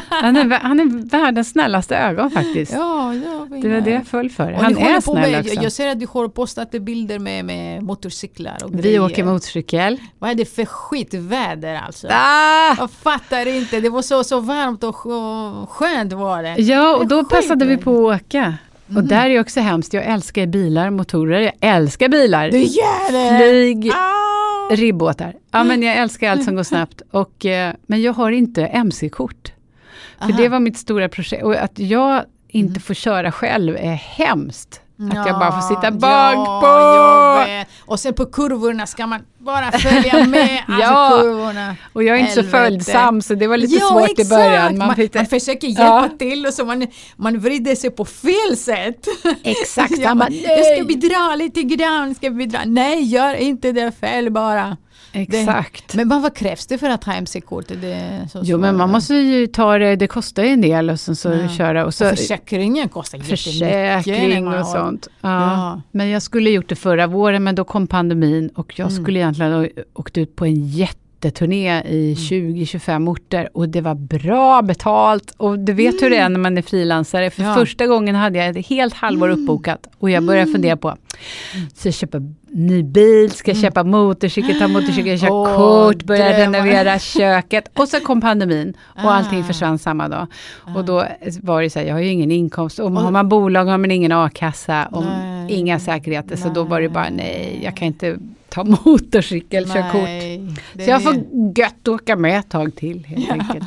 Han 0.09 0.37
är, 0.37 0.49
han 0.59 0.79
är 0.79 1.09
världens 1.09 1.49
snällaste 1.49 1.95
ögon 1.97 2.31
faktiskt. 2.31 2.73
ja, 2.73 3.13
ja, 3.13 3.47
Det 3.61 3.69
var 3.69 3.81
det 3.81 3.91
jag 3.91 4.07
föll 4.07 4.29
för. 4.29 4.51
Och 4.53 4.59
Han 4.59 4.77
är 4.77 5.01
snäll 5.01 5.15
med, 5.31 5.39
också. 5.39 5.53
jag, 5.53 5.63
jag 5.63 5.71
ser 5.71 5.87
att 5.87 5.99
du 5.99 6.07
har 6.13 6.27
postat 6.27 6.71
bilder 6.71 7.19
med, 7.19 7.45
med 7.45 7.83
motorcyklar 7.83 8.57
och 8.63 8.73
Vi 8.73 8.81
grejer. 8.81 9.05
åker 9.05 9.23
motorcykel. 9.23 9.97
Vad 10.19 10.29
är 10.29 10.35
det 10.35 10.45
för 10.45 10.65
skitväder 10.65 11.81
alltså? 11.85 12.07
Ah! 12.11 12.75
Jag 12.77 12.91
fattar 12.91 13.47
inte, 13.47 13.79
det 13.79 13.89
var 13.89 14.01
så, 14.01 14.23
så 14.23 14.39
varmt 14.39 14.83
och 14.83 14.95
skö- 14.95 15.65
skönt 15.67 16.13
var 16.13 16.43
det. 16.43 16.55
Ja, 16.61 16.95
och 16.97 17.07
då 17.07 17.23
passade 17.23 17.65
vi 17.65 17.77
på 17.77 18.09
att 18.11 18.21
åka. 18.21 18.53
Och 18.95 19.03
där 19.03 19.29
är 19.29 19.39
också 19.39 19.59
hemskt. 19.59 19.93
Jag 19.93 20.05
älskar 20.05 20.45
bilar, 20.45 20.89
motorer. 20.89 21.39
Jag 21.41 21.53
älskar 21.61 22.09
bilar. 22.09 22.51
Du 22.51 22.57
gör 22.59 23.11
det! 23.11 23.37
Flyg, 23.37 23.91
Ah! 23.93 24.75
ribbåtar. 24.75 25.33
Ja, 25.51 25.63
men 25.63 25.83
jag 25.83 25.95
älskar 25.97 26.31
allt 26.31 26.43
som 26.43 26.55
går 26.55 26.63
snabbt. 26.63 27.01
Och, 27.11 27.45
eh, 27.45 27.73
men 27.87 28.01
jag 28.01 28.13
har 28.13 28.31
inte 28.31 28.65
MC-kort. 28.65 29.51
För 30.19 30.25
Aha. 30.29 30.37
det 30.41 30.49
var 30.49 30.59
mitt 30.59 30.77
stora 30.77 31.09
projekt. 31.09 31.43
Och 31.43 31.55
att 31.55 31.79
jag 31.79 32.23
inte 32.47 32.79
får 32.79 32.93
köra 32.93 33.31
själv 33.31 33.75
är 33.79 33.93
hemskt. 33.93 34.81
Att 35.09 35.27
jag 35.27 35.39
bara 35.39 35.51
får 35.61 35.75
sitta 35.75 35.91
bak 35.91 36.61
på. 36.61 37.71
Och 37.91 37.99
sen 37.99 38.13
på 38.13 38.25
kurvorna 38.25 38.87
ska 38.87 39.07
man 39.07 39.19
bara 39.39 39.71
följa 39.71 40.25
med. 40.27 40.63
Alltså 40.67 40.81
Ja. 40.83 41.17
kurvorna. 41.21 41.75
Och 41.93 42.03
jag 42.03 42.15
är 42.17 42.19
inte 42.21 42.31
så 42.31 42.41
Helvete. 42.41 42.57
följsam 42.57 43.21
så 43.21 43.33
det 43.35 43.47
var 43.47 43.57
lite 43.57 43.75
Ja, 43.75 43.89
svårt 43.89 44.09
i 44.09 44.11
exakt. 44.11 44.29
början. 44.29 44.77
Man, 44.77 44.95
fick- 44.95 45.13
man 45.15 45.25
försöker 45.25 45.67
hjälpa 45.67 45.83
Ja. 45.83 46.09
till 46.19 46.45
och 46.45 46.53
så 46.53 46.65
man, 46.65 46.87
man 47.15 47.39
vrider 47.39 47.75
sig 47.75 47.91
på 47.91 48.05
fel 48.05 48.57
sätt. 48.57 49.07
Exakt, 49.43 49.93
Ja, 49.97 50.15
bara, 50.15 50.29
jag 50.29 50.65
ska 50.75 50.83
bidra 50.85 51.35
lite 51.35 51.61
grann, 51.63 52.15
ska 52.15 52.29
bidra. 52.29 52.59
Nej, 52.65 53.03
gör 53.03 53.33
inte 53.35 53.71
det 53.71 53.91
fel 53.99 54.31
bara. 54.31 54.77
Exakt. 55.13 55.95
Men 55.95 56.09
vad, 56.09 56.21
vad 56.21 56.35
krävs 56.35 56.67
det 56.67 56.77
för 56.77 56.89
att 56.89 57.03
ha 57.03 57.13
MC-kort? 57.13 57.67
Det 57.67 58.27
så 58.31 58.39
Jo 58.43 58.57
men 58.57 58.77
man 58.77 58.89
måste 58.89 59.13
ju 59.15 59.47
ta 59.47 59.77
det, 59.77 59.95
det 59.95 60.07
kostar 60.07 60.43
ju 60.43 60.49
en 60.49 60.61
del 60.61 60.89
och 60.89 60.99
sen 60.99 61.15
så 61.15 61.29
Ja. 61.29 61.47
köra 61.49 61.85
och 61.85 61.93
så 61.93 62.05
Och 62.05 62.17
försäkringen 62.17 62.89
kostar 62.89 63.17
jättemycket. 63.17 63.43
försäkring 63.43 64.47
och 64.47 64.65
sånt. 64.67 65.07
Ja. 65.21 65.29
Ja. 65.29 65.81
Men 65.91 66.09
jag 66.09 66.21
skulle 66.21 66.49
gjort 66.49 66.69
det 66.69 66.75
förra 66.75 67.07
våren 67.07 67.43
men 67.43 67.55
då 67.55 67.63
kom 67.63 67.87
pandemin 67.87 68.49
och 68.55 68.73
jag 68.79 68.91
Mm. 68.91 69.03
skulle 69.03 69.19
egentligen 69.19 69.53
ha 69.53 69.67
åkt 69.93 70.17
ut 70.17 70.35
på 70.35 70.45
en 70.45 70.67
jätteturné 70.67 71.81
i 71.83 72.03
Mm. 72.03 72.15
20-25 72.15 73.09
orter 73.09 73.49
och 73.53 73.69
det 73.69 73.81
var 73.81 73.95
bra 73.95 74.61
betalt 74.61 75.33
och 75.37 75.59
du 75.59 75.73
vet 75.73 76.01
hur 76.01 76.09
det 76.09 76.17
är 76.17 76.29
när 76.29 76.39
man 76.39 76.57
är 76.57 76.61
frilansare. 76.61 77.29
För 77.29 77.43
Ja. 77.43 77.53
första 77.55 77.87
gången 77.87 78.15
hade 78.15 78.39
jag 78.39 78.57
ett 78.57 78.67
helt 78.67 78.93
halvår 78.93 79.29
uppbokat 79.29 79.87
och 79.99 80.09
jag 80.09 80.23
började 80.23 80.51
fundera 80.51 80.77
på, 80.77 80.95
ska 81.75 81.87
jag 81.87 81.93
köpa 81.93 82.17
ny 82.51 82.83
bil, 82.83 83.31
ska 83.31 83.51
jag 83.51 83.57
köpa 83.61 83.83
motorcykel, 83.83 84.59
ta 84.59 84.67
motorcykel, 84.67 85.19
köra 85.19 85.31
Åh, 85.33 85.55
kort, 85.57 86.03
börja 86.03 86.37
renovera 86.37 86.99
köket 87.17 87.71
och 87.79 87.87
så 87.87 87.99
kom 87.99 88.21
pandemin 88.21 88.73
och 89.03 89.13
allting 89.13 89.39
Ah. 89.39 89.43
försvann 89.43 89.79
samma 89.79 90.07
dag. 90.07 90.27
Och 90.75 90.85
då 90.85 91.05
var 91.41 91.61
det 91.61 91.69
så 91.69 91.79
här, 91.79 91.85
jag 91.85 91.93
har 91.93 92.01
ju 92.01 92.07
ingen 92.09 92.31
inkomst 92.31 92.79
och 92.79 92.91
har 92.91 93.11
man 93.11 93.29
bolag 93.29 93.65
har 93.65 93.77
man 93.77 93.91
ingen 93.91 94.11
a-kassa 94.11 94.85
och 94.91 95.03
Nej. 95.03 95.51
inga 95.53 95.79
säkerheter. 95.79 96.35
Så 96.35 96.49
då 96.49 96.63
var 96.63 96.81
det 96.81 96.89
bara 96.89 97.03
Nej. 97.03 97.13
nej, 97.15 97.59
jag 97.63 97.77
kan 97.77 97.87
inte 97.87 98.17
ta 98.49 98.63
motorcykelkörkort. 98.85 100.03
Nej, 100.03 100.47
det 100.73 100.83
Så 100.83 100.89
jag 100.89 101.03
får 101.03 101.15
gött 101.57 101.87
åka 101.87 102.15
med 102.15 102.39
ett 102.39 102.49
tag 102.49 102.75
till 102.75 103.05
helt 103.05 103.31
enkelt. 103.31 103.63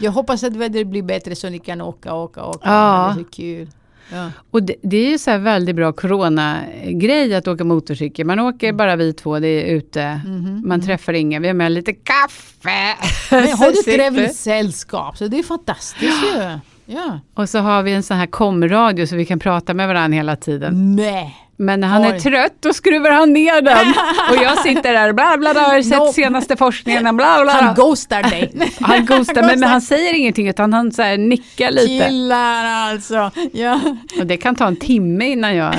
Jag 0.00 0.12
hoppas 0.12 0.44
att 0.44 0.56
vädret 0.56 0.86
blir 0.86 1.02
bättre 1.02 1.36
så 1.36 1.48
ni 1.48 1.58
kan 1.58 1.80
åka, 1.80 2.14
åka, 2.14 2.44
åka. 2.44 2.58
Ja. 2.68 3.12
Det 3.16 3.20
är 3.20 3.24
så 3.24 3.30
kul. 3.30 3.68
Ja. 4.12 4.30
Och 4.50 4.62
det, 4.62 4.74
det 4.82 4.96
är 4.96 5.10
ju 5.10 5.18
så 5.18 5.30
här 5.30 5.38
väldigt 5.38 5.76
bra 5.76 5.92
corona-grej 5.92 7.34
att 7.34 7.48
åka 7.48 7.64
motorcykel. 7.64 8.26
Man 8.26 8.38
åker 8.38 8.66
Mm. 8.68 8.76
bara 8.76 8.96
vi 8.96 9.12
två, 9.12 9.38
det 9.38 9.48
är 9.48 9.74
ute, 9.76 10.20
man 10.64 10.80
träffar 10.80 11.12
ingen, 11.12 11.42
vi 11.42 11.48
har 11.48 11.54
med 11.54 11.72
lite 11.72 11.92
kaffe. 11.92 12.96
Men 13.30 13.52
har 13.58 13.70
du 13.72 13.82
trevligt 13.92 14.36
sällskap 14.36 15.18
så 15.18 15.26
det 15.26 15.38
är 15.38 15.42
fantastiskt 15.42 16.22
ju. 16.36 16.58
Ja. 16.94 17.20
Och 17.34 17.48
så 17.48 17.58
har 17.58 17.82
vi 17.82 17.92
en 17.92 18.02
sån 18.02 18.16
här 18.16 18.26
komradio 18.26 19.06
så 19.06 19.16
vi 19.16 19.24
kan 19.26 19.38
prata 19.38 19.74
med 19.74 19.88
varandra 19.88 20.16
hela 20.16 20.36
tiden. 20.36 20.96
Nej. 20.96 21.36
Men 21.56 21.80
när 21.80 21.88
han 21.88 22.02
Oj. 22.02 22.08
är 22.08 22.18
trött 22.20 22.54
då 22.60 22.72
skruvar 22.72 23.10
han 23.10 23.32
ner 23.32 23.62
den. 23.62 23.86
Och 24.30 24.44
jag 24.44 24.58
sitter 24.58 24.92
där 24.92 25.12
bla 25.12 25.36
bla 25.38 25.52
bla, 25.52 25.62
har 25.62 25.82
sett 25.82 25.98
No. 25.98 26.12
senaste 26.12 26.56
forskningen, 26.56 27.02
bla 27.16 27.42
bla. 27.42 27.52
Han 27.52 27.74
ghostar 27.74 28.22
dig. 28.22 28.52
Han 28.80 29.06
ghostar, 29.06 29.42
men, 29.42 29.60
men 29.60 29.68
han 29.68 29.80
säger 29.92 30.14
ingenting 30.14 30.48
utan 30.48 30.72
han 30.72 30.92
så 30.92 31.02
här 31.02 31.18
nickar 31.18 31.70
lite. 31.70 32.08
Killar 32.08 32.64
alltså. 32.64 33.30
Ja. 33.52 33.80
Och 34.20 34.26
det 34.26 34.36
kan 34.36 34.54
ta 34.54 34.66
en 34.66 34.76
timme 34.76 35.26
innan 35.32 35.56
jag 35.56 35.74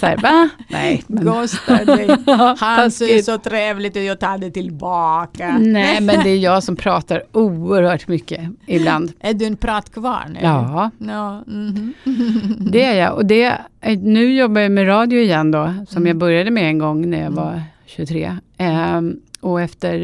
säger 0.00 0.16
va? 0.16 0.48
Nej. 0.68 1.04
Men, 1.06 1.24
Ghostar 1.24 1.84
dig. 1.84 2.16
Han 2.58 2.90
ser 2.90 3.22
så 3.22 3.38
trevligt 3.38 3.96
ut, 3.96 4.04
jag 4.06 4.20
tar 4.20 4.38
det 4.38 4.50
tillbaka. 4.50 5.56
nej, 5.58 6.00
men 6.00 6.24
det 6.24 6.30
är 6.30 6.36
jag 6.38 6.62
som 6.62 6.76
pratar 6.76 7.22
oerhört 7.32 8.08
mycket 8.08 8.40
ibland. 8.66 9.12
Är 9.20 9.34
du 9.34 9.44
en 9.46 9.56
pratkvarn? 9.56 10.38
Ja, 10.42 10.90
Ja, 10.98 11.42
mhm. 11.46 11.94
det 12.72 12.84
är 12.84 12.94
jag. 12.94 13.14
Och 13.14 13.26
det, 13.26 13.58
nu 13.98 14.34
jobbar 14.36 14.60
jag 14.60 14.72
med 14.72 14.88
radio 14.88 15.18
igen 15.20 15.50
då, 15.50 15.74
som 15.88 16.06
jag 16.06 16.16
började 16.16 16.50
med 16.50 16.64
en 16.68 16.78
gång 16.78 17.10
när 17.10 17.22
jag 17.22 17.30
var 17.30 17.62
23. 17.86 18.36
Ehm, 18.58 19.16
och 19.40 19.60
efter 19.60 19.94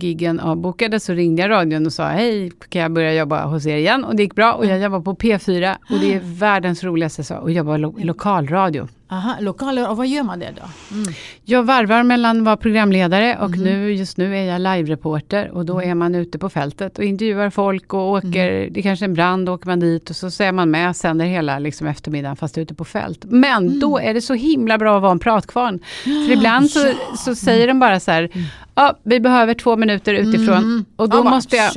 giggen 0.00 0.40
avbokade 0.40 1.00
så 1.00 1.12
ringde 1.12 1.42
jag 1.42 1.50
radion 1.50 1.86
och 1.86 1.92
sa 1.92 2.06
hej, 2.06 2.52
kan 2.68 2.82
jag 2.82 2.92
börja 2.92 3.14
jobba 3.14 3.44
hos 3.44 3.66
er 3.66 3.76
igen? 3.76 4.04
Och 4.04 4.16
det 4.16 4.22
gick 4.22 4.34
bra 4.34 4.52
och 4.52 4.66
jag 4.66 4.78
jobbar 4.80 5.00
på 5.00 5.14
P4 5.14 5.74
och 5.90 6.00
det 6.00 6.14
är 6.14 6.20
världens 6.24 6.84
roligaste 6.84 7.24
sak 7.24 7.42
och 7.42 7.50
jobba 7.52 7.76
lo- 7.76 7.94
lokalradio. 7.98 8.88
Aha, 9.08 9.36
lokaler, 9.40 9.90
och 9.90 9.96
vad 9.96 10.06
gör 10.06 10.22
man 10.22 10.38
det 10.38 10.54
då? 10.56 10.94
Mm. 10.96 11.12
Jag 11.44 11.62
varvar 11.62 12.02
mellan 12.02 12.38
att 12.38 12.44
vara 12.44 12.56
programledare 12.56 13.38
och 13.40 13.58
nu, 13.58 13.92
just 13.92 14.16
nu 14.16 14.36
är 14.36 14.44
jag 14.44 14.60
live-reporter 14.60 15.50
och 15.50 15.64
då 15.64 15.82
är 15.82 15.94
man 15.94 16.14
ute 16.14 16.38
på 16.38 16.48
fältet 16.48 16.98
och 16.98 17.04
intervjuar 17.04 17.50
folk 17.50 17.94
och 17.94 18.10
åker, 18.10 18.70
det 18.70 18.80
är 18.80 18.82
kanske 18.82 19.04
är 19.04 19.08
en 19.08 19.14
brand, 19.14 19.48
åker 19.48 19.66
man 19.66 19.80
dit 19.80 20.10
och 20.10 20.16
så 20.16 20.42
är 20.42 20.52
man 20.52 20.70
med, 20.70 20.96
sänder 20.96 21.26
hela 21.26 21.58
liksom, 21.58 21.86
eftermiddagen 21.86 22.36
fast 22.36 22.58
ute 22.58 22.74
på 22.74 22.84
fält. 22.84 23.24
Men 23.24 23.80
då 23.80 23.98
är 23.98 24.14
det 24.14 24.20
så 24.20 24.34
himla 24.34 24.78
bra 24.78 24.96
att 24.96 25.02
vara 25.02 25.12
en 25.12 25.18
pratkvarn. 25.18 25.80
För 26.02 26.32
ibland 26.32 26.70
så, 26.70 26.92
så 27.16 27.34
säger 27.34 27.66
de 27.66 27.80
bara 27.80 28.00
så 28.00 28.10
här, 28.10 28.30
ja, 28.74 28.98
vi 29.02 29.20
behöver 29.20 29.54
två 29.54 29.76
minuter 29.76 30.14
utifrån 30.14 30.84
och 30.96 31.08
då 31.08 31.22
bara 31.22 31.30
måste 31.30 31.56
jag. 31.56 31.76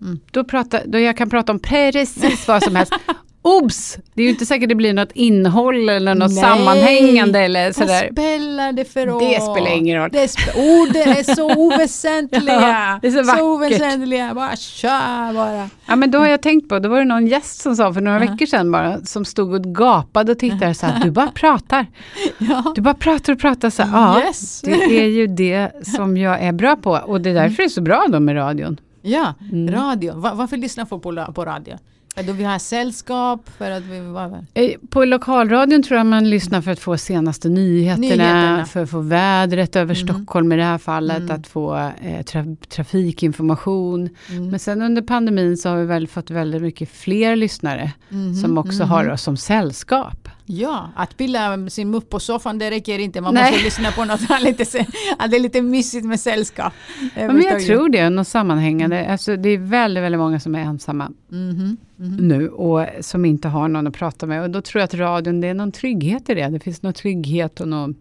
Mm. 0.00 0.20
då, 0.30 0.44
prata, 0.44 0.80
då 0.86 0.98
jag 0.98 1.16
kan 1.16 1.30
prata 1.30 1.52
om 1.52 1.58
precis 1.58 2.48
vad 2.48 2.62
som 2.62 2.76
helst. 2.76 2.92
Obs! 3.46 3.98
Det 4.14 4.22
är 4.22 4.24
ju 4.24 4.30
inte 4.30 4.46
säkert 4.46 4.68
det 4.68 4.74
blir 4.74 4.92
något 4.92 5.12
innehåll 5.12 5.88
eller 5.88 6.14
något 6.14 6.30
Nej. 6.32 6.42
sammanhängande 6.42 7.38
eller 7.40 7.72
sådär. 7.72 8.02
Vad 8.02 8.12
spelar 8.12 8.72
det 8.72 8.84
för 8.84 9.06
roll? 9.06 9.20
Det 9.24 9.42
spelar 9.42 9.76
ingen 9.76 9.98
roll. 9.98 10.10
Det 10.12 10.26
sp- 10.26 10.56
orden 10.56 11.08
är 11.08 11.34
så 11.34 11.54
oväsentliga. 11.56 12.60
Ja, 12.60 12.98
det 13.02 13.08
är 13.08 13.12
så 13.12 13.22
vackert. 13.22 13.42
oväsentliga. 13.42 14.34
Bara 14.34 14.56
kör 14.56 15.32
bara. 15.34 15.70
Ja 15.86 15.96
men 15.96 16.10
då 16.10 16.18
har 16.18 16.26
jag 16.26 16.42
tänkt 16.42 16.68
på, 16.68 16.78
då 16.78 16.88
var 16.88 16.98
det 16.98 17.04
någon 17.04 17.26
gäst 17.26 17.60
som 17.60 17.76
sa 17.76 17.92
för 17.92 18.00
några 18.00 18.18
Uh-huh. 18.18 18.30
veckor 18.30 18.46
sedan 18.46 18.72
bara, 18.72 19.00
som 19.04 19.24
stod 19.24 19.52
och 19.54 19.64
gapade 19.76 20.32
och 20.32 20.38
tittade 20.38 20.74
så 20.74 20.86
här, 20.86 21.04
du 21.04 21.10
bara 21.10 21.28
pratar. 21.30 21.86
Ja. 22.38 22.72
Du 22.74 22.80
bara 22.80 22.94
pratar 22.94 23.32
och 23.32 23.38
pratar 23.38 23.70
så 23.70 23.82
här, 23.82 23.98
ja. 24.20 24.26
Yes. 24.26 24.60
Det 24.60 25.00
är 25.00 25.06
ju 25.08 25.26
det 25.26 25.70
som 25.96 26.16
jag 26.16 26.42
är 26.42 26.52
bra 26.52 26.76
på 26.76 26.90
och 26.90 27.20
det 27.20 27.30
är 27.30 27.34
därför 27.34 27.56
det 27.56 27.62
är 27.64 27.68
så 27.68 27.80
bra 27.82 28.04
då 28.08 28.20
med 28.20 28.36
radion. 28.36 28.80
Ja, 29.02 29.34
Mm. 29.52 29.74
radio. 29.74 30.14
Va- 30.16 30.32
varför 30.34 30.56
lyssnar 30.56 30.84
folk 30.84 31.02
på, 31.02 31.32
på 31.34 31.44
radio? 31.44 31.74
Att 32.18 32.24
vi 32.28 32.44
har 32.44 32.58
sällskap, 32.58 33.48
för 33.58 33.70
att 33.70 33.82
vi... 33.82 34.00
Vad, 34.00 34.46
Eh, 34.54 34.70
På 34.90 35.04
lokalradion 35.04 35.82
tror 35.82 35.96
jag 35.98 36.06
man 36.06 36.30
lyssnar 36.30 36.60
för 36.60 36.70
att 36.70 36.78
få 36.78 36.96
senaste 36.98 37.48
nyheterna, 37.48 38.00
Nyheterna. 38.00 38.64
för 38.66 38.82
att 38.82 38.90
få 38.90 39.00
vädret 39.00 39.76
över 39.76 39.94
Mhm. 39.94 40.08
Stockholm 40.08 40.52
i 40.52 40.56
det 40.56 40.62
här 40.62 40.78
fallet, 40.78 41.16
Mm. 41.22 41.30
att 41.36 41.46
få 41.46 41.76
eh, 42.02 42.22
tra 42.24 42.44
trafikinformation. 42.68 44.08
mm. 44.30 44.48
Men 44.50 44.58
sen 44.58 44.82
under 44.82 45.02
pandemin 45.02 45.56
så 45.56 45.68
har 45.68 45.76
vi 45.76 45.84
väl 45.84 46.08
fått 46.08 46.30
väldigt 46.30 46.62
mycket 46.62 46.88
fler 46.90 47.36
lyssnare 47.36 47.92
Mhm, 48.08 48.34
som 48.34 48.58
också 48.58 48.82
mhm. 48.82 48.88
har 48.90 49.08
oss 49.10 49.22
som 49.22 49.36
sällskap. 49.36 50.28
Ja, 50.48 50.90
att 50.96 51.16
pilla 51.16 51.70
sin 51.70 51.90
muff 51.90 52.08
på 52.08 52.20
soffan 52.20 52.58
det 52.58 52.70
räcker 52.70 52.98
inte. 52.98 53.20
Man 53.20 53.34
Nej. 53.34 53.50
måste 53.50 53.64
lyssna 53.64 53.92
på 53.92 54.04
något. 54.04 54.20
Lite, 54.42 54.86
att 55.18 55.30
det 55.30 55.36
är 55.36 55.40
lite 55.40 55.62
mysigt 55.62 56.06
med 56.06 56.20
sällskap. 56.20 56.72
Ja, 57.14 57.26
men 57.26 57.42
jag 57.42 57.64
tror 57.66 57.88
det, 57.88 58.10
något 58.10 58.28
sammanhängande. 58.28 59.10
Alltså, 59.10 59.36
det 59.36 59.48
är 59.48 59.58
väldigt, 59.58 60.02
väldigt 60.02 60.18
många 60.18 60.40
som 60.40 60.54
är 60.54 60.60
ensamma 60.60 61.10
Mhm, 61.28 61.76
mhm. 61.96 62.16
nu 62.28 62.48
och 62.48 62.86
som 63.00 63.24
inte 63.24 63.48
har 63.48 63.68
någon 63.68 63.86
att 63.86 63.94
prata 63.94 64.26
med. 64.26 64.42
Och 64.42 64.50
då 64.50 64.60
tror 64.60 64.80
jag 64.80 64.84
att 64.84 64.94
radion, 64.94 65.40
det 65.40 65.48
är 65.48 65.54
någon 65.54 65.72
trygghet 65.72 66.28
i 66.30 66.34
det. 66.34 66.48
Det 66.48 66.60
finns 66.60 66.82
någon 66.82 66.92
trygghet 66.92 67.60
och 67.60 67.68
någon, 67.68 67.94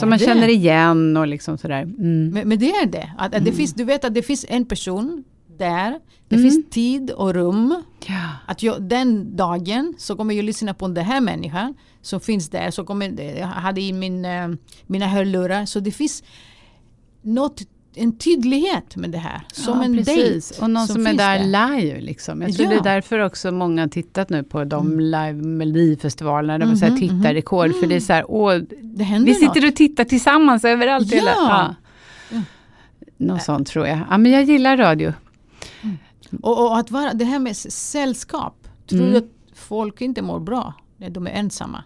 som 0.00 0.08
man 0.10 0.18
det. 0.18 0.24
känner 0.24 0.48
igen 0.48 1.16
och 1.16 1.26
liksom 1.26 1.58
sådär. 1.58 1.82
Mm. 1.82 2.28
Men, 2.28 2.48
men 2.48 2.58
det 2.58 2.70
är 2.70 2.86
det. 2.86 3.10
Att, 3.18 3.34
att 3.34 3.44
det 3.44 3.52
finns, 3.52 3.74
du 3.74 3.84
vet 3.84 4.04
att 4.04 4.14
det 4.14 4.22
finns 4.22 4.46
en 4.48 4.64
person 4.64 5.24
där. 5.58 5.98
Det 6.28 6.36
Mm. 6.36 6.50
finns 6.50 6.70
tid 6.70 7.10
och 7.10 7.34
rum. 7.34 7.82
Ja. 8.06 8.28
Att 8.46 8.62
jag, 8.62 8.82
den 8.82 9.36
dagen 9.36 9.94
så 9.98 10.16
kommer 10.16 10.34
jag 10.34 10.44
lyssna 10.44 10.74
på 10.74 10.88
den 10.88 11.04
här 11.04 11.20
människan 11.20 11.74
som 12.02 12.20
finns 12.20 12.48
där. 12.50 12.70
Så 12.70 12.84
kommer, 12.84 13.20
jag 13.38 13.46
hade 13.46 13.80
i 13.80 13.92
min, 13.92 14.24
eh, 14.24 14.48
mina 14.86 15.06
hörlurar. 15.06 15.64
Så 15.66 15.80
det 15.80 15.90
finns 15.90 16.22
något, 17.22 17.60
en 17.94 18.18
tydlighet 18.18 18.96
med 18.96 19.10
det 19.10 19.18
här. 19.18 19.40
Som 19.52 19.78
ja, 19.78 19.84
en 19.84 19.96
precis. 19.96 20.48
dejt. 20.48 20.62
Och 20.64 20.70
någon 20.70 20.86
som, 20.86 21.06
är 21.06 21.10
finns 21.10 21.18
där 21.18 21.44
live. 21.80 22.00
Liksom. 22.00 22.42
Jag 22.42 22.54
tror 22.54 22.64
Ja. 22.66 22.70
det 22.82 22.90
är 22.90 22.94
därför 22.94 23.18
också 23.18 23.52
många 23.52 23.88
tittat 23.88 24.30
nu 24.30 24.42
på 24.42 24.64
de 24.64 25.00
live 25.00 25.32
Melodifestivalerna. 25.32 26.66
Man 26.66 26.76
så 26.76 26.84
här 26.84 26.92
Mhm, 26.92 27.00
tittarrekord. 27.00 27.74
För 27.80 27.86
det 27.86 27.96
är 27.96 28.00
så 28.00 28.12
här, 28.12 28.24
åh, 28.28 28.54
vi 28.80 29.18
något. 29.18 29.36
sitter 29.36 29.68
och 29.68 29.76
tittar 29.76 30.04
tillsammans 30.04 30.64
överallt. 30.64 31.12
i 31.12 31.14
hela- 31.16 31.30
Ja. 31.30 31.74
ja. 32.30 32.42
Något 33.16 33.42
sånt 33.42 33.68
tror 33.68 33.86
jag. 33.86 33.98
Ja, 34.10 34.18
men 34.18 34.32
jag 34.32 34.42
gillar 34.44 34.76
radio. 34.76 35.12
Och, 36.42 36.66
och 36.66 36.78
att 36.78 36.90
vara, 36.90 37.14
det 37.14 37.24
här 37.24 37.38
med 37.38 37.56
sällskap. 37.56 38.68
Tror 38.86 39.00
Mm. 39.00 39.12
du 39.12 39.18
att 39.18 39.24
folk 39.54 40.00
inte 40.00 40.22
mår 40.22 40.40
bra 40.40 40.74
när 40.96 41.10
de 41.10 41.26
är 41.26 41.30
ensamma? 41.30 41.84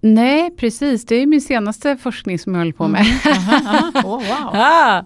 Nej, 0.00 0.50
precis. 0.56 1.04
Det 1.06 1.14
är 1.14 1.26
min 1.26 1.40
senaste 1.40 1.96
forskning 1.96 2.38
som 2.38 2.54
jag 2.54 2.60
håller 2.60 2.72
på 2.72 2.88
med. 2.88 3.06
Aha, 3.26 3.56
aha. 3.56 3.90
Oh, 4.04 4.18
wow. 4.18 4.50
Ah. 4.54 5.04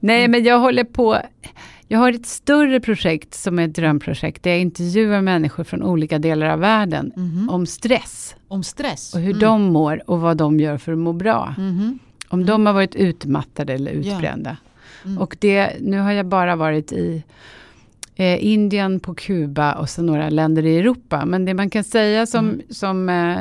Nej, 0.00 0.28
men 0.28 0.44
jag 0.44 0.58
håller 0.58 0.84
på... 0.84 1.18
Jag 1.90 1.98
har 1.98 2.12
ett 2.12 2.26
större 2.26 2.80
projekt 2.80 3.34
som 3.34 3.58
är 3.58 3.64
ett 3.68 3.74
drömprojekt. 3.74 4.42
Där 4.42 4.50
jag 4.50 4.60
intervjuar 4.60 5.20
människor 5.20 5.64
från 5.64 5.82
olika 5.82 6.18
delar 6.18 6.46
av 6.46 6.58
världen 6.58 7.12
Mhm. 7.16 7.48
om 7.50 7.66
stress. 7.66 8.34
Om 8.48 8.62
stress. 8.64 9.14
Och 9.14 9.20
hur 9.20 9.30
Mm. 9.30 9.40
de 9.40 9.62
mår 9.62 10.02
och 10.10 10.20
vad 10.20 10.36
de 10.36 10.60
gör 10.60 10.78
för 10.78 10.92
att 10.92 10.98
må 10.98 11.12
bra. 11.12 11.54
Mhm. 11.58 11.98
Om 12.28 12.46
de 12.46 12.66
har 12.66 12.72
varit 12.72 12.94
utmattade 12.94 13.72
eller 13.74 13.92
Ja. 13.92 13.98
utbrända. 13.98 14.56
Mm. 15.04 15.18
Och 15.18 15.36
det, 15.40 15.72
nu 15.80 15.98
har 15.98 16.12
jag 16.12 16.26
bara 16.26 16.56
varit 16.56 16.92
i 16.92 17.22
eh, 18.20 18.44
Indien, 18.46 19.00
på 19.00 19.14
Kuba 19.14 19.72
och 19.74 19.88
så 19.90 20.02
några 20.02 20.28
länder 20.30 20.66
i 20.66 20.78
Europa. 20.78 21.24
Men 21.26 21.44
det 21.44 21.54
man 21.54 21.70
kan 21.70 21.84
säga 21.84 22.26
som, 22.26 22.48
Mm. 22.48 22.62
som 22.70 23.08
eh, 23.08 23.38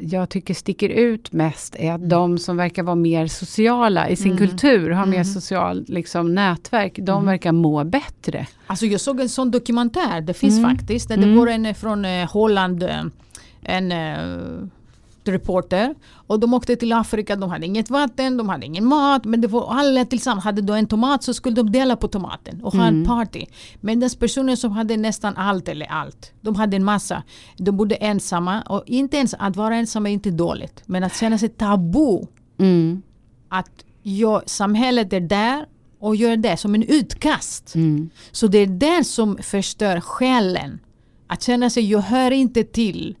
jag 0.00 0.28
tycker 0.28 0.54
sticker 0.54 0.88
ut 0.88 1.32
mest 1.32 1.76
är 1.78 1.92
att 1.92 2.08
de 2.10 2.38
som 2.38 2.56
verkar 2.56 2.82
vara 2.82 2.96
mer 2.96 3.26
sociala 3.26 4.08
i 4.08 4.16
sin 4.16 4.32
Mm. 4.32 4.38
kultur, 4.48 4.90
har 4.90 5.06
mer 5.06 5.14
Mm. 5.14 5.24
social 5.24 5.84
liksom, 5.88 6.34
nätverk, 6.34 6.92
de 6.96 7.10
Mm. 7.10 7.26
verkar 7.26 7.52
må 7.52 7.84
bättre. 7.84 8.46
Alltså 8.66 8.86
jag 8.86 9.00
såg 9.00 9.20
en 9.20 9.28
sån 9.28 9.50
dokumentär, 9.50 10.20
det 10.20 10.34
finns 10.34 10.58
Mm. 10.58 10.70
faktiskt. 10.70 11.10
Mm. 11.10 11.28
Det 11.30 11.36
var 11.36 11.46
en 11.46 11.74
från 11.74 12.04
eh, 12.04 12.32
Holland, 12.32 12.82
eh, 12.82 13.02
en 13.62 13.92
eh, 13.92 14.66
reporter. 15.24 15.94
Och 16.26 16.40
de 16.40 16.54
åkte 16.54 16.76
till 16.76 16.92
Afrika, 16.92 17.36
de 17.36 17.50
hade 17.50 17.66
inget 17.66 17.90
vatten, 17.90 18.36
de 18.36 18.48
hade 18.48 18.66
ingen 18.66 18.84
mat. 18.84 19.24
Men 19.24 19.40
det 19.40 19.48
var 19.48 19.74
alla 19.74 20.04
tillsammans. 20.04 20.44
Hade 20.44 20.62
de 20.62 20.72
en 20.76 20.86
tomat 20.86 21.22
så 21.22 21.34
skulle 21.34 21.56
de 21.56 21.72
dela 21.72 21.96
på 21.96 22.08
tomaten 22.08 22.62
och 22.64 22.72
ha 22.72 22.84
en 22.86 22.94
Mm. 22.94 23.06
party. 23.06 23.46
Men 23.80 24.00
den 24.00 24.10
personen 24.18 24.56
som 24.56 24.72
hade 24.72 24.96
nästan 24.96 25.36
allt 25.36 25.68
eller 25.68 25.86
allt. 25.86 26.32
De 26.40 26.54
hade 26.54 26.76
en 26.76 26.84
massa. 26.84 27.22
De 27.56 27.70
bodde 27.76 27.94
ensamma. 27.94 28.62
Och 28.62 28.82
inte 28.86 29.16
ens, 29.16 29.34
att 29.38 29.56
vara 29.56 29.76
ensam 29.76 30.06
är 30.06 30.10
inte 30.10 30.30
dåligt. 30.30 30.82
Men 30.86 31.04
att 31.04 31.16
känna 31.16 31.38
sig 31.38 31.48
tabu. 31.48 32.26
Mm. 32.58 33.02
Att 33.48 33.70
jag, 34.02 34.42
samhället 34.46 35.12
är 35.12 35.20
där 35.20 35.66
och 36.00 36.16
gör 36.16 36.36
det 36.36 36.56
som 36.56 36.74
en 36.74 36.82
utkast. 36.82 37.74
Mm. 37.74 38.10
Så 38.32 38.46
det 38.46 38.58
är 38.58 38.66
det 38.66 39.04
som 39.04 39.36
förstör 39.42 40.00
själen. 40.00 40.78
Att 41.26 41.42
känna 41.42 41.70
sig, 41.70 41.90
jag 41.90 42.00
hör 42.00 42.30
inte 42.30 42.64
till 42.64 43.16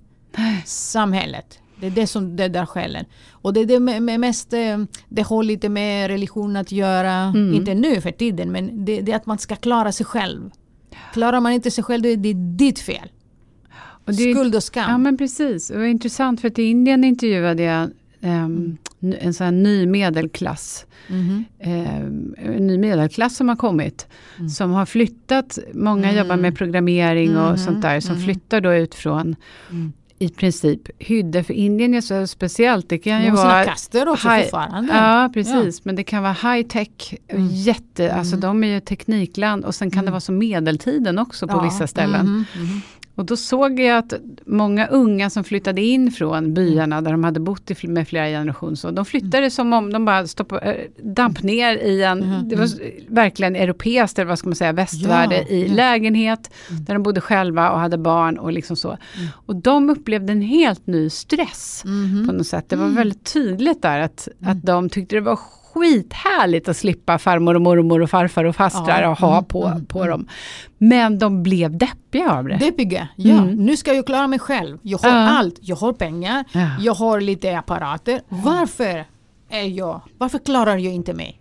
samhället. 0.64 1.58
Det 1.80 1.86
är 1.86 1.90
det 1.90 2.06
som 2.06 2.36
dödar 2.36 2.66
själen. 2.66 3.04
Och 3.32 3.52
det 3.52 3.60
är 3.60 3.66
det 3.66 3.80
med, 3.80 4.20
mest, 4.20 4.52
eh, 4.52 4.78
det 5.08 5.22
har 5.22 5.42
lite 5.42 5.68
med 5.68 6.08
religion 6.08 6.56
att 6.56 6.72
göra. 6.72 7.12
Mm. 7.12 7.54
Inte 7.54 7.74
nu 7.74 8.00
för 8.00 8.10
tiden, 8.10 8.52
men 8.52 8.84
det, 8.84 9.00
det 9.00 9.12
är 9.12 9.16
att 9.16 9.26
man 9.26 9.38
ska 9.38 9.56
klara 9.56 9.92
sig 9.92 10.06
själv. 10.06 10.50
Klarar 11.12 11.40
man 11.40 11.52
inte 11.52 11.70
sig 11.70 11.84
själv, 11.84 12.02
då 12.02 12.08
är 12.08 12.16
det 12.16 12.32
ditt 12.32 12.78
fel. 12.78 13.08
Och 14.04 14.12
det 14.14 14.34
Skuld 14.34 14.54
och 14.54 14.62
skam. 14.62 14.90
Ja 14.90 14.98
men 14.98 15.16
precis, 15.18 15.68
det 15.68 15.78
var 15.78 15.84
intressant 15.84 16.40
för 16.40 16.48
att 16.48 16.58
i 16.58 16.62
Indien 16.62 17.04
intervjuade 17.04 17.62
jag 17.62 17.90
n- 18.22 18.78
en 19.20 19.34
sån 19.34 19.44
här 19.44 19.52
ny 19.52 19.86
medelklass. 19.86 20.86
Mhm. 21.08 21.44
ehm, 21.60 22.34
en 22.38 22.66
ny 22.66 22.78
medelklass 22.78 23.36
som 23.36 23.48
har 23.48 23.56
kommit. 23.56 24.06
Mm. 24.38 24.48
Som 24.48 24.70
har 24.70 24.86
flyttat, 24.86 25.58
många 25.74 26.04
Mm. 26.08 26.16
jobbar 26.18 26.36
med 26.36 26.56
programmering 26.56 27.36
och 27.36 27.48
Mhm, 27.48 27.58
sånt 27.58 27.82
där, 27.82 28.00
som 28.00 28.14
mhm. 28.14 28.24
flyttar 28.24 28.60
då 28.60 28.74
ut 28.74 28.94
från 28.94 29.36
Mm. 29.70 29.92
I 30.22 30.28
princip 30.28 30.88
hydda, 30.98 31.44
för 31.44 31.54
Indien 31.54 31.94
är 31.94 32.00
så 32.00 32.26
speciellt. 32.26 32.88
Det 32.88 32.98
kan 32.98 33.24
ju 33.24 33.30
vara... 33.30 33.64
kaster 33.64 34.08
också 34.08 34.28
high- 34.28 34.42
fortfarande. 34.42 34.92
Ja, 34.94 35.30
precis. 35.34 35.84
Men 35.84 35.96
det 35.96 36.04
kan 36.04 36.22
vara 36.22 36.32
high 36.54 36.68
tech, 36.68 37.14
Mm. 37.28 37.48
jätte, 37.52 38.14
alltså 38.14 38.36
Mm. 38.36 38.40
de 38.40 38.64
är 38.64 38.68
ju 38.74 38.80
teknikland 38.80 39.64
och 39.64 39.74
sen 39.74 39.90
kan 39.90 39.98
det 39.98 40.08
Mm. 40.08 40.12
vara 40.12 40.20
som 40.20 40.38
medeltiden 40.38 41.18
också 41.18 41.46
på 41.48 41.56
Ja, 41.56 41.62
vissa 41.62 41.86
ställen. 41.86 42.44
Och 43.20 43.26
då 43.26 43.36
såg 43.36 43.80
jag 43.80 43.98
att 43.98 44.14
många 44.46 44.86
unga 44.86 45.30
som 45.30 45.44
flyttade 45.44 45.82
in 45.82 46.10
från 46.10 46.54
byarna 46.54 47.00
där 47.00 47.10
de 47.10 47.24
hade 47.24 47.40
bott 47.40 47.70
i 47.70 47.86
med 47.88 48.08
flera 48.08 48.26
generationer, 48.26 48.74
så 48.74 48.90
de 48.90 49.04
flyttade 49.04 49.50
som 49.50 49.72
om 49.72 49.92
de 49.92 50.04
bara 50.04 50.26
stoppade, 50.26 50.72
eh, 50.72 50.90
damp 51.02 51.42
ner 51.42 51.76
i 51.76 52.02
en, 52.02 52.18
Mhm, 52.18 52.48
det 52.48 52.56
var 52.56 52.68
verkligen 53.08 53.56
europeiskt, 53.56 54.18
eller 54.18 54.28
vad 54.28 54.38
ska 54.38 54.48
man 54.48 54.54
säga, 54.56 54.72
västvärde 54.72 55.36
Ja, 55.36 55.56
i 55.56 55.68
lägenhet, 55.68 56.50
Mm. 56.70 56.84
där 56.84 56.94
de 56.94 57.02
bodde 57.02 57.20
själva 57.20 57.70
och 57.70 57.78
hade 57.80 57.98
barn 57.98 58.38
och 58.38 58.52
liksom 58.52 58.76
så. 58.76 58.98
Och 59.46 59.56
de 59.56 59.90
upplevde 59.90 60.32
en 60.32 60.42
helt 60.42 60.86
ny 60.86 61.10
stress 61.10 61.82
Mhm. 61.86 62.26
på 62.26 62.32
något 62.32 62.46
sätt. 62.46 62.68
Det 62.68 62.76
var 62.76 62.88
väldigt 62.88 63.32
tydligt 63.32 63.82
där 63.82 64.00
att, 64.00 64.28
att 64.44 64.62
de 64.62 64.88
tyckte 64.88 65.16
det 65.16 65.20
var 65.20 65.38
skithärligt 65.74 66.68
att 66.68 66.76
slippa 66.76 67.18
farmor 67.18 67.54
och 67.54 67.60
mormor 67.62 68.00
och 68.02 68.10
farfar 68.10 68.44
och 68.44 68.56
fastrar 68.56 69.02
Ja, 69.02 69.08
och 69.10 69.18
ha 69.18 69.32
mm, 69.32 69.44
på, 69.44 69.66
mm, 69.66 69.86
på 69.86 69.98
mm. 69.98 70.10
dem. 70.10 70.28
Men 70.78 71.18
de 71.18 71.42
blev 71.42 71.78
deppiga 71.78 72.32
av 72.32 72.44
det. 72.48 72.56
Deppiga, 72.56 73.08
ja. 73.16 73.38
Mm. 73.38 73.54
Nu 73.54 73.76
ska 73.76 73.94
jag 73.94 74.06
klara 74.06 74.26
mig 74.26 74.38
själv. 74.38 74.78
Jag 74.82 74.98
har 74.98 75.08
Ja. 75.08 75.14
allt. 75.28 75.58
Jag 75.60 75.76
har 75.76 75.92
pengar, 75.92 76.44
Ja. 76.52 76.68
jag 76.80 76.94
har 76.94 77.20
lite 77.20 77.58
apparater. 77.58 78.20
Varför 78.28 79.04
är 79.50 79.62
jag, 79.64 80.00
varför 80.18 80.38
klarar 80.38 80.76
jag 80.76 80.94
inte 80.94 81.12
mig? 81.14 81.36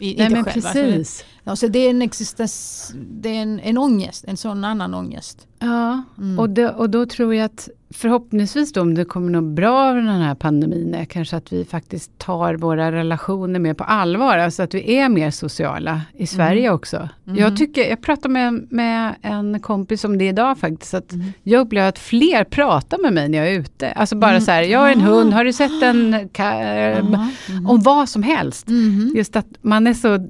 I, 0.00 0.04
Nej 0.04 0.26
inte 0.26 0.28
men 0.30 0.44
själv. 0.44 0.62
precis. 0.62 1.24
Alltså 1.44 1.68
det 1.68 1.78
är 1.78 1.90
en 1.90 2.02
existens, 2.02 2.92
det 3.10 3.28
är 3.28 3.42
en, 3.42 3.60
en 3.60 3.78
ångest, 3.78 4.24
en 4.28 4.36
sån 4.36 4.64
annan 4.64 4.94
ångest. 4.94 5.46
Ja, 5.58 6.02
Mm. 6.18 6.38
och, 6.38 6.50
det, 6.50 6.70
och 6.70 6.90
då 6.90 7.06
tror 7.06 7.34
jag 7.34 7.44
att 7.44 7.68
förhoppningsvis 7.90 8.72
då 8.72 8.80
om 8.80 8.94
det 8.94 9.04
kommer 9.04 9.30
något 9.30 9.54
bra 9.56 9.88
av 9.88 9.94
den 9.94 10.06
här 10.06 10.34
pandemin 10.34 10.94
är 10.94 11.04
kanske 11.04 11.36
att 11.36 11.52
vi 11.52 11.64
faktiskt 11.64 12.18
tar 12.18 12.54
våra 12.54 12.92
relationer 12.92 13.58
mer 13.60 13.74
på 13.74 13.84
allvar. 13.84 14.38
Alltså 14.38 14.62
att 14.62 14.74
vi 14.74 14.96
är 14.96 15.08
mer 15.08 15.30
sociala 15.30 16.00
i 16.14 16.26
Sverige 16.26 16.70
också. 16.70 17.08
Mm. 17.26 17.38
Jag, 17.38 17.56
tycker, 17.56 17.88
jag 17.90 18.00
pratade 18.02 18.28
med, 18.32 18.66
med 18.72 19.14
en 19.22 19.60
kompis 19.60 20.04
om 20.04 20.18
det 20.18 20.28
idag 20.28 20.58
faktiskt. 20.58 20.94
Att 20.94 21.12
Mm. 21.12 21.26
Jag 21.42 21.60
upplever 21.60 21.88
att 21.88 21.98
fler 21.98 22.44
pratar 22.44 22.98
med 22.98 23.12
mig 23.12 23.28
när 23.28 23.38
jag 23.38 23.48
är 23.48 23.60
ute. 23.60 23.90
Alltså 23.92 24.16
bara 24.16 24.30
Mm. 24.30 24.42
så 24.42 24.50
här, 24.50 24.62
jag 24.62 24.78
har 24.80 24.90
en 24.90 25.00
Ah. 25.00 25.04
hund, 25.04 25.32
har 25.32 25.44
du 25.44 25.52
sett 25.52 25.82
en 25.82 26.14
Aha, 26.38 27.02
mhm. 27.48 27.66
Om 27.66 27.80
vad 27.82 28.08
som 28.08 28.22
helst. 28.22 28.68
Mhm. 28.68 29.12
Just 29.16 29.36
att 29.36 29.46
man 29.62 29.86
är 29.86 29.94
så 29.94 30.28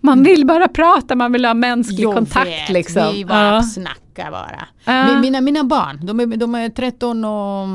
man 0.00 0.22
vill 0.22 0.46
bara 0.46 0.68
prata, 0.68 1.14
man 1.14 1.32
vill 1.32 1.44
ha 1.44 1.54
mänsklig 1.54 2.00
Jag 2.04 2.14
kontakt. 2.14 2.46
vet, 2.46 2.68
liksom. 2.68 3.12
vi 3.14 3.24
bara 3.24 3.54
Ja. 3.54 3.62
snackar 3.62 4.30
bara. 4.30 4.64
Ja. 4.84 4.92
Mi- 4.92 5.20
Mina, 5.20 5.40
mina 5.40 5.64
barn, 5.64 6.06
de 6.06 6.20
är, 6.20 6.26
de 6.26 6.54
är 6.54 6.68
13 6.68 7.24
och... 7.24 7.66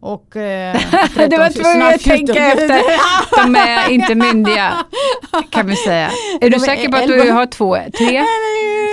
och 0.00 0.36
eh, 0.36 0.76
13, 1.14 1.30
Du 1.30 1.36
var 1.38 1.50
tvungen 1.50 1.82
att 1.94 2.00
tänka 2.00 2.32
14. 2.34 2.42
efter. 2.46 2.82
De 3.42 3.56
är 3.56 3.90
inte 3.90 4.14
myndiga, 4.14 4.72
kan 5.50 5.66
vi 5.66 5.76
säga. 5.76 6.10
Är 6.40 6.50
du 6.50 6.60
säker 6.60 6.88
på 6.88 6.96
att 6.96 7.06
du 7.06 7.30
har 7.30 7.46
två, 7.46 7.76
tre? 7.98 8.24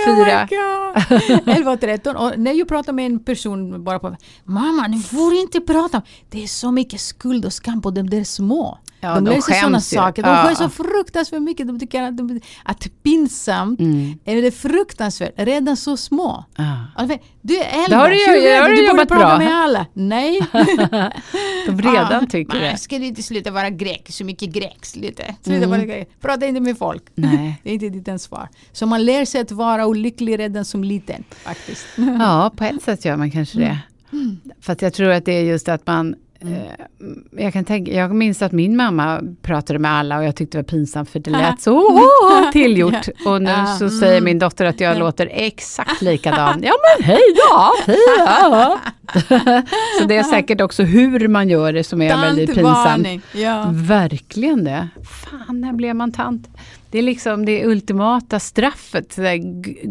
Oh 0.06 0.16
Fyra. 0.24 0.48
my 0.50 0.56
God. 0.56 1.56
11 1.56 1.70
och 1.72 1.80
13 1.80 2.16
och 2.16 2.32
när 2.38 2.52
jag 2.52 2.68
pratar 2.68 2.92
med 2.92 3.06
en 3.06 3.24
person 3.24 3.84
bara 3.84 3.98
på 3.98 4.16
Mamma, 4.44 4.86
ni 4.88 4.98
får 5.02 5.34
inte 5.34 5.60
prata. 5.60 6.02
Det 6.30 6.42
är 6.42 6.46
så 6.46 6.72
mycket 6.72 7.00
skuld 7.00 7.44
och 7.44 7.52
skam 7.52 7.82
på 7.82 7.90
de 7.90 8.00
är 8.16 8.24
små. 8.24 8.78
Ja, 9.00 9.14
de 9.14 9.24
de 9.24 9.30
läser 9.30 9.52
sådana 9.52 9.80
saker. 9.80 10.22
De 10.22 10.28
Ja. 10.28 10.54
så 10.54 10.68
fruktansvärt 10.68 11.42
mycket. 11.42 11.66
De 11.66 11.80
tycker 11.80 12.02
att, 12.02 12.16
de, 12.16 12.40
att 12.64 12.88
pinsamt 13.02 13.80
Mm. 13.80 14.18
är 14.24 14.42
det 14.42 14.50
fruktansvärt, 14.50 15.32
redan 15.36 15.76
så 15.76 15.96
små. 15.96 16.44
Ja. 16.56 16.78
Alltså, 16.96 17.18
du 17.42 17.56
är 17.56 17.64
11, 17.72 17.86
Det 17.88 17.94
har 17.96 18.08
du 18.10 18.14
ju- 18.16 18.24
20, 18.24 18.48
det 18.48 18.54
har 18.56 18.68
du 18.68 18.74
borde 18.76 18.86
jobbat 18.88 19.08
prata 19.08 19.26
bra. 19.26 19.38
med 19.38 19.54
alla. 19.54 19.86
Nej. 19.92 20.40
De 21.66 21.80
redan 21.82 22.24
Ah, 22.24 22.26
tycker 22.26 22.60
det. 22.60 22.76
Ska 22.78 22.98
du 22.98 23.04
inte 23.06 23.22
sluta 23.22 23.50
vara 23.50 23.70
grek, 23.70 24.06
så 24.10 24.24
mycket 24.24 24.50
grek. 24.50 24.78
Sluta. 24.86 25.22
Sluta 25.42 25.56
Mm. 25.56 25.70
vara 25.70 25.84
grek. 25.84 26.08
Prata 26.20 26.46
inte 26.46 26.60
med 26.60 26.78
folk. 26.78 27.02
Nej. 27.14 27.60
Det 27.62 27.70
är 27.70 27.74
inte 27.74 27.88
ditt 27.88 28.08
ansvar. 28.08 28.48
Så 28.72 28.86
man 28.86 29.04
lär 29.04 29.24
sig 29.24 29.40
att 29.40 29.50
vara 29.52 29.86
olycklig 29.86 30.38
redan 30.38 30.64
som 30.64 30.84
liten 30.84 31.24
faktiskt. 31.44 31.86
Ja, 32.18 32.50
på 32.56 32.64
ett 32.64 32.82
sätt 32.82 33.04
gör 33.04 33.16
man 33.16 33.30
kanske 33.30 33.58
det. 33.58 33.78
Mm. 34.12 34.40
Fast 34.60 34.82
jag 34.82 34.92
tror 34.94 35.10
att 35.10 35.24
det 35.24 35.32
är 35.32 35.42
just 35.44 35.68
att 35.68 35.86
man 35.86 36.14
eh, 36.40 37.42
jag, 37.42 37.52
kan 37.52 37.64
tänka, 37.64 37.92
jag 37.92 38.14
minns 38.14 38.42
att 38.42 38.52
min 38.52 38.76
mamma 38.76 39.20
pratade 39.42 39.78
med 39.78 39.90
alla 39.90 40.18
och 40.18 40.24
jag 40.24 40.36
tyckte 40.36 40.58
det 40.58 40.62
var 40.62 40.68
pinsamt 40.68 41.10
för 41.10 41.20
det 41.20 41.30
lät 41.30 41.60
så 41.60 41.78
oh, 41.78 42.50
tillgjort. 42.52 43.08
Och 43.26 43.42
nu 43.42 43.54
så 43.78 43.84
mm. 43.84 44.00
säger 44.00 44.20
min 44.20 44.38
dotter 44.38 44.64
att 44.64 44.80
jag 44.80 44.98
låter 44.98 45.28
exakt 45.32 46.00
likadan. 46.02 46.62
Ja 46.62 46.72
men 46.98 47.06
hej 47.06 47.34
då! 47.34 47.72
Hej 47.86 47.96
då. 48.18 48.78
så 50.00 50.04
det 50.04 50.16
är 50.16 50.22
säkert 50.22 50.60
också 50.60 50.82
hur 50.82 51.28
man 51.28 51.48
gör 51.48 51.72
det 51.72 51.84
som 51.84 52.02
är 52.02 52.16
väldigt 52.20 52.54
pinsamt. 52.54 53.08
Ja. 53.32 53.66
Verkligen 53.72 54.64
det. 54.64 54.88
Fan, 55.04 55.60
när 55.60 55.72
blev 55.72 55.96
man 55.96 56.12
tant? 56.12 56.48
Det 56.90 56.98
är 56.98 57.02
liksom 57.02 57.44
det 57.44 57.66
ultimata 57.66 58.40
straffet. 58.40 59.12
Så 59.12 59.20
där, 59.20 59.36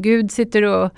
Gud 0.01 0.31
sitter 0.31 0.61
och 0.63 0.91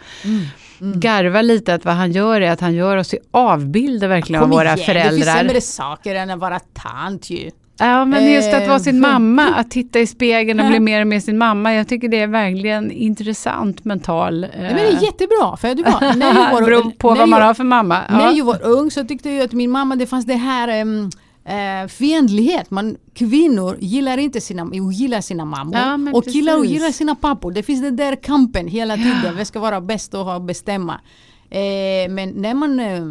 Mm. 0.81 0.99
garvar 0.99 1.43
lite 1.43 1.73
att 1.73 1.85
vad 1.85 1.93
han 1.93 2.11
gör 2.11 2.41
är 2.41 2.51
att 2.51 2.61
han 2.61 2.73
gör 2.73 2.97
oss 2.97 3.13
i 3.13 3.17
avbilder 3.31 4.07
verkligen 4.07 4.41
av 4.41 4.47
Kom 4.47 4.51
våra 4.51 4.63
igen, 4.63 4.77
Det 4.77 4.83
finns 4.83 5.03
föräldrar. 5.25 5.33
sämre 5.37 5.61
saker 5.61 6.15
än 6.15 6.29
att 6.29 6.39
vara 6.39 6.59
tant 6.59 7.29
ju. 7.29 7.49
Ja, 7.79 8.05
men 8.05 8.31
just 8.33 8.53
att 8.53 8.67
vara 8.67 8.79
sin 8.79 8.95
Eh, 9.05 9.11
mamma, 9.11 9.47
att 9.47 9.71
titta 9.71 9.99
i 9.99 10.07
spegeln 10.07 10.59
och 10.59 10.67
bli 10.67 10.79
mer 10.89 11.01
och 11.01 11.07
mer 11.07 11.19
sin 11.19 11.37
mamma. 11.37 11.73
Jag 11.73 11.87
tycker 11.87 12.09
det 12.09 12.19
är 12.19 12.27
verkligen 12.27 12.91
intressant 12.91 13.85
mental. 13.85 14.43
eh, 14.43 14.49
Nej, 14.57 14.61
men 14.73 14.75
det 14.75 14.87
är 14.87 15.03
jättebra. 15.03 15.57
För 15.57 15.75
du 15.75 15.83
var, 15.83 16.15
när 16.15 16.27
jag 16.27 16.51
var, 16.53 16.61
Beror 16.61 16.91
på 16.91 17.09
när 17.13 17.19
vad 17.19 17.29
man 17.29 17.41
har 17.41 17.53
för 17.53 17.63
mamma. 17.63 17.99
När 18.09 18.19
Ja. 18.19 18.31
jag 18.31 18.45
var 18.45 18.65
ung 18.65 18.91
så 18.91 19.03
tyckte 19.03 19.29
jag 19.29 19.45
att 19.45 19.53
min 19.53 19.71
mamma, 19.71 19.95
det 19.95 20.05
fanns 20.07 20.25
det 20.25 20.33
här 20.33 20.81
um, 20.81 21.09
uh, 21.49 21.87
fiendlighet. 21.87 22.71
Man, 22.71 22.97
kvinnor 23.13 23.77
gillar 23.79 24.17
inte 24.17 24.41
sina, 24.41 24.69
gillar 24.91 25.21
sina 25.21 25.45
mammor 25.45 25.75
Ja, 25.77 25.99
och 26.13 26.25
killar 26.25 26.63
gillar 26.63 26.91
sina 26.91 27.15
pappor. 27.15 27.51
Det 27.51 27.63
finns 27.63 27.81
den 27.81 27.95
där 27.95 28.15
kampen 28.15 28.67
hela 28.67 28.95
tiden. 28.95 29.35
Vem 29.35 29.45
ska 29.45 29.59
vara 29.59 29.81
bäst 29.81 30.13
och 30.13 30.25
ha 30.25 30.39
bestämma? 30.39 31.01
Eh, 31.49 32.09
men 32.09 32.29
när 32.29 32.53
man 32.53 32.79
eh, 32.79 33.05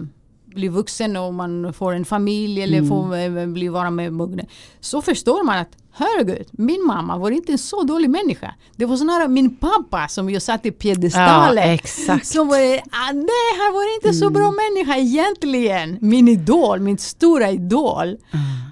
blir 0.47 0.70
vuxen 0.70 1.16
och 1.16 1.34
man 1.34 1.72
får 1.72 1.93
en 1.93 2.05
familj 2.05 2.62
eller 2.62 2.78
Mm. 2.78 2.89
får 2.89 3.16
eh, 3.16 3.47
bli 3.47 3.68
vara 3.68 3.91
med 3.91 4.12
Mugne 4.12 4.47
så 4.80 5.03
förstår 5.03 5.45
man 5.45 5.59
att 5.59 5.76
Herregud, 5.99 6.47
min 6.51 6.86
mamma 6.86 7.16
var 7.18 7.30
inte 7.30 7.53
en 7.53 7.59
så 7.59 7.82
dålig 7.82 8.11
människa. 8.11 8.55
Det 8.76 8.84
var 8.84 8.97
snarare 8.97 9.28
min 9.28 9.57
pappa 9.57 10.09
som 10.09 10.30
jag 10.30 10.42
satte 10.42 10.68
i 10.68 10.70
piedestalen. 10.72 11.78
Ja. 12.09 12.18
Som 12.22 12.49
var, 12.49 12.57
ah, 12.90 13.12
nej, 13.12 13.49
han 13.64 13.72
var 13.74 13.94
inte 13.94 14.12
så 14.12 14.30
bra 14.30 14.42
Mm. 14.49 14.55
människa 14.57 14.97
egentligen. 14.99 15.99
Min 16.01 16.28
idol, 16.28 16.80
min 16.80 16.99
stora 16.99 17.51
idol. 17.51 18.18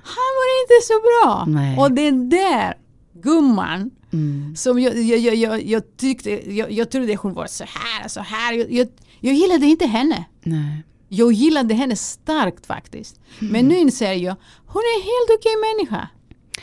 Han 0.05 0.33
var 0.39 0.49
inte 0.63 0.87
så 0.87 0.95
bra. 1.01 1.43
Mm. 1.47 1.55
Nej. 1.55 1.79
Och 1.79 1.93
den 1.93 2.29
där 2.31 2.75
gumman 3.23 3.91
Mm. 4.13 4.57
som 4.57 4.79
jag, 4.81 4.97
jag, 5.03 5.19
jag, 5.19 5.35
jag, 5.35 5.63
jag 5.63 5.97
tyckte, 5.97 6.51
jag, 6.53 6.73
jag 6.73 6.91
trodde 6.91 7.17
hon 7.17 7.35
var 7.35 7.47
så 7.47 7.65
här, 7.69 8.09
så 8.09 8.21
här. 8.21 8.53
Jag, 8.53 8.73
jag, 8.73 8.89
jag 9.21 9.35
gillade 9.35 9.67
inte 9.67 9.87
henne. 9.87 10.25
Nej. 10.43 10.85
Jag 11.09 11.33
gillade 11.33 11.75
henne 11.75 11.97
starkt 11.97 12.67
faktiskt. 12.67 13.21
Mm. 13.41 13.53
Men 13.53 13.69
nu 13.69 13.79
inser 13.79 14.13
jag, 14.13 14.35
hon 14.67 14.83
är 14.83 14.97
en 15.01 15.03
helt 15.03 15.39
okej 15.41 15.53
människa. 15.67 16.09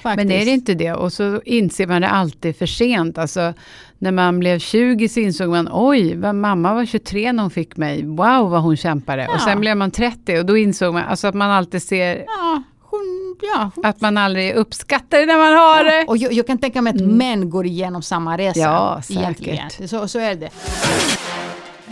Faktiskt. 0.01 0.27
Men 0.27 0.37
är 0.37 0.45
det 0.45 0.51
inte 0.51 0.73
det? 0.73 0.93
Och 0.93 1.13
så 1.13 1.41
inser 1.45 1.87
man 1.87 2.01
det 2.01 2.09
alltid 2.09 2.55
för 2.55 2.65
sent. 2.65 3.17
Alltså, 3.17 3.53
när 3.97 4.11
man 4.11 4.39
blev 4.39 4.59
20 4.59 5.09
så 5.09 5.19
insåg 5.19 5.49
man, 5.49 5.69
oj, 5.71 6.15
mamma 6.15 6.73
var 6.73 6.85
23 6.85 7.31
när 7.31 7.43
hon 7.43 7.51
fick 7.51 7.77
mig. 7.77 8.03
Wow, 8.05 8.49
vad 8.49 8.61
hon 8.61 8.77
kämpade. 8.77 9.23
Ja. 9.23 9.33
Och 9.33 9.41
sen 9.41 9.59
blev 9.59 9.77
man 9.77 9.91
30 9.91 10.39
och 10.39 10.45
då 10.45 10.57
insåg 10.57 10.93
man 10.93 11.03
alltså, 11.03 11.27
att 11.27 11.35
man 11.35 11.51
alltid 11.51 11.83
ser 11.83 12.15
Ja, 12.17 12.63
hon, 12.79 13.35
ja, 13.41 13.71
hon 13.75 13.85
att 13.85 14.01
man 14.01 14.17
aldrig 14.17 14.53
uppskattar 14.55 15.19
det 15.19 15.25
när 15.25 15.37
man 15.37 15.53
har 15.53 15.83
det. 15.83 16.05
Och 16.07 16.17
jag, 16.17 16.33
jag 16.33 16.47
kan 16.47 16.57
tänka 16.57 16.81
mig 16.81 16.93
att 16.95 17.01
män 17.01 17.49
går 17.49 17.65
igenom 17.65 18.01
samma 18.01 18.37
resa. 18.37 18.59
Mm. 18.59 18.71
Ja, 18.71 19.01
egentligen. 19.09 19.69
säkert. 19.69 19.89
Så, 19.89 20.07
så 20.07 20.19
är 20.19 20.35
det. 20.35 20.49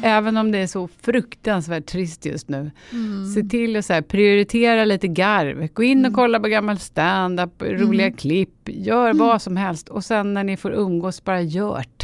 Även 0.03 0.37
om 0.37 0.51
det 0.51 0.57
är 0.57 0.67
så 0.67 0.89
fruktansvärt 1.01 1.85
trist 1.85 2.25
just 2.25 2.49
nu. 2.49 2.71
Mm. 2.91 3.33
Se 3.33 3.43
till 3.43 3.75
att 3.75 3.85
så 3.85 3.93
här, 3.93 4.01
prioritera 4.01 4.85
lite 4.85 5.07
garv. 5.07 5.67
Gå 5.73 5.83
in 5.83 5.97
Mm. 5.99 6.11
och 6.11 6.15
kolla 6.15 6.39
på 6.39 6.47
gammal 6.47 6.79
stand-up, 6.79 7.61
roliga 7.61 8.11
klipp. 8.11 8.49
Gör 8.65 9.13
vad 9.13 9.41
som 9.41 9.57
helst. 9.57 9.89
Och 9.89 10.03
sen 10.05 10.33
när 10.33 10.43
ni 10.43 10.57
får 10.57 10.71
umgås, 10.71 11.23
bara 11.23 11.41
gjort. 11.41 12.03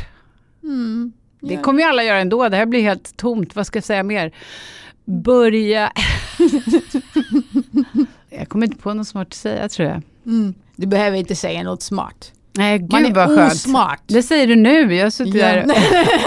Mm. 0.64 1.14
Det 1.40 1.58
kommer 1.58 1.80
ju 1.80 1.86
alla 1.86 2.04
göra 2.04 2.18
ändå. 2.20 2.50
Det 2.50 2.58
här 2.58 2.66
blir 2.66 2.82
helt 2.82 3.18
tomt. 3.18 3.56
Vad 3.56 3.68
ska 3.68 3.78
jag 3.78 3.84
säga 3.84 4.04
mer? 4.04 4.32
Börja... 5.06 5.92
jag 8.30 8.50
kommer 8.50 8.66
inte 8.66 8.78
på 8.78 8.94
något 8.94 9.08
smart 9.08 9.28
att 9.28 9.34
säga 9.34 9.70
tror 9.70 9.88
jag. 9.90 10.02
Mm. 10.26 10.54
Du 10.76 10.88
behöver 10.88 11.18
inte 11.18 11.36
säga 11.36 11.64
något 11.64 11.82
smart. 11.82 12.34
Nej, 12.58 12.80
gud 12.80 12.92
Man 12.92 13.06
är 13.06 13.14
vad 13.14 13.28
skönt. 13.36 13.54
osmart. 13.54 14.02
Det 14.08 14.24
säger 14.24 14.48
du 14.48 14.56
nu. 14.56 14.96
Jag 14.96 15.06
har 15.06 15.10
suttit 15.10 15.36
Ja. 15.36 15.48
där. 15.48 15.66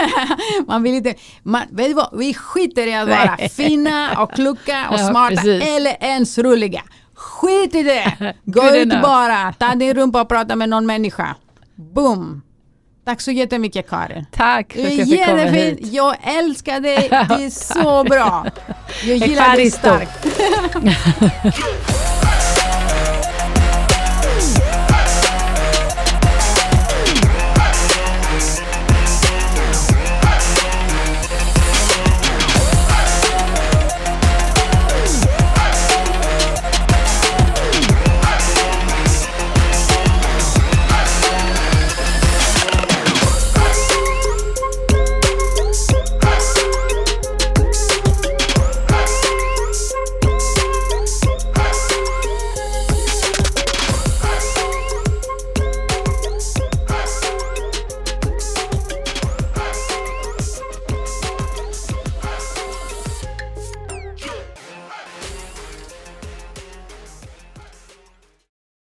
man 0.66 0.82
vill 0.82 0.94
inte, 0.94 1.14
man, 1.42 1.62
vet 1.70 1.86
du 1.86 1.94
vad, 1.94 2.18
vi 2.18 2.34
skiter 2.34 2.86
i 2.86 2.94
att 2.94 3.08
vara 3.08 3.34
Nej. 3.38 3.48
fina 3.48 4.22
och 4.22 4.32
kloka 4.34 4.86
och 4.90 4.94
Ja, 5.00 5.08
smarta 5.08 5.34
precis. 5.36 5.62
eller 5.76 5.96
ens 6.00 6.38
roliga. 6.38 6.82
Skit 7.14 7.74
i 7.74 7.82
det! 7.82 8.34
Gå 8.44 8.66
ut 8.66 8.74
enough. 8.82 9.02
bara, 9.02 9.52
ta 9.58 9.74
din 9.74 9.94
rumpa 9.94 10.20
och 10.22 10.28
prata 10.28 10.56
med 10.56 10.68
någon 10.68 10.86
människa. 10.86 11.36
Boom! 11.94 12.42
Tack 13.04 13.20
så 13.20 13.30
jättemycket 13.30 13.90
Karin. 13.90 14.26
Tack 14.32 14.72
för 14.72 14.80
att 14.86 14.92
jag 14.94 15.08
fick 15.08 15.26
komma 15.26 15.38
hit. 15.42 15.78
Jag 15.82 16.16
älskar 16.38 16.80
dig. 16.80 17.08
Det 17.10 17.44
är 17.44 17.50
så 17.74 18.04
bra. 18.04 18.46
Jag 19.04 19.16
gillar 19.16 19.56
dig 19.56 19.70
starkt. 19.70 20.26